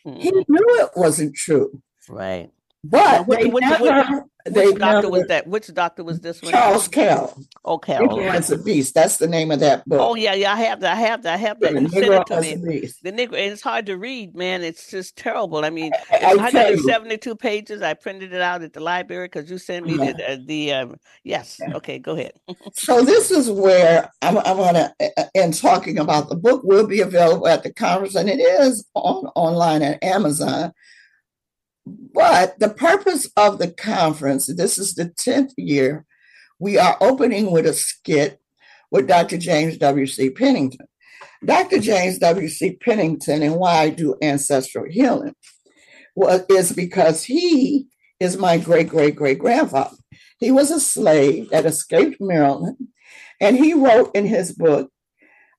Mm-hmm. 0.05 0.19
He 0.19 0.31
knew 0.31 0.45
it 0.47 0.91
wasn't 0.95 1.35
true. 1.35 1.81
Right. 2.07 2.51
But 2.83 3.27
which, 3.27 3.47
which, 3.47 3.61
never, 3.61 3.83
which, 4.43 4.55
which 4.55 4.75
doctor 4.75 4.95
never, 4.95 5.09
was 5.09 5.27
that? 5.27 5.47
Which 5.47 5.73
doctor 5.73 6.03
was 6.03 6.19
this 6.19 6.41
one? 6.41 6.51
Charles 6.51 6.89
Carroll. 6.89 7.33
Oh, 7.63 7.77
Carroll. 7.77 8.19
Ignorance 8.19 8.51
of 8.51 8.65
Beast. 8.65 8.93
That's 8.93 9.17
the 9.17 9.27
name 9.27 9.51
of 9.51 9.61
that 9.61 9.87
book. 9.87 10.01
Oh 10.01 10.15
yeah, 10.15 10.33
yeah. 10.33 10.51
I 10.51 10.57
have 10.57 10.81
that. 10.81 10.97
I 10.97 10.99
have 10.99 11.23
that. 11.23 11.33
I 11.35 11.37
have 11.37 11.61
that. 11.61 11.73
The 11.73 11.79
Negro 11.79 12.29
as 12.29 12.45
a 12.45 12.55
Beast. 12.57 13.01
The 13.01 13.13
Negro. 13.13 13.35
And 13.35 13.53
it's 13.53 13.61
hard 13.61 13.85
to 13.85 13.97
read, 13.97 14.35
man. 14.35 14.63
It's 14.63 14.91
just 14.91 15.15
terrible. 15.15 15.63
I 15.63 15.69
mean, 15.69 15.93
it's 16.11 16.37
172 16.37 17.35
pages. 17.37 17.81
I 17.81 17.93
printed 17.93 18.33
it 18.33 18.41
out 18.41 18.61
at 18.63 18.73
the 18.73 18.81
library 18.81 19.27
because 19.27 19.49
you 19.49 19.57
sent 19.57 19.85
me 19.85 19.95
yeah. 19.97 20.11
the, 20.11 20.31
uh, 20.31 20.37
the 20.45 20.73
um, 20.73 20.95
yes. 21.23 21.61
Okay, 21.75 21.99
go 21.99 22.17
ahead. 22.17 22.33
so 22.73 23.01
this 23.01 23.31
is 23.31 23.49
where 23.49 24.11
I'm, 24.21 24.37
I'm 24.39 24.57
gonna, 24.57 24.93
uh, 24.99 25.07
uh, 25.15 25.23
in 25.33 25.53
talking 25.53 25.99
about 25.99 26.27
the 26.27 26.35
book, 26.35 26.63
will 26.65 26.85
be 26.85 26.99
available 26.99 27.47
at 27.47 27.63
the 27.63 27.71
conference, 27.71 28.15
and 28.15 28.29
it 28.29 28.41
is 28.41 28.85
on 28.93 29.27
online 29.35 29.83
at 29.83 30.03
Amazon. 30.03 30.73
But 31.85 32.59
the 32.59 32.69
purpose 32.69 33.29
of 33.35 33.59
the 33.59 33.71
conference, 33.71 34.47
this 34.47 34.77
is 34.77 34.93
the 34.93 35.05
10th 35.05 35.51
year, 35.57 36.05
we 36.59 36.77
are 36.77 36.97
opening 37.01 37.51
with 37.51 37.65
a 37.65 37.73
skit 37.73 38.39
with 38.89 39.07
Dr. 39.07 39.37
James 39.37 39.77
W.C. 39.77 40.29
Pennington. 40.29 40.87
Dr. 41.43 41.79
James 41.79 42.19
W.C. 42.19 42.77
Pennington 42.77 43.43
and 43.43 43.55
why 43.55 43.79
I 43.79 43.89
do 43.89 44.15
ancestral 44.21 44.85
healing 44.89 45.35
was, 46.15 46.45
is 46.49 46.71
because 46.71 47.23
he 47.23 47.87
is 48.19 48.37
my 48.37 48.57
great 48.57 48.87
great 48.87 49.15
great 49.15 49.39
grandfather. 49.39 49.97
He 50.37 50.51
was 50.51 50.71
a 50.71 50.79
slave 50.79 51.49
that 51.49 51.65
escaped 51.65 52.21
Maryland, 52.21 52.77
and 53.41 53.57
he 53.57 53.73
wrote 53.73 54.15
in 54.15 54.25
his 54.25 54.53
book, 54.53 54.89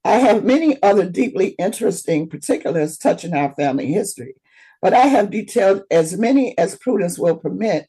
I 0.04 0.16
have 0.16 0.44
many 0.44 0.82
other 0.82 1.08
deeply 1.08 1.48
interesting 1.58 2.28
particulars 2.28 2.96
touching 2.96 3.34
our 3.34 3.54
family 3.54 3.86
history 3.86 4.36
but 4.84 4.92
I 4.92 5.06
have 5.06 5.30
detailed 5.30 5.84
as 5.90 6.18
many 6.18 6.56
as 6.58 6.76
prudence 6.76 7.18
will 7.18 7.36
permit 7.36 7.88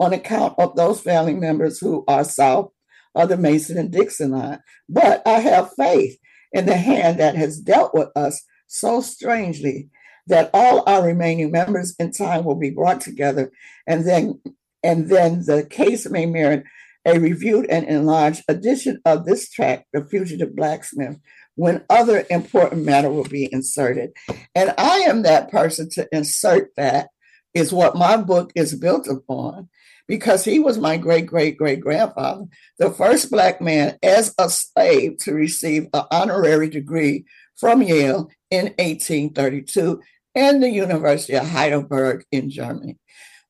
on 0.00 0.14
account 0.14 0.54
of 0.56 0.74
those 0.74 0.98
family 0.98 1.34
members 1.34 1.78
who 1.78 2.02
are 2.08 2.24
south 2.24 2.70
of 3.14 3.28
the 3.28 3.36
Mason 3.36 3.76
and 3.76 3.90
Dixon 3.90 4.30
line. 4.30 4.60
But 4.88 5.20
I 5.26 5.40
have 5.40 5.74
faith 5.74 6.16
in 6.54 6.64
the 6.64 6.78
hand 6.78 7.20
that 7.20 7.34
has 7.34 7.60
dealt 7.60 7.92
with 7.92 8.08
us 8.16 8.42
so 8.68 9.02
strangely 9.02 9.90
that 10.28 10.48
all 10.54 10.82
our 10.88 11.06
remaining 11.06 11.50
members 11.50 11.94
in 11.98 12.10
time 12.10 12.44
will 12.44 12.58
be 12.58 12.70
brought 12.70 13.02
together 13.02 13.52
and 13.86 14.06
then 14.06 14.40
and 14.82 15.10
then 15.10 15.44
the 15.44 15.66
case 15.68 16.08
may 16.08 16.24
merit 16.24 16.64
a 17.04 17.18
reviewed 17.18 17.66
and 17.68 17.86
enlarged 17.86 18.44
edition 18.48 19.00
of 19.04 19.26
this 19.26 19.50
tract, 19.50 19.84
The 19.92 20.06
Fugitive 20.06 20.56
Blacksmith, 20.56 21.18
when 21.56 21.84
other 21.90 22.24
important 22.30 22.84
matter 22.84 23.10
will 23.10 23.24
be 23.24 23.52
inserted. 23.52 24.12
And 24.54 24.72
I 24.78 25.00
am 25.00 25.22
that 25.22 25.50
person 25.50 25.90
to 25.90 26.08
insert 26.12 26.70
that, 26.76 27.08
is 27.52 27.72
what 27.72 27.96
my 27.96 28.16
book 28.16 28.52
is 28.54 28.74
built 28.74 29.08
upon, 29.08 29.68
because 30.06 30.44
he 30.44 30.58
was 30.58 30.78
my 30.78 30.96
great 30.96 31.26
great 31.26 31.56
great 31.56 31.80
grandfather, 31.80 32.44
the 32.78 32.90
first 32.90 33.30
Black 33.30 33.60
man 33.60 33.98
as 34.02 34.34
a 34.38 34.48
slave 34.48 35.18
to 35.18 35.34
receive 35.34 35.88
an 35.92 36.04
honorary 36.10 36.68
degree 36.68 37.24
from 37.56 37.82
Yale 37.82 38.30
in 38.50 38.66
1832 38.78 40.00
and 40.34 40.62
the 40.62 40.70
University 40.70 41.34
of 41.34 41.48
Heidelberg 41.48 42.24
in 42.30 42.50
Germany. 42.50 42.96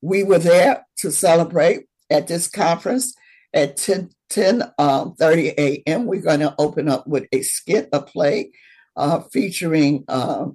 We 0.01 0.23
were 0.23 0.39
there 0.39 0.85
to 0.97 1.11
celebrate 1.11 1.85
at 2.09 2.27
this 2.27 2.47
conference 2.47 3.15
at 3.53 3.77
10, 3.77 4.09
10 4.31 4.63
um, 4.79 5.13
30 5.15 5.49
a.m. 5.57 6.05
We're 6.05 6.21
going 6.21 6.39
to 6.39 6.55
open 6.57 6.89
up 6.89 7.05
with 7.05 7.27
a 7.31 7.41
skit, 7.41 7.89
a 7.93 8.01
play 8.01 8.51
uh, 8.95 9.19
featuring 9.31 10.05
uh, 10.07 10.47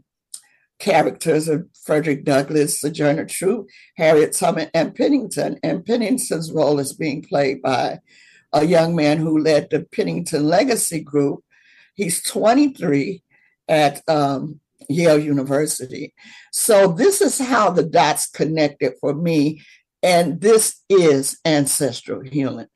characters 0.78 1.48
of 1.48 1.68
Frederick 1.84 2.24
Douglass, 2.24 2.80
Sojourner 2.80 3.26
Truth, 3.26 3.66
Harriet 3.96 4.32
Tubman, 4.32 4.70
and 4.74 4.94
Pennington. 4.94 5.58
And 5.62 5.84
Pennington's 5.84 6.50
role 6.52 6.78
is 6.80 6.92
being 6.92 7.22
played 7.22 7.62
by 7.62 8.00
a 8.52 8.64
young 8.64 8.96
man 8.96 9.18
who 9.18 9.38
led 9.38 9.68
the 9.70 9.86
Pennington 9.92 10.46
Legacy 10.46 11.00
Group. 11.00 11.44
He's 11.94 12.22
23 12.22 13.22
at 13.68 14.02
um, 14.08 14.60
Yale 14.88 15.18
University. 15.18 16.14
So 16.52 16.92
this 16.92 17.20
is 17.20 17.38
how 17.38 17.70
the 17.70 17.82
dots 17.82 18.28
connected 18.28 18.94
for 19.00 19.14
me. 19.14 19.62
And 20.02 20.40
this 20.40 20.82
is 20.88 21.38
ancestral 21.44 22.22
healing. 22.22 22.68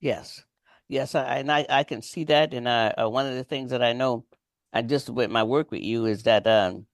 Yes, 0.00 0.44
yes, 0.88 1.14
I, 1.14 1.36
and 1.36 1.50
I, 1.50 1.66
I 1.68 1.84
can 1.84 2.02
see 2.02 2.24
that. 2.24 2.54
And 2.54 2.68
uh, 2.68 2.92
uh, 3.02 3.08
one 3.08 3.26
of 3.26 3.34
the 3.34 3.44
things 3.44 3.70
that 3.70 3.82
I 3.82 3.92
know, 3.92 4.24
I 4.72 4.82
just 4.82 5.10
with 5.10 5.30
my 5.30 5.42
work 5.42 5.70
with 5.70 5.82
you, 5.82 6.06
is 6.06 6.22
that 6.24 6.46
um, 6.46 6.86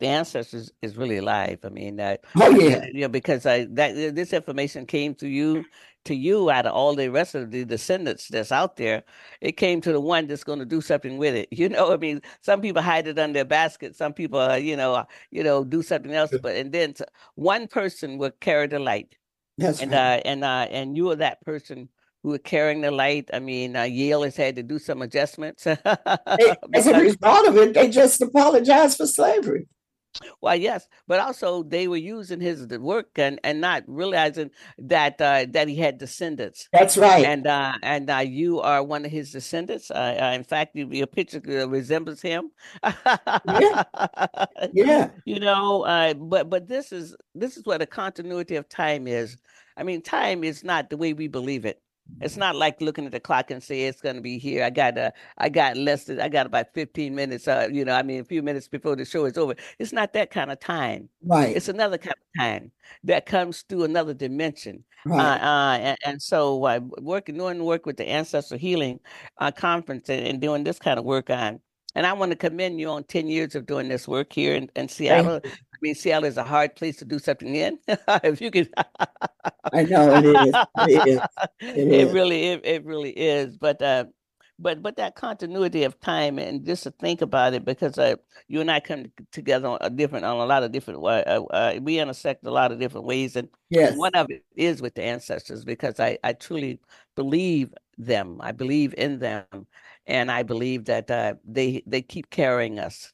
the 0.00 0.06
ancestors 0.06 0.72
is 0.82 0.96
really 0.96 1.18
alive. 1.18 1.58
I 1.64 1.68
mean, 1.68 1.98
uh, 2.00 2.16
oh 2.36 2.50
yeah, 2.50 2.84
you 2.92 3.02
know, 3.02 3.08
because 3.08 3.46
I 3.46 3.66
that 3.72 4.14
this 4.14 4.32
information 4.32 4.86
came 4.86 5.14
to 5.16 5.28
you, 5.28 5.64
to 6.04 6.14
you 6.14 6.50
out 6.50 6.66
of 6.66 6.74
all 6.74 6.94
the 6.94 7.08
rest 7.08 7.34
of 7.34 7.50
the 7.50 7.64
descendants 7.64 8.28
that's 8.28 8.52
out 8.52 8.76
there. 8.76 9.02
It 9.40 9.52
came 9.56 9.80
to 9.82 9.92
the 9.92 10.00
one 10.00 10.26
that's 10.26 10.44
going 10.44 10.58
to 10.60 10.64
do 10.64 10.80
something 10.80 11.16
with 11.18 11.34
it. 11.34 11.48
You 11.64 11.68
know, 11.68 11.92
I 11.92 11.96
mean, 11.96 12.20
some 12.42 12.60
people 12.60 12.82
hide 12.82 13.06
it 13.08 13.18
under 13.18 13.40
a 13.40 13.44
basket. 13.44 13.96
Some 13.96 14.12
people, 14.12 14.38
uh, 14.40 14.56
you 14.56 14.76
know, 14.76 14.94
uh, 14.94 15.04
you 15.30 15.42
know, 15.42 15.64
do 15.64 15.82
something 15.82 16.12
else. 16.12 16.36
But 16.40 16.56
and 16.56 16.72
then 16.72 16.94
one 17.34 17.66
person 17.68 18.18
will 18.18 18.32
carry 18.40 18.66
the 18.66 18.78
light. 18.78 19.16
That's 19.56 19.80
and 19.80 19.92
right. 19.92 20.18
uh, 20.18 20.22
and 20.24 20.44
uh, 20.44 20.66
and 20.70 20.96
you 20.96 21.10
are 21.10 21.16
that 21.16 21.40
person 21.44 21.88
who 22.24 22.32
are 22.32 22.38
carrying 22.38 22.80
the 22.80 22.90
light. 22.90 23.28
I 23.34 23.38
mean, 23.38 23.76
uh, 23.76 23.82
Yale 23.82 24.22
has 24.22 24.34
had 24.34 24.56
to 24.56 24.62
do 24.62 24.78
some 24.78 25.02
adjustments. 25.02 25.64
they, 25.64 25.76
as 26.74 26.86
a 26.86 26.98
result 26.98 27.46
of 27.46 27.56
it, 27.58 27.74
they 27.74 27.90
just 27.90 28.20
apologized 28.20 28.96
for 28.96 29.06
slavery. 29.06 29.68
Well, 30.40 30.56
yes, 30.56 30.88
but 31.06 31.20
also 31.20 31.64
they 31.64 31.86
were 31.86 31.96
using 31.96 32.40
his 32.40 32.66
work 32.66 33.08
and, 33.16 33.40
and 33.44 33.60
not 33.60 33.82
realizing 33.86 34.52
that 34.78 35.20
uh, 35.20 35.46
that 35.50 35.68
he 35.68 35.74
had 35.74 35.98
descendants. 35.98 36.68
That's 36.72 36.96
right. 36.96 37.26
And 37.26 37.46
uh, 37.46 37.74
and 37.82 38.08
uh, 38.08 38.18
you 38.18 38.60
are 38.60 38.82
one 38.82 39.04
of 39.04 39.10
his 39.10 39.32
descendants. 39.32 39.90
Uh, 39.90 40.32
in 40.34 40.44
fact, 40.44 40.76
you, 40.76 40.88
your 40.90 41.08
picture 41.08 41.42
resembles 41.66 42.22
him. 42.22 42.52
yeah. 42.84 43.82
yeah. 44.72 45.10
You 45.24 45.40
know, 45.40 45.82
uh, 45.82 46.14
but 46.14 46.48
but 46.48 46.68
this 46.68 46.92
is 46.92 47.16
this 47.34 47.56
is 47.56 47.66
what 47.66 47.82
a 47.82 47.86
continuity 47.86 48.56
of 48.56 48.68
time 48.68 49.08
is. 49.08 49.36
I 49.76 49.82
mean, 49.82 50.00
time 50.00 50.44
is 50.44 50.62
not 50.62 50.90
the 50.90 50.96
way 50.96 51.12
we 51.12 51.26
believe 51.26 51.64
it. 51.64 51.82
It's 52.20 52.36
not 52.36 52.54
like 52.54 52.80
looking 52.80 53.06
at 53.06 53.12
the 53.12 53.20
clock 53.20 53.50
and 53.50 53.62
say 53.62 53.82
it's 53.82 54.00
going 54.00 54.16
to 54.16 54.22
be 54.22 54.38
here. 54.38 54.64
I 54.64 54.70
got 54.70 54.96
uh, 54.96 55.10
I 55.38 55.48
got 55.48 55.76
less 55.76 56.04
than 56.04 56.20
I 56.20 56.28
got 56.28 56.46
about 56.46 56.72
15 56.74 57.14
minutes. 57.14 57.48
Uh, 57.48 57.68
you 57.70 57.84
know, 57.84 57.94
I 57.94 58.02
mean, 58.02 58.20
a 58.20 58.24
few 58.24 58.42
minutes 58.42 58.68
before 58.68 58.96
the 58.96 59.04
show 59.04 59.24
is 59.24 59.38
over. 59.38 59.54
It's 59.78 59.92
not 59.92 60.12
that 60.12 60.30
kind 60.30 60.50
of 60.50 60.60
time. 60.60 61.08
Right. 61.22 61.56
It's 61.56 61.68
another 61.68 61.98
kind 61.98 62.14
of 62.14 62.40
time 62.40 62.70
that 63.04 63.26
comes 63.26 63.62
through 63.62 63.84
another 63.84 64.14
dimension. 64.14 64.84
Right. 65.06 65.20
Uh, 65.20 65.44
uh, 65.44 65.78
and, 65.78 65.98
and 66.04 66.22
so 66.22 66.64
uh, 66.64 66.80
working, 67.00 67.36
doing 67.36 67.64
work 67.64 67.86
with 67.86 67.96
the 67.96 68.10
Ancestral 68.10 68.58
Healing 68.58 69.00
uh, 69.38 69.50
Conference 69.50 70.08
and, 70.08 70.26
and 70.26 70.40
doing 70.40 70.64
this 70.64 70.78
kind 70.78 70.98
of 70.98 71.04
work 71.04 71.30
on 71.30 71.60
and 71.94 72.06
I 72.06 72.12
want 72.12 72.32
to 72.32 72.36
commend 72.36 72.80
you 72.80 72.88
on 72.88 73.04
10 73.04 73.28
years 73.28 73.54
of 73.54 73.66
doing 73.66 73.88
this 73.88 74.08
work 74.08 74.32
here 74.32 74.54
in, 74.54 74.70
in 74.74 74.88
Seattle. 74.88 75.40
I 75.84 75.88
mean, 75.88 75.94
Seattle 75.94 76.24
is 76.24 76.38
a 76.38 76.44
hard 76.44 76.76
place 76.76 76.96
to 76.96 77.04
do 77.04 77.18
something 77.18 77.54
in. 77.54 77.78
if 77.88 78.40
you 78.40 78.50
can, 78.50 78.70
I 79.70 79.82
know 79.82 80.14
it 80.14 80.24
is. 80.24 80.54
It, 80.78 81.08
is. 81.08 81.20
it, 81.60 81.76
it 81.76 81.92
is. 81.92 82.12
really, 82.14 82.44
it, 82.46 82.64
it 82.64 82.84
really 82.86 83.10
is. 83.10 83.58
But, 83.58 83.82
uh, 83.82 84.06
but 84.58 84.82
but 84.82 84.96
that 84.96 85.14
continuity 85.14 85.84
of 85.84 86.00
time 86.00 86.38
and 86.38 86.64
just 86.64 86.84
to 86.84 86.90
think 86.92 87.20
about 87.20 87.52
it 87.52 87.66
because 87.66 87.98
uh, 87.98 88.14
you 88.48 88.62
and 88.62 88.70
I 88.70 88.80
come 88.80 89.12
together 89.30 89.68
on 89.68 89.78
a 89.82 89.90
different 89.90 90.24
on 90.24 90.38
a 90.38 90.46
lot 90.46 90.62
of 90.62 90.72
different 90.72 91.04
uh, 91.04 91.42
uh, 91.50 91.78
we 91.82 91.98
intersect 91.98 92.46
a 92.46 92.50
lot 92.50 92.72
of 92.72 92.78
different 92.78 93.04
ways 93.04 93.36
and 93.36 93.50
yes. 93.68 93.94
one 93.94 94.14
of 94.14 94.30
it 94.30 94.42
is 94.56 94.80
with 94.80 94.94
the 94.94 95.02
ancestors 95.02 95.66
because 95.66 96.00
I 96.00 96.16
I 96.24 96.32
truly 96.32 96.80
believe 97.14 97.74
them 97.98 98.40
I 98.40 98.52
believe 98.52 98.94
in 98.96 99.18
them 99.18 99.66
and 100.06 100.30
I 100.30 100.44
believe 100.44 100.86
that 100.86 101.10
uh, 101.10 101.34
they 101.44 101.82
they 101.84 102.00
keep 102.00 102.30
carrying 102.30 102.78
us 102.78 103.12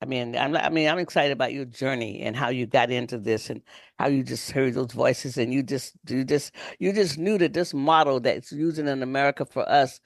I 0.01 0.05
mean, 0.05 0.37
I'm, 0.37 0.57
I 0.57 0.69
mean, 0.69 0.89
I'm 0.89 0.99
excited 0.99 1.33
about 1.33 1.53
your 1.53 1.65
journey 1.65 2.23
and 2.23 2.35
how 2.35 2.49
you 2.49 2.67
got 2.67 2.91
into 2.91 3.19
this 3.19 3.51
and 3.51 3.63
how 4.01 4.09
you 4.09 4.25
just 4.25 4.51
heard 4.51 4.75
those 4.75 4.93
voices 4.93 5.39
and 5.39 5.53
you 5.55 5.63
just, 5.63 5.95
you 6.09 6.25
just, 6.25 6.53
you 6.81 6.93
just 6.93 7.19
knew 7.19 7.39
that 7.39 7.53
this 7.53 7.73
model 7.73 8.19
that's 8.19 8.51
using 8.51 8.89
in 8.89 9.03
America 9.05 9.47
for 9.47 9.69
us 9.69 10.01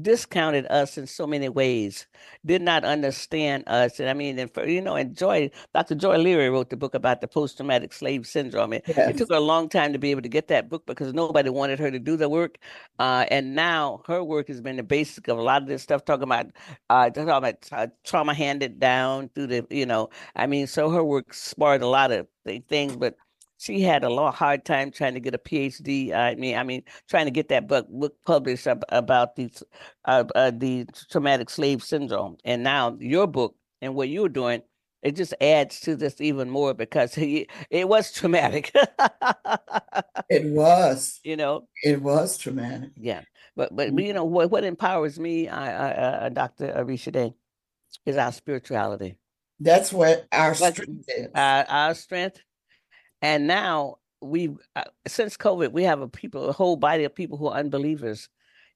discounted 0.00 0.66
us 0.70 0.96
in 0.96 1.06
so 1.06 1.26
many 1.26 1.48
ways, 1.48 2.06
did 2.46 2.62
not 2.62 2.84
understand 2.84 3.64
us. 3.66 3.98
And 3.98 4.08
I 4.08 4.14
mean, 4.14 4.38
and 4.38 4.52
for, 4.52 4.66
you 4.66 4.80
know, 4.80 4.94
and 4.94 5.16
Joy, 5.16 5.50
Dr. 5.74 5.94
Joy 5.94 6.18
Leary 6.18 6.48
wrote 6.50 6.70
the 6.70 6.76
book 6.76 6.94
about 6.94 7.20
the 7.20 7.28
post-traumatic 7.28 7.92
slave 7.92 8.26
syndrome. 8.26 8.72
It, 8.72 8.84
Yes. 8.86 9.10
it 9.10 9.16
took 9.18 9.30
her 9.30 9.36
a 9.36 9.40
long 9.40 9.68
time 9.68 9.92
to 9.92 9.98
be 9.98 10.10
able 10.10 10.22
to 10.22 10.28
get 10.28 10.48
that 10.48 10.68
book 10.68 10.84
because 10.86 11.12
nobody 11.12 11.50
wanted 11.50 11.78
her 11.78 11.90
to 11.90 11.98
do 11.98 12.16
the 12.16 12.28
work. 12.28 12.58
Uh, 12.98 13.24
and 13.30 13.54
now 13.54 14.02
her 14.06 14.22
work 14.22 14.48
has 14.48 14.60
been 14.60 14.76
the 14.76 14.82
basic 14.82 15.28
of 15.28 15.38
a 15.38 15.42
lot 15.42 15.62
of 15.62 15.68
this 15.68 15.82
stuff, 15.82 16.04
talking 16.04 16.24
about, 16.24 16.46
uh, 16.88 17.10
talking 17.10 17.28
about 17.30 17.68
uh, 17.72 17.86
trauma 18.04 18.34
handed 18.34 18.78
down 18.78 19.28
through 19.34 19.46
the, 19.46 19.66
you 19.70 19.86
know, 19.86 20.08
I 20.36 20.46
mean, 20.46 20.66
so 20.66 20.90
her 20.90 21.04
work 21.04 21.34
sparred 21.34 21.82
a 21.82 21.88
lot 21.88 22.12
of 22.12 22.26
things, 22.68 22.96
but 22.96 23.16
she 23.60 23.82
had 23.82 24.04
a 24.04 24.08
lot 24.08 24.34
hard 24.34 24.64
time 24.64 24.90
trying 24.90 25.12
to 25.12 25.20
get 25.20 25.34
a 25.34 25.38
PhD. 25.38 26.14
I 26.14 26.34
mean, 26.34 26.56
I 26.56 26.62
mean, 26.62 26.82
trying 27.08 27.26
to 27.26 27.30
get 27.30 27.48
that 27.50 27.68
book 27.68 27.86
book 27.90 28.14
published 28.24 28.66
ab- 28.66 28.84
about 28.88 29.36
these 29.36 29.62
uh, 30.06 30.24
uh, 30.34 30.50
the 30.50 30.86
traumatic 31.10 31.50
slave 31.50 31.82
syndrome. 31.82 32.38
And 32.44 32.62
now 32.62 32.96
your 32.98 33.26
book 33.26 33.54
and 33.82 33.94
what 33.94 34.08
you're 34.08 34.30
doing, 34.30 34.62
it 35.02 35.14
just 35.14 35.34
adds 35.42 35.80
to 35.80 35.94
this 35.94 36.22
even 36.22 36.48
more 36.48 36.72
because 36.72 37.14
he, 37.22 37.48
it 37.68 37.86
was 37.86 38.12
traumatic. 38.12 38.72
It 40.30 40.46
was. 40.46 41.20
you 41.22 41.36
know, 41.36 41.68
It 41.82 42.00
was 42.00 42.38
traumatic. 42.38 42.90
yeah. 42.96 43.22
But 43.56 43.76
but 43.76 43.98
you 43.98 44.14
know 44.14 44.24
what 44.24 44.50
what 44.50 44.64
empowers 44.64 45.20
me, 45.20 45.48
I, 45.48 45.66
I, 45.70 45.90
uh, 45.90 46.28
Dr. 46.30 46.72
Orisade, 46.78 47.34
is 48.06 48.16
our 48.16 48.32
spirituality. 48.32 49.16
That's 49.58 49.92
what 49.92 50.26
our 50.32 50.54
strength 50.54 51.04
is. 51.08 51.28
our, 51.34 51.64
our 51.68 51.94
strength. 51.94 52.40
And 53.22 53.46
now 53.46 53.96
we, 54.20 54.50
uh, 54.76 54.84
since 55.06 55.36
COVID, 55.36 55.72
we 55.72 55.84
have 55.84 56.00
a 56.00 56.08
people, 56.08 56.48
a 56.48 56.52
whole 56.52 56.76
body 56.76 57.04
of 57.04 57.14
people 57.14 57.38
who 57.38 57.48
are 57.48 57.58
unbelievers. 57.58 58.28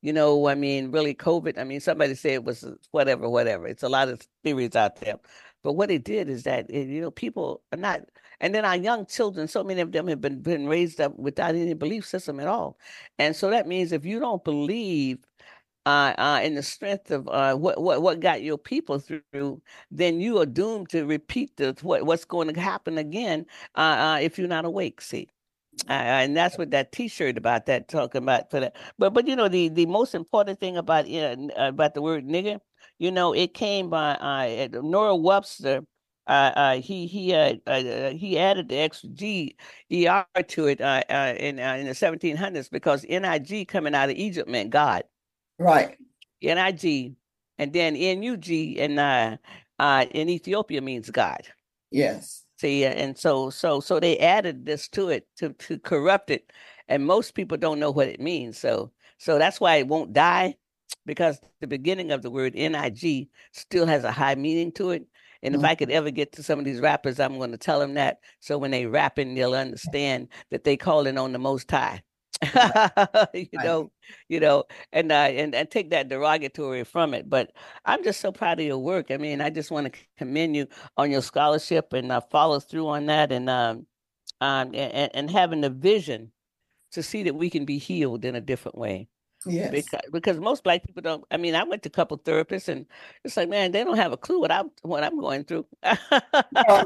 You 0.02 0.12
know, 0.12 0.48
I 0.48 0.54
mean, 0.54 0.90
really, 0.90 1.14
COVID. 1.14 1.58
I 1.58 1.64
mean, 1.64 1.80
somebody 1.80 2.14
said 2.14 2.32
it 2.32 2.44
was 2.44 2.66
whatever, 2.90 3.28
whatever. 3.28 3.66
It's 3.66 3.82
a 3.82 3.88
lot 3.88 4.08
of 4.08 4.20
theories 4.42 4.76
out 4.76 4.96
there, 4.96 5.18
but 5.62 5.72
what 5.72 5.90
it 5.90 6.04
did 6.04 6.28
is 6.28 6.42
that 6.42 6.68
it, 6.68 6.88
you 6.88 7.00
know 7.00 7.10
people 7.10 7.62
are 7.72 7.78
not, 7.78 8.02
and 8.38 8.54
then 8.54 8.66
our 8.66 8.76
young 8.76 9.06
children. 9.06 9.48
So 9.48 9.64
many 9.64 9.80
of 9.80 9.92
them 9.92 10.06
have 10.08 10.20
been 10.20 10.42
been 10.42 10.66
raised 10.66 11.00
up 11.00 11.16
without 11.16 11.54
any 11.54 11.72
belief 11.72 12.06
system 12.06 12.38
at 12.38 12.48
all, 12.48 12.78
and 13.18 13.34
so 13.34 13.48
that 13.48 13.66
means 13.66 13.92
if 13.92 14.04
you 14.04 14.20
don't 14.20 14.44
believe 14.44 15.24
uh, 15.86 16.14
uh, 16.18 16.40
in 16.42 16.54
the 16.54 16.62
strength 16.62 17.10
of 17.10 17.28
uh, 17.28 17.54
what 17.54 17.80
what 17.80 18.02
what 18.02 18.20
got 18.20 18.42
your 18.42 18.58
people 18.58 18.98
through, 18.98 19.62
then 19.90 20.20
you 20.20 20.38
are 20.38 20.46
doomed 20.46 20.88
to 20.90 21.04
repeat 21.06 21.56
the 21.56 21.76
what 21.82 22.04
what's 22.06 22.24
going 22.24 22.52
to 22.52 22.60
happen 22.60 22.98
again 22.98 23.46
uh, 23.76 23.80
uh, 23.80 24.18
if 24.20 24.38
you're 24.38 24.48
not 24.48 24.64
awake. 24.64 25.00
See, 25.00 25.28
uh, 25.88 25.92
and 25.92 26.36
that's 26.36 26.58
what 26.58 26.70
that 26.70 26.92
T-shirt 26.92 27.36
about 27.38 27.66
that 27.66 27.88
talking 27.88 28.22
about 28.22 28.50
for 28.50 28.60
that. 28.60 28.76
But 28.98 29.14
but 29.14 29.26
you 29.28 29.36
know 29.36 29.48
the 29.48 29.68
the 29.68 29.86
most 29.86 30.14
important 30.14 30.60
thing 30.60 30.76
about 30.76 31.06
uh, 31.06 31.08
n- 31.10 31.50
uh, 31.58 31.68
about 31.68 31.94
the 31.94 32.02
word 32.02 32.26
nigger, 32.26 32.60
you 32.98 33.10
know, 33.10 33.32
it 33.34 33.54
came 33.54 33.90
by 33.90 34.14
uh, 34.14 34.68
Noah 34.82 35.16
Webster. 35.16 35.82
Uh, 36.26 36.52
uh, 36.56 36.76
he 36.80 37.06
he 37.06 37.34
uh, 37.34 37.54
uh, 37.66 37.70
uh, 37.70 38.10
he 38.12 38.38
added 38.38 38.68
the 38.70 38.76
extra 38.78 39.10
G 39.10 39.56
E 39.92 40.06
R 40.06 40.26
to 40.48 40.66
it 40.68 40.80
uh, 40.80 41.02
uh, 41.10 41.34
in 41.38 41.60
uh, 41.60 41.74
in 41.74 41.86
the 41.86 41.94
1700s 41.94 42.70
because 42.70 43.04
N 43.08 43.24
I 43.26 43.38
G 43.38 43.64
coming 43.66 43.94
out 43.94 44.08
of 44.08 44.16
Egypt 44.16 44.48
meant 44.48 44.70
God. 44.70 45.04
Right. 45.58 45.96
N-I-G, 46.42 47.14
and 47.58 47.72
then 47.72 47.96
N-U-G 47.96 48.80
and 48.80 48.98
uh, 48.98 49.36
uh, 49.78 50.06
in 50.10 50.28
Ethiopia 50.28 50.80
means 50.80 51.10
God. 51.10 51.42
Yes. 51.90 52.44
See, 52.58 52.84
and 52.84 53.18
so 53.18 53.50
so 53.50 53.80
so 53.80 53.98
they 53.98 54.18
added 54.18 54.64
this 54.64 54.88
to 54.90 55.08
it 55.08 55.26
to 55.38 55.50
to 55.54 55.78
corrupt 55.78 56.30
it, 56.30 56.52
and 56.88 57.04
most 57.04 57.34
people 57.34 57.56
don't 57.56 57.80
know 57.80 57.90
what 57.90 58.08
it 58.08 58.20
means. 58.20 58.58
So 58.58 58.92
so 59.18 59.38
that's 59.38 59.60
why 59.60 59.76
it 59.76 59.88
won't 59.88 60.12
die, 60.12 60.56
because 61.04 61.40
the 61.60 61.66
beginning 61.66 62.10
of 62.10 62.22
the 62.22 62.30
word 62.30 62.52
N-I-G 62.56 63.28
still 63.52 63.86
has 63.86 64.04
a 64.04 64.12
high 64.12 64.34
meaning 64.34 64.72
to 64.72 64.90
it. 64.90 65.06
And 65.42 65.54
if 65.54 65.62
I 65.62 65.74
could 65.74 65.90
ever 65.90 66.10
get 66.10 66.32
to 66.32 66.42
some 66.42 66.58
of 66.58 66.64
these 66.64 66.80
rappers, 66.80 67.20
I'm 67.20 67.36
going 67.36 67.50
to 67.50 67.58
tell 67.58 67.78
them 67.78 67.94
that. 67.94 68.20
So 68.40 68.56
when 68.56 68.70
they 68.70 68.86
rapping, 68.86 69.34
they'll 69.34 69.54
understand 69.54 70.28
that 70.50 70.64
they 70.64 70.76
calling 70.78 71.18
on 71.18 71.32
the 71.32 71.38
Most 71.38 71.70
High. 71.70 72.02
you 73.34 73.58
Right. 73.58 73.60
know, 73.60 73.90
you 74.28 74.40
know, 74.40 74.64
and 74.92 75.10
uh, 75.12 75.14
and 75.14 75.54
and 75.54 75.70
take 75.70 75.90
that 75.90 76.08
derogatory 76.08 76.84
from 76.84 77.14
it. 77.14 77.28
But 77.28 77.52
I'm 77.84 78.02
just 78.04 78.20
so 78.20 78.32
proud 78.32 78.60
of 78.60 78.66
your 78.66 78.78
work. 78.78 79.10
I 79.10 79.16
mean, 79.16 79.40
I 79.40 79.50
just 79.50 79.70
want 79.70 79.92
to 79.92 79.98
commend 80.18 80.56
you 80.56 80.66
on 80.96 81.10
your 81.10 81.22
scholarship 81.22 81.92
and 81.92 82.10
uh, 82.12 82.20
follow 82.20 82.60
through 82.60 82.88
on 82.88 83.06
that, 83.06 83.32
and 83.32 83.48
um, 83.48 83.86
um, 84.40 84.74
and, 84.74 85.10
and 85.14 85.30
having 85.30 85.60
the 85.62 85.70
vision 85.70 86.32
to 86.92 87.02
see 87.02 87.24
that 87.24 87.34
we 87.34 87.50
can 87.50 87.64
be 87.64 87.78
healed 87.78 88.24
in 88.24 88.36
a 88.36 88.40
different 88.40 88.78
way. 88.78 89.08
Yes. 89.46 89.70
Because 89.70 90.00
because 90.10 90.38
most 90.38 90.64
black 90.64 90.84
people 90.84 91.02
don't. 91.02 91.24
I 91.30 91.36
mean, 91.36 91.54
I 91.54 91.64
went 91.64 91.82
to 91.82 91.88
a 91.88 91.92
couple 91.92 92.18
therapists, 92.18 92.68
and 92.68 92.86
it's 93.24 93.36
like, 93.36 93.48
man, 93.48 93.72
they 93.72 93.84
don't 93.84 93.96
have 93.96 94.12
a 94.12 94.16
clue 94.16 94.40
what 94.40 94.50
I'm 94.50 94.70
what 94.82 95.04
I'm 95.04 95.18
going 95.20 95.44
through. 95.44 95.66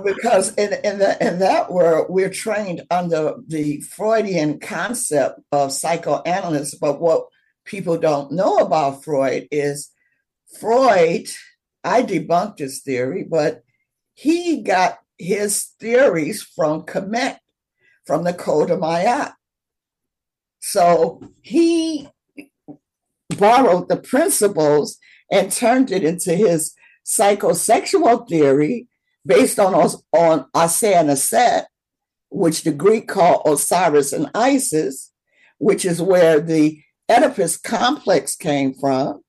Because 0.04 0.54
in 0.54 0.72
in 0.84 0.98
that 0.98 1.20
in 1.20 1.38
that 1.38 1.70
world 1.70 2.06
we're 2.08 2.30
trained 2.30 2.82
under 2.90 3.34
the 3.46 3.80
Freudian 3.80 4.58
concept 4.58 5.40
of 5.52 5.72
psychoanalysis, 5.72 6.74
but 6.74 7.00
what 7.00 7.26
people 7.64 7.98
don't 7.98 8.32
know 8.32 8.56
about 8.56 9.04
Freud 9.04 9.46
is 9.50 9.90
Freud. 10.58 11.28
I 11.84 12.02
debunked 12.02 12.58
his 12.58 12.80
theory, 12.82 13.24
but 13.24 13.62
he 14.14 14.62
got 14.62 14.98
his 15.16 15.66
theories 15.78 16.42
from 16.42 16.82
Kemet, 16.82 17.38
from 18.04 18.24
the 18.24 18.32
Code 18.32 18.70
of 18.70 18.80
Mayat. 18.80 19.32
So 20.60 21.22
he 21.40 22.08
borrowed 23.38 23.88
the 23.88 23.96
principles 23.96 24.98
and 25.30 25.52
turned 25.52 25.90
it 25.90 26.04
into 26.04 26.34
his 26.34 26.74
psychosexual 27.06 28.28
theory 28.28 28.88
based 29.24 29.58
on 29.58 29.74
on 30.12 30.46
Asa 30.54 30.96
and 30.96 31.10
Aset, 31.10 31.64
which 32.30 32.62
the 32.62 32.72
Greek 32.72 33.08
call 33.08 33.42
Osiris 33.46 34.12
and 34.12 34.30
Isis, 34.34 35.12
which 35.58 35.84
is 35.84 36.02
where 36.02 36.40
the 36.40 36.82
Oedipus 37.10 37.56
complex 37.56 38.36
came 38.36 38.74
from. 38.74 39.22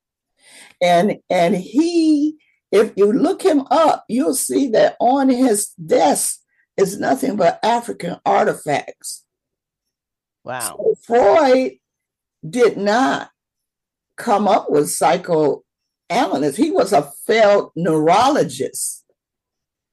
And 0.82 1.18
and 1.30 1.55
he, 1.55 2.38
if 2.72 2.93
you 2.95 3.12
look 3.12 3.41
him 3.41 3.62
up, 3.70 4.05
you'll 4.07 4.36
see 4.36 4.70
that 4.70 4.95
on 4.99 5.30
his 5.30 5.70
desk 5.74 6.39
is 6.78 6.99
nothing 6.99 7.36
but 7.36 7.60
African 7.64 8.18
artifacts. 8.26 9.26
Wow. 10.43 10.78
So 10.78 10.95
Freud 11.05 11.74
did 12.47 12.78
not 12.78 13.30
come 14.20 14.48
up 14.48 14.70
with 14.70 14.92
psychoanalysis. 14.92 16.58
He 16.58 16.70
was 16.70 16.94
a 16.94 17.12
failed 17.26 17.72
neurologist. 17.76 19.04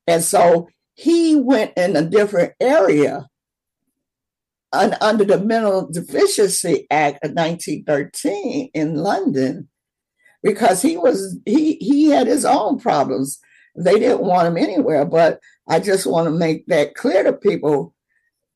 And 0.06 0.22
so 0.22 0.68
he 0.94 1.36
went 1.36 1.72
in 1.76 1.96
a 1.96 2.02
different 2.02 2.52
area 2.60 3.28
and 4.72 4.96
under 5.00 5.24
the 5.24 5.38
Mental 5.38 5.90
Deficiency 5.90 6.86
Act 6.90 7.24
of 7.24 7.32
1913 7.32 8.70
in 8.74 8.96
London 8.96 9.68
because 10.42 10.82
he 10.82 10.96
was 10.96 11.38
he 11.46 11.74
he 11.76 12.06
had 12.06 12.26
his 12.26 12.44
own 12.44 12.78
problems. 12.78 13.38
They 13.74 13.98
didn't 13.98 14.22
want 14.22 14.48
him 14.48 14.56
anywhere, 14.56 15.04
but 15.04 15.40
I 15.68 15.80
just 15.80 16.06
want 16.06 16.26
to 16.26 16.30
make 16.30 16.66
that 16.66 16.94
clear 16.94 17.22
to 17.24 17.32
people. 17.32 17.94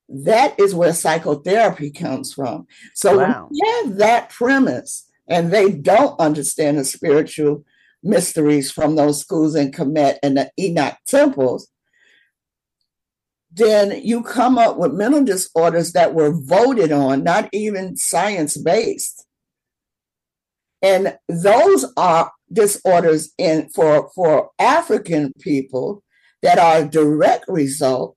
That 0.09 0.59
is 0.59 0.75
where 0.75 0.93
psychotherapy 0.93 1.91
comes 1.91 2.35
from. 2.35 2.67
So 2.95 3.19
Wow. 3.19 3.49
have 3.65 3.97
that 3.97 4.31
premise 4.31 5.07
and 5.31 5.53
they 5.53 5.71
don't 5.71 6.19
understand 6.21 6.77
the 6.77 6.85
spiritual 6.85 7.65
mysteries 8.03 8.71
from 8.73 8.97
those 8.97 9.21
schools 9.21 9.55
in 9.55 9.71
Kemet 9.71 10.19
and 10.23 10.37
the 10.37 10.51
Enoch 10.59 10.97
temples, 11.07 11.69
then 13.53 14.01
you 14.03 14.23
come 14.23 14.59
up 14.59 14.77
with 14.77 14.93
mental 14.93 15.25
disorders 15.25 15.93
that 15.93 16.15
were 16.15 16.33
voted 16.33 16.93
on, 16.93 17.23
not 17.25 17.49
even 17.53 17.97
science 17.97 18.57
based. 18.57 19.25
And 20.83 21.17
those 21.29 21.85
are 21.97 22.33
disorders 22.53 23.33
in 23.39 23.69
for, 23.69 24.11
for 24.15 24.51
African 24.59 25.33
people 25.41 26.03
that 26.43 26.59
are 26.59 26.79
a 26.79 26.89
direct 26.89 27.45
result 27.49 28.17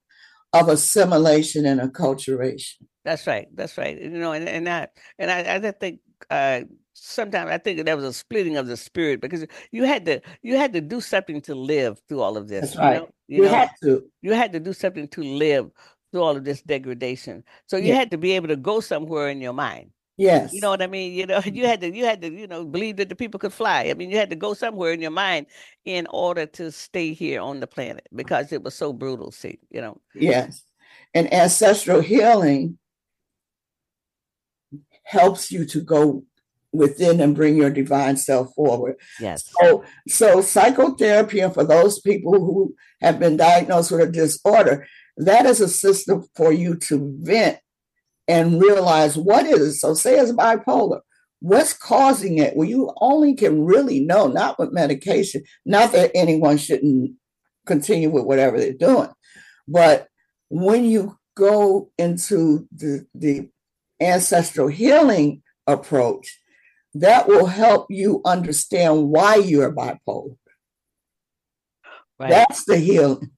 of 0.53 0.69
assimilation 0.69 1.65
and 1.65 1.81
acculturation. 1.81 2.75
That's 3.03 3.27
right. 3.27 3.47
That's 3.53 3.77
right. 3.77 3.99
You 3.99 4.09
know, 4.09 4.31
and 4.31 4.47
and 4.47 4.69
I 4.69 4.87
and 5.19 5.29
I, 5.29 5.55
I 5.55 5.71
think 5.71 5.99
uh 6.29 6.61
sometimes 7.03 7.51
I 7.51 7.57
think 7.57 7.83
that 7.85 7.95
was 7.95 8.05
a 8.05 8.13
splitting 8.13 8.55
of 8.57 8.67
the 8.67 8.77
spirit 8.77 9.19
because 9.21 9.45
you 9.71 9.83
had 9.83 10.05
to 10.05 10.21
you 10.41 10.55
had 10.57 10.73
to 10.73 10.81
do 10.81 11.01
something 11.01 11.41
to 11.41 11.55
live 11.55 11.99
through 12.07 12.21
all 12.21 12.37
of 12.37 12.47
this. 12.47 12.71
That's 12.71 12.77
right. 12.77 12.93
You, 12.93 12.99
know? 12.99 13.09
you, 13.27 13.37
You 13.37 13.43
know? 13.43 13.55
had 13.55 13.69
to. 13.83 14.03
you 14.21 14.33
had 14.33 14.53
to 14.53 14.59
do 14.59 14.73
something 14.73 15.07
to 15.09 15.21
live 15.23 15.69
through 16.11 16.21
all 16.21 16.37
of 16.37 16.43
this 16.45 16.61
degradation. 16.61 17.43
So 17.67 17.77
you 17.77 17.89
Yeah. 17.89 17.95
had 17.95 18.11
to 18.11 18.17
be 18.17 18.31
able 18.33 18.47
to 18.47 18.55
go 18.55 18.79
somewhere 18.79 19.29
in 19.29 19.41
your 19.41 19.53
mind. 19.53 19.91
Yes. 20.15 20.53
You 20.53 20.61
know 20.61 20.69
what 20.69 20.81
I 20.81 20.87
mean? 20.87 21.11
You 21.11 21.25
know, 21.25 21.39
you 21.45 21.65
had 21.65 21.81
to 21.81 21.93
you 21.93 22.05
had 22.05 22.21
to, 22.21 22.31
you 22.31 22.47
know, 22.47 22.63
believe 22.63 22.97
that 22.97 23.09
the 23.09 23.15
people 23.15 23.39
could 23.39 23.53
fly. 23.53 23.87
I 23.89 23.93
mean, 23.95 24.09
you 24.09 24.17
had 24.17 24.29
to 24.29 24.35
go 24.35 24.53
somewhere 24.53 24.93
in 24.93 25.01
your 25.01 25.11
mind 25.11 25.47
in 25.85 26.07
order 26.09 26.45
to 26.45 26.71
stay 26.71 27.13
here 27.13 27.41
on 27.41 27.59
the 27.59 27.67
planet 27.67 28.07
because 28.15 28.51
it 28.53 28.63
was 28.63 28.75
so 28.75 28.93
brutal, 28.93 29.31
see, 29.31 29.59
you 29.69 29.81
know. 29.81 29.99
Yes. 30.15 30.63
And 31.13 31.31
ancestral 31.33 31.99
healing 32.01 32.77
helps 35.03 35.51
you 35.51 35.65
to 35.65 35.81
go 35.81 36.23
within 36.73 37.21
and 37.21 37.35
bring 37.35 37.55
your 37.55 37.69
divine 37.69 38.17
self 38.17 38.53
forward. 38.55 38.95
Yes. 39.19 39.49
So, 39.61 39.83
so 40.07 40.41
psychotherapy, 40.41 41.39
and 41.39 41.53
for 41.53 41.63
those 41.63 42.01
people 42.01 42.33
who 42.33 42.75
have 43.01 43.19
been 43.19 43.37
diagnosed 43.37 43.91
with 43.91 44.01
a 44.01 44.11
disorder, 44.11 44.87
that 45.17 45.45
is 45.45 45.61
a 45.61 45.69
system 45.69 46.25
for 46.35 46.51
you 46.51 46.75
to 46.75 47.15
vent 47.21 47.59
and 48.27 48.61
realize 48.61 49.15
what 49.15 49.45
is 49.45 49.59
it. 49.61 49.73
So, 49.73 49.93
say 49.93 50.19
it's 50.19 50.31
bipolar. 50.31 51.01
What's 51.39 51.73
causing 51.73 52.39
it? 52.39 52.55
Well, 52.55 52.67
you 52.67 52.93
only 53.01 53.35
can 53.35 53.65
really 53.65 53.99
know, 53.99 54.27
not 54.27 54.57
with 54.57 54.71
medication. 54.71 55.43
Not 55.65 55.91
that 55.91 56.11
anyone 56.15 56.57
shouldn't 56.57 57.15
continue 57.65 58.09
with 58.09 58.25
whatever 58.25 58.57
they're 58.57 58.73
doing, 58.73 59.09
but 59.67 60.07
when 60.49 60.85
you 60.85 61.17
go 61.35 61.89
into 61.97 62.67
the, 62.71 63.05
the 63.13 63.49
ancestral 63.99 64.67
healing 64.67 65.41
approach, 65.67 66.39
that 66.95 67.27
will 67.27 67.45
help 67.45 67.87
you 67.89 68.21
understand 68.25 69.09
why 69.09 69.35
you're 69.35 69.73
bipolar. 69.73 70.37
Right. 72.19 72.29
That's 72.29 72.65
the 72.65 72.77
healing. 72.77 73.31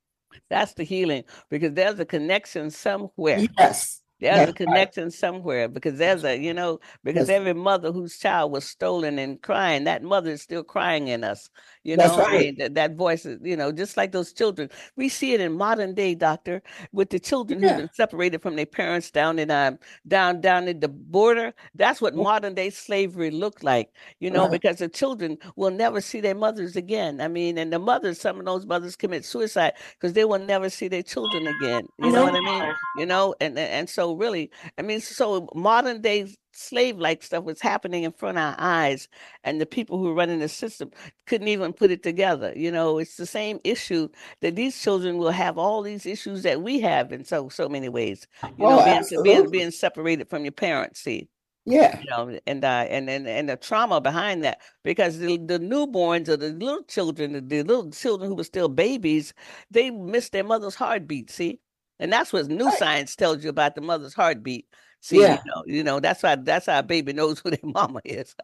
That's 0.49 0.73
the 0.73 0.83
healing 0.83 1.23
because 1.49 1.73
there's 1.73 1.99
a 1.99 2.05
connection 2.05 2.69
somewhere. 2.69 3.45
Yes. 3.57 4.01
There's 4.19 4.35
a 4.35 4.37
that's 4.37 4.47
right. 4.49 4.55
connection 4.55 5.11
somewhere 5.11 5.67
because 5.67 5.97
there's 5.97 6.23
a, 6.23 6.37
you 6.37 6.53
know, 6.53 6.79
because 7.03 7.27
Yes. 7.27 7.37
every 7.37 7.53
mother 7.53 7.91
whose 7.91 8.17
child 8.17 8.51
was 8.51 8.65
stolen 8.65 9.19
and 9.19 9.41
crying, 9.41 9.85
that 9.85 10.03
mother 10.03 10.31
is 10.31 10.41
still 10.41 10.63
crying 10.63 11.07
in 11.07 11.23
us. 11.23 11.49
You 11.85 11.95
That's 11.95 12.17
know, 12.17 12.19
I 12.19 12.27
mean, 12.27 12.57
that, 12.57 12.75
that 12.75 12.95
voice 12.95 13.25
is, 13.25 13.39
you 13.43 13.55
know, 13.55 13.71
just 13.71 13.97
like 13.97 14.11
those 14.11 14.33
children. 14.33 14.69
We 14.97 15.07
see 15.09 15.33
it 15.33 15.41
in 15.41 15.53
modern 15.53 15.93
day, 15.95 16.15
doctor, 16.15 16.63
with 16.91 17.11
the 17.11 17.19
children 17.19 17.59
who've 17.61 17.75
been 17.75 17.89
separated 17.93 18.41
from 18.41 18.57
their 18.57 18.65
parents 18.65 19.11
down 19.11 19.39
in 19.39 19.51
um 19.51 19.79
down 20.07 20.41
down 20.41 20.67
at 20.67 20.81
the 20.81 20.89
border. 20.89 21.53
That's 21.75 22.01
what 22.01 22.15
Yeah. 22.15 22.23
modern 22.23 22.55
day 22.55 22.71
slavery 22.71 23.31
looked 23.31 23.63
like, 23.63 23.91
you 24.19 24.31
know, 24.31 24.47
Right. 24.47 24.49
because 24.49 24.77
the 24.79 24.89
children 24.89 25.37
will 25.55 25.71
never 25.71 26.01
see 26.01 26.21
their 26.21 26.35
mothers 26.35 26.75
again. 26.75 27.21
I 27.21 27.27
mean, 27.29 27.57
and 27.57 27.71
the 27.71 27.79
mothers, 27.79 28.19
some 28.19 28.39
of 28.39 28.45
those 28.45 28.65
mothers 28.65 28.95
commit 28.95 29.25
suicide 29.25 29.73
because 29.93 30.13
they 30.13 30.25
will 30.25 30.39
never 30.39 30.69
see 30.69 30.87
their 30.89 31.03
children 31.03 31.47
again. 31.47 31.87
You 31.97 32.11
know 32.11 32.23
what 32.23 32.35
I 32.35 32.41
mean? 32.41 32.75
You 32.95 33.05
know, 33.05 33.35
and 33.41 33.57
and 33.59 33.89
so 33.89 34.15
really, 34.15 34.51
I 34.77 34.81
mean, 34.81 35.01
so 35.01 35.47
modern 35.55 36.01
day 36.01 36.27
slave 36.55 36.97
like 36.97 37.23
stuff 37.23 37.43
was 37.43 37.61
happening 37.61 38.03
in 38.03 38.11
front 38.13 38.37
of 38.37 38.43
our 38.43 38.55
eyes, 38.57 39.07
and 39.43 39.59
the 39.61 39.65
people 39.65 39.97
who 39.97 40.05
were 40.05 40.13
running 40.13 40.39
the 40.39 40.49
system 40.49 40.91
couldn't 41.27 41.47
even 41.47 41.73
put 41.73 41.91
it 41.91 42.03
together. 42.03 42.53
You 42.55 42.71
know, 42.71 42.97
it's 42.99 43.17
the 43.17 43.25
same 43.25 43.59
issue 43.63 44.09
that 44.41 44.55
these 44.55 44.81
children 44.81 45.17
will 45.17 45.31
have 45.31 45.57
all 45.57 45.81
these 45.81 46.05
issues 46.05 46.43
that 46.43 46.61
we 46.61 46.79
have 46.81 47.11
in 47.11 47.23
so 47.25 47.49
so 47.49 47.67
many 47.69 47.89
ways. 47.89 48.27
You 48.57 48.67
know, 48.67 48.79
Oh, 48.79 48.81
being, 48.81 49.05
being 49.21 49.47
absolutely. 49.47 49.49
being 49.49 49.71
separated 49.71 50.29
from 50.29 50.43
your 50.45 50.51
parents. 50.53 50.99
See, 51.01 51.29
Yeah. 51.65 51.99
you 51.99 52.05
know, 52.11 52.37
and 52.45 52.63
uh, 52.63 52.85
and 52.89 53.09
and 53.09 53.27
and 53.27 53.49
the 53.49 53.57
trauma 53.57 54.01
behind 54.01 54.43
that, 54.43 54.61
because 54.83 55.17
the 55.19 55.37
the 55.37 55.59
newborns 55.59 56.27
or 56.27 56.37
the 56.37 56.49
little 56.49 56.83
children, 56.83 57.33
the, 57.33 57.41
the 57.41 57.63
little 57.63 57.89
children 57.91 58.29
who 58.29 58.35
were 58.35 58.43
still 58.43 58.67
babies, 58.69 59.33
they 59.71 59.91
missed 59.91 60.31
their 60.33 60.43
mother's 60.43 60.75
heartbeat. 60.75 61.29
See, 61.31 61.59
and 61.99 62.11
that's 62.11 62.33
what 62.33 62.47
new 62.47 62.71
Right. 62.71 62.71
science 62.71 63.15
tells 63.15 63.43
you 63.43 63.49
about 63.49 63.75
the 63.75 63.81
mother's 63.81 64.13
heartbeat. 64.13 64.67
See, 65.01 65.21
Yeah. 65.21 65.39
you 65.45 65.51
know, 65.51 65.63
you 65.67 65.83
know 65.83 65.99
that's 65.99 66.23
why 66.23 66.35
that's 66.35 66.65
how 66.65 66.79
a 66.79 66.83
baby 66.83 67.13
knows 67.13 67.39
who 67.39 67.51
their 67.51 67.59
mama 67.63 68.01
is. 68.05 68.35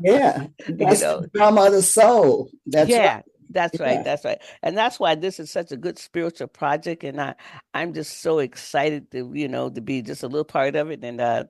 Yeah. 0.00 0.46
That's 0.68 1.02
know. 1.02 1.20
the 1.20 1.28
drama 1.28 1.62
of 1.66 1.72
the 1.72 1.82
soul. 1.82 2.50
That's 2.66 2.90
yeah, 2.90 3.16
right. 3.16 3.24
that's 3.50 3.80
right. 3.80 3.92
Yeah. 3.94 4.02
That's 4.02 4.24
right. 4.24 4.38
And 4.62 4.76
that's 4.76 4.98
why 5.00 5.14
this 5.14 5.40
is 5.40 5.50
such 5.50 5.72
a 5.72 5.76
good 5.76 5.98
spiritual 5.98 6.48
project. 6.48 7.04
And 7.04 7.20
I, 7.20 7.34
I'm 7.74 7.92
just 7.94 8.20
so 8.20 8.38
excited 8.40 9.10
to, 9.12 9.30
you 9.34 9.48
know, 9.48 9.70
to 9.70 9.80
be 9.80 10.02
just 10.02 10.22
a 10.22 10.28
little 10.28 10.44
part 10.44 10.76
of 10.76 10.90
it 10.90 11.04
and 11.04 11.20
uh 11.20 11.44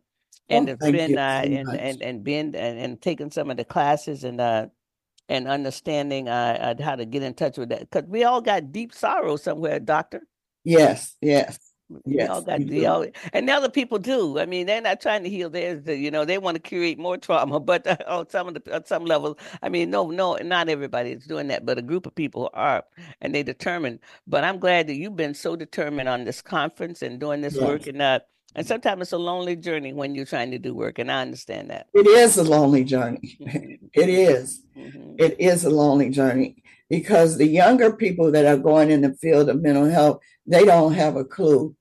and 0.49 0.69
Oh, 0.69 0.93
been 0.93 1.19
uh 1.19 1.43
so 1.45 1.49
and, 1.51 1.69
and 1.69 2.03
and 2.03 2.25
been 2.25 2.55
and, 2.55 2.79
and 2.79 3.03
taking 3.03 3.31
some 3.31 3.51
of 3.51 3.57
the 3.57 3.65
classes 3.65 4.25
and 4.25 4.41
uh 4.41 4.67
and 5.29 5.49
understanding 5.49 6.29
uh, 6.29 6.75
uh 6.79 6.83
how 6.83 6.97
to 6.97 7.07
get 7.07 7.23
in 7.23 7.35
touch 7.35 7.59
with 7.59 7.71
that. 7.71 7.81
Because 7.91 8.09
we 8.09 8.25
all 8.25 8.41
got 8.43 8.73
deep 8.73 8.93
sorrow 8.95 9.37
somewhere, 9.37 9.81
doctor. 9.81 10.23
Yes. 10.65 11.17
Yes. 11.21 11.59
We 12.05 12.21
all 12.23 12.41
Yes. 12.41 12.45
got 12.45 12.61
the 12.61 12.87
all, 12.87 13.07
and 13.33 13.49
the 13.49 13.71
people 13.71 13.99
do. 13.99 14.39
I 14.39 14.47
mean, 14.47 14.67
they're 14.67 14.81
not 14.81 15.01
trying 15.01 15.23
to 15.25 15.31
heal 15.31 15.51
theirs. 15.51 15.87
You 15.87 16.11
know, 16.11 16.25
they 16.25 16.39
want 16.39 16.57
to 16.57 16.69
create 16.69 16.99
more 16.99 17.17
trauma. 17.17 17.61
But 17.73 17.87
uh, 17.87 17.97
on 18.07 18.29
some 18.29 18.49
of 18.49 18.55
the 18.55 18.75
on 18.75 18.85
some 18.85 19.05
levels, 19.05 19.37
I 19.63 19.69
mean, 19.69 19.91
no, 19.91 20.11
no, 20.11 20.37
not 20.37 20.69
everybody 20.69 21.13
is 21.13 21.25
doing 21.27 21.49
that, 21.49 21.65
but 21.65 21.79
a 21.79 21.83
group 21.83 22.07
of 22.07 22.15
people 22.15 22.51
are, 22.55 22.85
and 23.21 23.35
they 23.35 23.43
determined. 23.43 24.01
But 24.27 24.45
I'm 24.45 24.59
glad 24.59 24.87
that 24.89 24.95
you've 24.95 25.17
been 25.17 25.35
so 25.35 25.57
determined 25.57 26.09
on 26.09 26.25
this 26.25 26.43
conference 26.43 27.03
and 27.03 27.21
doing 27.21 27.41
this 27.41 27.57
work, 27.57 27.87
and 27.87 28.03
uh, 28.03 28.21
and 28.55 28.67
sometimes 28.67 29.03
it's 29.03 29.13
a 29.13 29.19
lonely 29.19 29.57
journey 29.57 29.93
when 29.93 30.15
you're 30.15 30.27
trying 30.27 30.51
to 30.51 30.59
do 30.59 30.75
work, 30.75 30.99
and 30.99 31.11
I 31.11 31.23
understand 31.23 31.71
that. 31.71 31.87
It 31.95 32.07
is 32.07 32.37
a 32.39 32.45
lonely 32.45 32.85
journey. 32.85 33.39
Mhm, 33.41 33.79
It 33.95 34.09
is. 34.09 34.63
mhm. 34.77 35.21
It 35.21 35.37
is 35.39 35.65
a 35.65 35.71
lonely 35.71 36.11
journey 36.11 36.63
because 36.89 37.37
the 37.37 37.47
younger 37.47 37.93
people 37.93 38.31
that 38.33 38.47
are 38.47 38.57
going 38.57 38.91
in 38.91 39.03
the 39.03 39.15
field 39.15 39.49
of 39.49 39.61
mental 39.63 39.85
health, 39.85 40.21
they 40.47 40.65
don't 40.65 40.95
have 40.95 41.17
a 41.17 41.25
clue. 41.25 41.75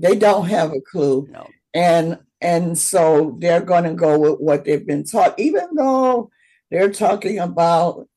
They 0.00 0.16
don't 0.16 0.48
have 0.48 0.72
a 0.72 0.80
clue. 0.80 1.28
No, 1.30 1.48
and 1.74 2.18
and 2.40 2.78
so 2.78 3.36
they're 3.40 3.60
going 3.60 3.84
to 3.84 3.94
go 3.94 4.18
with 4.18 4.40
what 4.40 4.64
they've 4.64 4.86
been 4.86 5.04
taught 5.04 5.38
even 5.38 5.74
though 5.74 6.30
they're 6.70 6.92
talking 6.92 7.38
about 7.38 8.08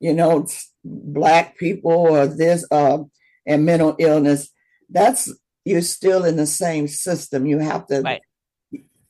you 0.00 0.14
know 0.14 0.46
black 0.84 1.56
people 1.58 1.92
or 1.92 2.26
this 2.26 2.66
uh, 2.70 2.98
and 3.46 3.64
mental 3.64 3.96
illness 3.98 4.50
that's 4.90 5.32
you're 5.64 5.82
still 5.82 6.24
in 6.24 6.36
the 6.36 6.46
same 6.46 6.88
system 6.88 7.46
you 7.46 7.58
have 7.58 7.86
to 7.86 8.02
Right. 8.02 8.22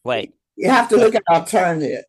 right. 0.05 0.33
You 0.61 0.71
have 0.71 0.89
to 0.89 0.97
look 0.97 1.15
at 1.15 1.23
alternative 1.31 2.05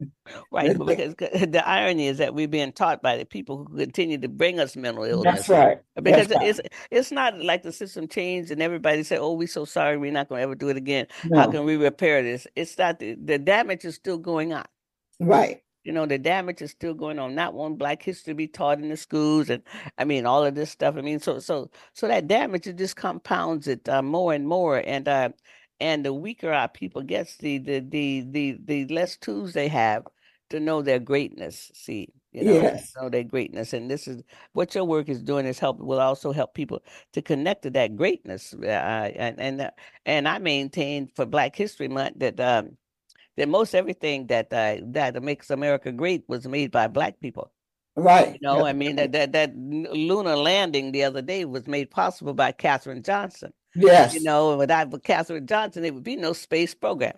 Right, 0.52 0.78
because 0.78 1.16
the 1.20 1.64
irony 1.68 2.08
is 2.08 2.20
that 2.20 2.34
we're 2.34 2.48
being 2.48 2.72
taught 2.72 3.02
by 3.02 3.18
the 3.18 3.26
people 3.26 3.66
who 3.66 3.78
continue 3.78 4.18
to 4.20 4.30
bring 4.30 4.60
us 4.60 4.76
mental 4.76 5.04
illness. 5.04 5.48
that's 5.48 5.50
right 5.50 5.80
Because 6.02 6.28
That's 6.28 6.40
right. 6.40 6.48
it's 6.50 6.62
it's 6.90 7.12
not 7.12 7.40
like 7.40 7.64
the 7.64 7.72
system 7.72 8.08
changed 8.08 8.52
and 8.52 8.62
everybody 8.62 9.04
said, 9.04 9.20
"Oh, 9.20 9.34
we're 9.34 9.48
so 9.48 9.66
sorry, 9.66 9.98
we're 9.98 10.12
not 10.12 10.30
going 10.30 10.40
to 10.40 10.44
ever 10.44 10.56
do 10.56 10.70
it 10.70 10.78
again. 10.78 11.08
How 11.34 11.50
can 11.52 11.66
we 11.66 11.76
repair 11.78 12.24
this?" 12.24 12.48
It's 12.56 12.78
not 12.78 13.00
the, 13.00 13.16
the 13.16 13.38
damage 13.40 13.86
is 13.86 13.96
still 13.96 14.18
going 14.18 14.54
on. 14.54 14.66
Right. 15.20 15.64
You 15.84 15.92
know, 15.94 16.06
the 16.06 16.20
damage 16.20 16.62
is 16.62 16.72
still 16.72 16.94
going 16.94 17.18
on. 17.20 17.34
Not 17.36 17.56
one 17.56 17.76
black 17.76 18.04
history 18.04 18.34
be 18.36 18.48
taught 18.48 18.80
in 18.80 18.90
the 18.90 18.98
schools, 18.98 19.50
and 19.50 19.64
I 19.98 20.06
mean 20.06 20.26
all 20.28 20.46
of 20.46 20.56
this 20.56 20.70
stuff. 20.70 20.96
I 20.98 21.02
mean, 21.02 21.20
so 21.20 21.40
so 21.40 21.72
so 21.94 22.08
that 22.08 22.28
damage 22.28 22.68
it 22.68 22.78
just 22.78 22.96
compounds 22.96 23.68
it 23.68 23.90
uh, 23.90 24.02
more 24.04 24.34
and 24.34 24.48
more, 24.48 24.78
and 24.86 25.08
uh, 25.08 25.30
and 25.82 26.06
the 26.06 26.14
weaker 26.14 26.52
our 26.54 26.70
people 26.70 27.04
gets, 27.04 27.38
the 27.38 27.58
the 27.60 27.80
the 27.82 28.22
the 28.32 28.58
the 28.66 28.88
less 28.88 29.18
tools 29.18 29.54
they 29.54 29.68
have 29.70 30.06
to 30.52 30.60
know 30.62 30.82
their 30.84 31.00
greatness. 31.00 31.72
See, 31.76 32.14
you 32.32 32.46
know, 32.46 32.62
Yes. 32.62 32.94
know 32.98 33.10
their 33.10 33.24
greatness, 33.26 33.74
and 33.74 33.90
this 33.92 34.08
is 34.08 34.24
what 34.54 34.76
your 34.76 34.86
work 34.86 35.10
is 35.10 35.24
doing 35.24 35.46
is 35.48 35.60
help 35.60 35.80
will 35.80 36.00
also 36.02 36.32
help 36.34 36.54
people 36.56 36.84
to 37.14 37.22
connect 37.22 37.64
to 37.64 37.72
that 37.72 37.96
greatness. 37.98 38.54
Uh, 38.54 38.68
and 39.16 39.40
and 39.40 39.62
uh, 39.62 39.72
and 40.06 40.28
I 40.28 40.40
maintain 40.40 41.08
for 41.16 41.26
Black 41.26 41.56
History 41.56 41.88
Month 41.90 42.20
that 42.20 42.40
um, 42.40 42.78
that 43.38 43.50
most 43.50 43.76
everything 43.76 44.28
that 44.28 44.54
uh, 44.54 44.78
that 44.94 45.22
makes 45.24 45.50
America 45.52 45.92
great 45.92 46.24
was 46.28 46.48
made 46.48 46.72
by 46.72 46.88
Black 46.88 47.20
people. 47.22 47.52
Right. 47.96 48.34
You 48.34 48.40
know, 48.42 48.66
I 48.66 48.74
mean 48.74 48.98
that 48.98 49.12
that 49.14 49.34
that 49.34 49.56
lunar 49.58 50.36
landing 50.38 50.92
the 50.92 51.04
other 51.06 51.22
day 51.22 51.46
was 51.46 51.68
made 51.68 51.92
possible 51.92 52.34
by 52.34 52.52
Katherine 52.54 53.04
Johnson. 53.04 53.54
Yes. 53.76 54.14
You 54.14 54.24
know, 54.24 54.58
without 54.58 55.04
Katherine 55.04 55.48
Johnson, 55.48 55.84
there 55.84 55.94
would 55.94 56.04
be 56.04 56.16
no 56.16 56.34
space 56.34 56.74
program. 56.74 57.14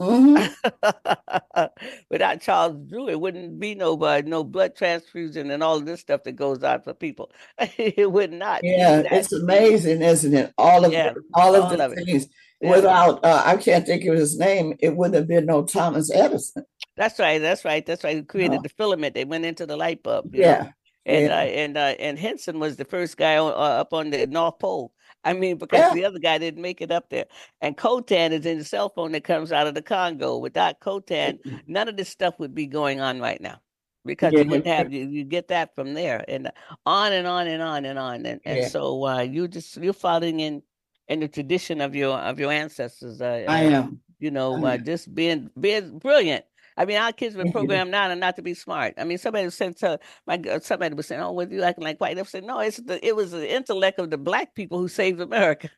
Mhm. 0.00 0.54
Without 2.10 2.40
Charles 2.40 2.76
Drew, 2.88 3.08
it 3.08 3.20
wouldn't 3.20 3.58
be 3.58 3.74
no 3.74 3.98
uh, 4.00 4.22
no 4.24 4.44
blood 4.44 4.76
transfusion 4.76 5.50
and 5.50 5.60
all 5.60 5.76
of 5.76 5.86
this 5.86 6.00
stuff 6.00 6.22
that 6.22 6.36
goes 6.36 6.62
on 6.62 6.82
for 6.82 6.94
people. 6.94 7.32
it 7.58 8.10
would 8.10 8.32
not. 8.32 8.60
Yeah, 8.62 9.02
it's 9.10 9.32
amazing, 9.32 10.02
isn't 10.02 10.34
it? 10.34 10.52
All 10.56 10.84
of 10.84 10.92
Yeah, 10.92 11.14
the, 11.14 11.22
all 11.34 11.56
of 11.56 11.64
all 11.64 11.76
the 11.76 11.84
of 11.84 11.94
things. 11.94 12.28
Yeah. 12.60 12.76
Without 12.76 13.24
uh, 13.24 13.42
I 13.44 13.56
can't 13.56 13.86
think 13.86 14.04
of 14.04 14.16
his 14.16 14.38
name, 14.38 14.74
it 14.78 14.96
wouldn't 14.96 15.16
have 15.16 15.26
been 15.26 15.46
no 15.46 15.64
Thomas 15.64 16.12
Edison. 16.12 16.64
That's 16.96 17.18
right. 17.18 17.38
That's 17.38 17.64
right. 17.64 17.84
That's 17.84 18.04
right. 18.04 18.16
Who 18.16 18.24
created 18.24 18.62
the 18.62 18.68
filament? 18.68 19.14
They 19.14 19.24
went 19.24 19.44
into 19.44 19.66
the 19.66 19.76
light 19.76 20.02
bulb. 20.04 20.34
you 20.34 20.42
know? 20.42 20.48
Yeah. 20.48 20.70
and 21.06 21.26
yeah. 21.26 21.36
uh, 21.36 21.42
and 21.42 21.76
uh, 21.76 21.94
and 21.98 22.18
Henson 22.18 22.60
was 22.60 22.76
the 22.76 22.84
first 22.84 23.16
guy 23.16 23.36
on, 23.36 23.52
uh, 23.52 23.80
up 23.80 23.92
on 23.92 24.10
the 24.10 24.26
North 24.28 24.58
Pole. 24.60 24.92
I 25.28 25.34
mean, 25.34 25.58
because 25.58 25.80
Yeah. 25.80 25.94
the 25.94 26.04
other 26.04 26.18
guy 26.18 26.38
didn't 26.38 26.62
make 26.62 26.80
it 26.80 26.90
up 26.90 27.10
there. 27.10 27.26
And 27.60 27.76
coltan 27.76 28.32
is 28.32 28.46
in 28.46 28.58
the 28.58 28.64
cell 28.64 28.88
phone 28.88 29.12
that 29.12 29.24
comes 29.24 29.52
out 29.52 29.66
of 29.66 29.74
the 29.74 29.82
Congo. 29.82 30.38
Without 30.38 30.80
coltan, 30.80 31.38
none 31.66 31.88
of 31.88 31.96
this 31.96 32.08
stuff 32.08 32.38
would 32.38 32.54
be 32.54 32.66
going 32.66 33.00
on 33.00 33.20
right 33.20 33.40
now, 33.40 33.60
because 34.04 34.32
Yeah, 34.32 34.40
you 34.40 34.48
wouldn't 34.48 34.66
have 34.68 34.92
you, 34.92 35.08
you 35.08 35.24
get 35.24 35.48
that 35.48 35.74
from 35.74 35.94
there, 35.94 36.24
and 36.28 36.50
on 36.86 37.12
and 37.12 37.26
on 37.26 37.46
and 37.46 37.62
on 37.62 37.84
and 37.84 37.98
on. 37.98 38.26
And 38.26 38.40
and 38.44 38.62
Yeah. 38.62 38.68
so 38.70 39.06
uh, 39.06 39.20
you 39.20 39.48
just 39.48 39.76
you're 39.76 39.92
following 39.92 40.40
in 40.40 40.62
in 41.08 41.20
the 41.20 41.28
tradition 41.28 41.80
of 41.80 41.94
your 41.94 42.18
of 42.18 42.38
your 42.40 42.52
ancestors. 42.52 43.20
Uh, 43.20 43.24
I 43.46 43.60
uh, 43.62 43.70
am. 43.72 44.00
you 44.18 44.30
know, 44.30 44.64
uh, 44.64 44.78
just 44.78 45.14
being 45.14 45.50
being 45.60 45.98
brilliant. 45.98 46.44
I 46.78 46.84
mean, 46.84 46.96
our 46.96 47.12
kids 47.12 47.34
were 47.34 47.44
programmed 47.52 47.90
now 47.90 48.08
and 48.08 48.20
not 48.20 48.36
to 48.36 48.42
be 48.42 48.54
smart. 48.54 48.94
I 48.96 49.04
mean, 49.04 49.18
somebody 49.18 49.44
was 49.44 49.56
saying 49.56 49.74
to 49.74 49.98
my 50.26 50.36
g- 50.36 50.58
somebody 50.62 50.94
was 50.94 51.06
saying, 51.06 51.20
"Oh, 51.20 51.32
what 51.32 51.50
you 51.50 51.62
acting 51.62 51.84
like 51.84 52.00
white?" 52.00 52.18
I 52.18 52.22
said, 52.22 52.44
"No, 52.44 52.60
it's 52.60 52.78
the 52.78 53.04
it 53.04 53.16
was 53.16 53.32
the 53.32 53.52
intellect 53.52 53.98
of 53.98 54.10
the 54.10 54.18
black 54.18 54.54
people 54.54 54.78
who 54.78 54.88
saved 54.88 55.20
America." 55.20 55.70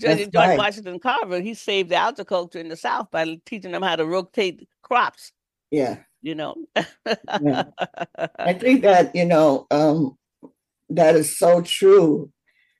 George, 0.00 0.18
George 0.18 0.34
right. 0.34 0.58
Washington 0.58 0.98
Carver, 0.98 1.40
he 1.40 1.54
saved 1.54 1.90
the 1.90 1.96
agriculture 1.96 2.58
in 2.58 2.68
the 2.68 2.76
South 2.76 3.10
by 3.10 3.40
teaching 3.46 3.72
them 3.72 3.82
how 3.82 3.96
to 3.96 4.04
rotate 4.04 4.68
crops. 4.82 5.32
Yeah. 5.70 5.98
You 6.20 6.34
know, 6.34 6.56
I 6.74 8.52
think 8.58 8.82
that, 8.82 9.14
you 9.14 9.24
know, 9.24 9.68
um, 9.70 10.16
that 10.90 11.14
is 11.14 11.38
so 11.38 11.62
true. 11.62 12.32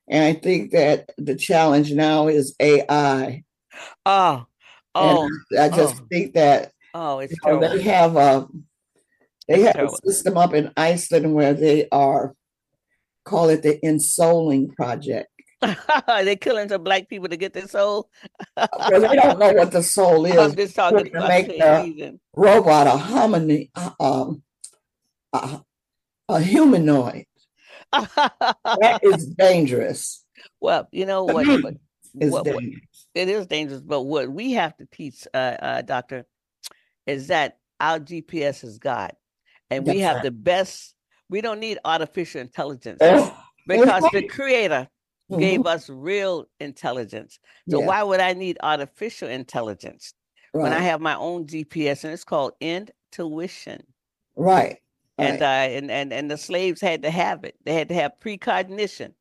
And 0.09 0.25
I 0.25 0.33
think 0.33 0.73
that 0.73 1.11
the 1.19 1.37
challenge 1.37 1.93
now 1.93 2.27
is 2.27 2.57
AI. 2.59 3.45
oh, 4.07 4.47
oh, 4.95 5.29
And 5.51 5.61
I 5.61 5.69
just 5.77 6.01
oh. 6.01 6.07
think 6.11 6.35
that 6.35 6.73
oh, 6.95 7.19
it's 7.21 7.33
you 7.45 7.53
know, 7.53 7.61
they 7.61 7.83
have 7.83 8.17
a 8.17 8.47
they 9.47 9.55
It's 9.57 9.65
have 9.67 9.75
terrible. 9.75 9.95
a 9.95 10.07
system 10.13 10.37
up 10.37 10.55
in 10.55 10.73
Iceland 10.77 11.35
where 11.35 11.55
they 11.55 11.89
are 11.91 12.35
call 13.25 13.49
it 13.51 13.63
the 13.63 13.85
ensoling 13.87 14.71
project. 14.71 15.29
They're 16.07 16.37
killing 16.37 16.69
some 16.69 16.85
black 16.85 17.09
people 17.09 17.29
to 17.29 17.37
get 17.37 17.53
their 17.53 17.67
soul. 17.67 18.09
Because 18.57 19.03
they 19.03 19.17
don't 19.17 19.39
know 19.39 19.53
what 19.53 19.73
the 19.73 19.83
soul 19.83 20.25
I'm 20.33 20.51
is. 20.51 20.55
just 20.55 20.77
talking 20.77 21.05
to 21.05 21.11
about 21.11 21.29
make 21.29 21.49
the 21.49 21.83
reason. 21.85 22.21
robot 22.37 22.87
a 22.87 22.91
hominy, 22.91 23.71
uh, 23.75 23.91
um, 23.99 24.43
a, 25.33 25.61
a 26.29 26.41
humanoid. 26.41 27.25
That 27.93 29.01
is 29.03 29.27
dangerous. 29.27 30.25
Well, 30.61 30.89
you 30.93 31.07
know 31.07 31.25
what? 31.25 31.47
what, 31.47 32.47
what. 32.47 32.65
It 33.15 33.29
is 33.29 33.47
dangerous, 33.47 33.81
but 33.83 34.03
what 34.03 34.31
we 34.31 34.53
have 34.53 34.77
to 34.79 34.87
teach, 34.87 35.27
uh, 35.35 35.57
uh, 35.61 35.83
doctor, 35.83 36.27
is 37.07 37.29
that 37.29 37.59
our 37.81 37.99
GPS 37.99 38.65
is 38.65 38.79
God, 38.79 39.13
and 39.71 39.87
we 39.87 40.01
have 40.01 40.17
right. 40.17 40.25
the 40.25 40.31
best. 40.31 40.95
We 41.31 41.41
don't 41.41 41.61
need 41.61 41.79
artificial 41.85 42.41
intelligence 42.41 43.01
because 43.67 44.05
the. 44.13 44.23
Creator 44.29 44.89
gave 45.39 45.61
Mhm. 45.61 45.67
us 45.67 45.91
real 45.91 46.47
intelligence. 46.61 47.39
So 47.69 47.81
Yeah, 47.81 47.87
why 47.87 48.03
would 48.03 48.21
I 48.21 48.33
need 48.33 48.59
artificial 48.63 49.29
intelligence 49.29 50.15
when 50.53 50.73
I 50.73 50.81
have 50.81 51.01
my 51.01 51.15
own 51.17 51.47
GPS 51.47 52.05
and 52.05 52.13
it's 52.13 52.25
called 52.25 52.53
intuition? 52.61 53.83
right, 54.37 54.79
and 55.19 55.41
right. 55.41 55.43
uh, 55.43 55.77
and 55.77 55.91
and 55.91 56.13
and 56.13 56.31
the 56.31 56.39
slaves 56.39 56.81
had 56.81 57.03
to 57.03 57.11
have 57.11 57.45
it. 57.45 57.57
They 57.65 57.75
had 57.75 57.89
to 57.89 57.95
have 57.95 58.21
precognition. 58.21 59.15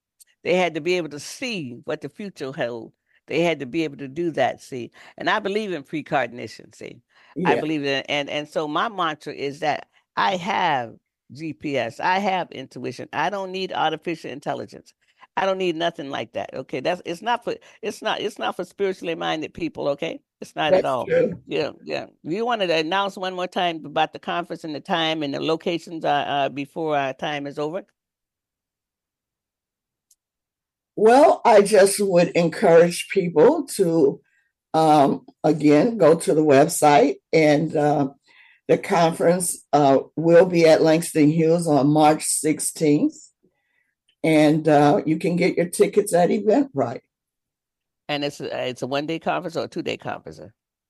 They 0.44 0.56
had 0.56 0.76
to 0.76 0.82
be 0.82 0.96
able 0.96 1.10
to 1.10 1.20
see 1.20 1.78
what 1.86 2.02
the 2.02 2.10
future 2.10 2.52
held. 2.54 2.94
They 3.28 3.42
had 3.42 3.60
to 3.60 3.66
be 3.66 3.84
able 3.84 3.98
to 3.98 4.08
do 4.08 4.32
that. 4.32 4.62
See, 4.62 4.92
and 5.18 5.30
I 5.30 5.40
believe 5.40 5.72
in 5.72 5.84
precognition. 5.84 6.74
See, 6.74 7.02
I 7.46 7.56
believe 7.56 7.86
in, 7.86 8.04
and 8.10 8.30
and 8.30 8.48
so 8.48 8.68
my 8.68 8.90
mantra 8.90 9.34
is 9.34 9.60
that 9.60 9.88
I 10.16 10.38
have 10.38 10.96
GPS. 11.34 12.00
I 12.00 12.20
have 12.20 12.50
intuition. 12.52 13.10
I 13.14 13.30
don't 13.30 13.52
need 13.52 13.74
artificial 13.74 14.32
intelligence. 14.32 14.94
I 15.36 15.46
don't 15.46 15.58
need 15.58 15.76
nothing 15.76 16.10
like 16.10 16.34
that. 16.34 16.54
Okay, 16.54 16.80
that's 16.80 17.02
it's 17.06 17.22
not 17.22 17.44
for 17.44 17.56
it's 17.82 18.02
not 18.02 18.22
it's 18.22 18.40
not 18.40 18.56
for 18.56 18.64
spiritually 18.64 19.16
minded 19.16 19.54
people. 19.54 19.88
Okay, 19.90 20.20
it's 20.42 20.56
not 20.56 20.74
at 20.74 20.86
all. 20.86 21.06
true. 21.06 21.42
Yeah, 21.46 21.72
yeah. 21.84 22.08
You 22.24 22.46
wanted 22.46 22.68
to 22.68 22.76
announce 22.76 23.18
one 23.18 23.36
more 23.36 23.48
time 23.48 23.86
about 23.86 24.14
the 24.14 24.20
conference 24.20 24.64
and 24.64 24.74
the 24.74 24.80
time 24.80 25.22
and 25.22 25.34
the 25.34 25.40
locations 25.40 26.06
uh, 26.06 26.10
uh 26.10 26.50
before 26.50 26.98
our 26.98 27.14
time 27.14 27.46
is 27.46 27.60
over. 27.60 27.86
Well, 30.98 31.42
I 31.46 31.62
just 31.62 32.00
would 32.00 32.30
encourage 32.30 33.08
people 33.10 33.68
to, 33.76 34.20
um, 34.74 35.28
again, 35.44 36.00
go 36.00 36.16
to 36.16 36.34
the 36.34 36.44
website 36.44 37.18
and 37.32 37.76
uh, 37.78 38.10
the 38.68 38.80
conference 38.80 39.64
uh, 39.72 40.00
will 40.16 40.48
be 40.48 40.66
at 40.66 40.82
Langston 40.82 41.30
Hughes 41.30 41.68
on 41.68 41.88
March 41.90 42.26
16th. 42.26 43.14
And 44.24 44.68
uh, 44.68 45.04
you 45.06 45.20
can 45.20 45.36
get 45.36 45.56
your 45.56 45.70
tickets 45.70 46.16
at 46.16 46.32
Eventbrite. 46.32 47.02
And 48.10 48.26
it's 48.26 48.42
a, 48.42 48.70
it's 48.70 48.82
a 48.82 48.88
one 48.88 49.06
day 49.06 49.20
conference 49.20 49.56
or 49.56 49.66
a 49.66 49.68
two 49.68 49.84
day 49.84 49.98
conference. 49.98 50.42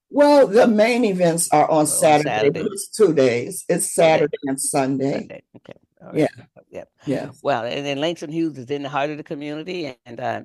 Well, 0.10 0.48
the 0.48 0.68
main 0.68 1.04
events 1.04 1.52
are 1.52 1.70
on 1.70 1.86
Saturday, 1.86 2.30
Saturday. 2.30 2.62
but 2.62 2.72
it's 2.72 2.88
two 2.88 3.14
days. 3.14 3.66
It's 3.68 3.94
Saturday 3.94 4.38
and 4.46 4.60
Sunday. 4.60 5.20
Sunday. 5.20 5.44
Okay. 5.58 5.74
Right. 6.02 6.16
Yeah. 6.16 6.28
Yeah. 6.70 6.84
Yeah. 7.06 7.30
Well, 7.42 7.64
and 7.66 7.86
then 7.86 8.00
Langston 8.00 8.32
Hughes 8.32 8.58
is 8.58 8.70
in 8.70 8.84
the 8.84 8.90
heart 8.90 9.10
of 9.10 9.18
the 9.18 9.24
community, 9.24 9.96
and 10.06 10.20
uh, 10.20 10.42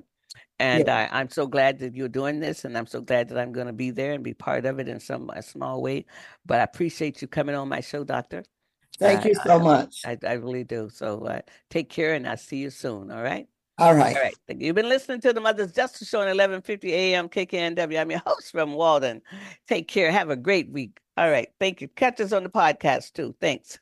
and 0.59 0.85
Yeah. 0.87 1.09
I, 1.11 1.19
I'm 1.19 1.29
so 1.29 1.45
glad 1.47 1.79
that 1.79 1.95
you're 1.95 2.07
doing 2.09 2.39
this, 2.39 2.65
and 2.65 2.77
I'm 2.77 2.87
so 2.87 3.01
glad 3.01 3.29
that 3.29 3.37
I'm 3.37 3.51
going 3.51 3.67
to 3.67 3.73
be 3.73 3.91
there 3.91 4.13
and 4.13 4.23
be 4.23 4.33
part 4.33 4.65
of 4.65 4.79
it 4.79 4.87
in 4.87 4.99
some 4.99 5.29
a 5.31 5.41
small 5.43 5.81
way. 5.81 6.05
But 6.45 6.59
I 6.59 6.63
appreciate 6.63 7.21
you 7.21 7.27
coming 7.27 7.55
on 7.55 7.67
my 7.69 7.81
show, 7.81 8.03
Doctor. 8.03 8.43
Thank 8.99 9.25
I- 9.25 9.29
you 9.29 9.35
so 9.35 9.59
I- 9.59 9.63
much. 9.63 10.01
I, 10.05 10.17
I 10.27 10.33
really 10.33 10.63
do. 10.63 10.89
So 10.91 11.25
uh, 11.25 11.41
take 11.69 11.89
care, 11.89 12.13
and 12.13 12.27
I'll 12.27 12.37
see 12.37 12.57
you 12.57 12.69
soon. 12.69 13.11
All 13.11 13.21
right. 13.23 13.47
All 13.79 13.95
right. 13.95 14.15
All 14.15 14.21
right. 14.21 14.35
Thank 14.47 14.61
you. 14.61 14.67
You've 14.67 14.75
been 14.75 14.87
listening 14.89 15.19
to 15.21 15.33
the 15.33 15.41
Mother's 15.41 15.71
Justice 15.71 16.07
Show 16.07 16.19
on 16.19 16.27
1150 16.27 16.93
AM 16.93 17.27
KKNW. 17.27 17.99
I'm 17.99 18.11
your 18.11 18.21
host 18.25 18.51
from 18.51 18.73
Walden. 18.73 19.21
Take 19.67 19.87
care. 19.87 20.11
Have 20.11 20.29
a 20.29 20.35
great 20.35 20.69
week. 20.71 20.99
All 21.17 21.29
right. 21.29 21.47
Thank 21.59 21.81
you. 21.81 21.87
Catch 21.87 22.21
us 22.21 22.31
on 22.33 22.43
the 22.43 22.49
podcast 22.49 23.13
too. 23.13 23.35
Thanks. 23.41 23.79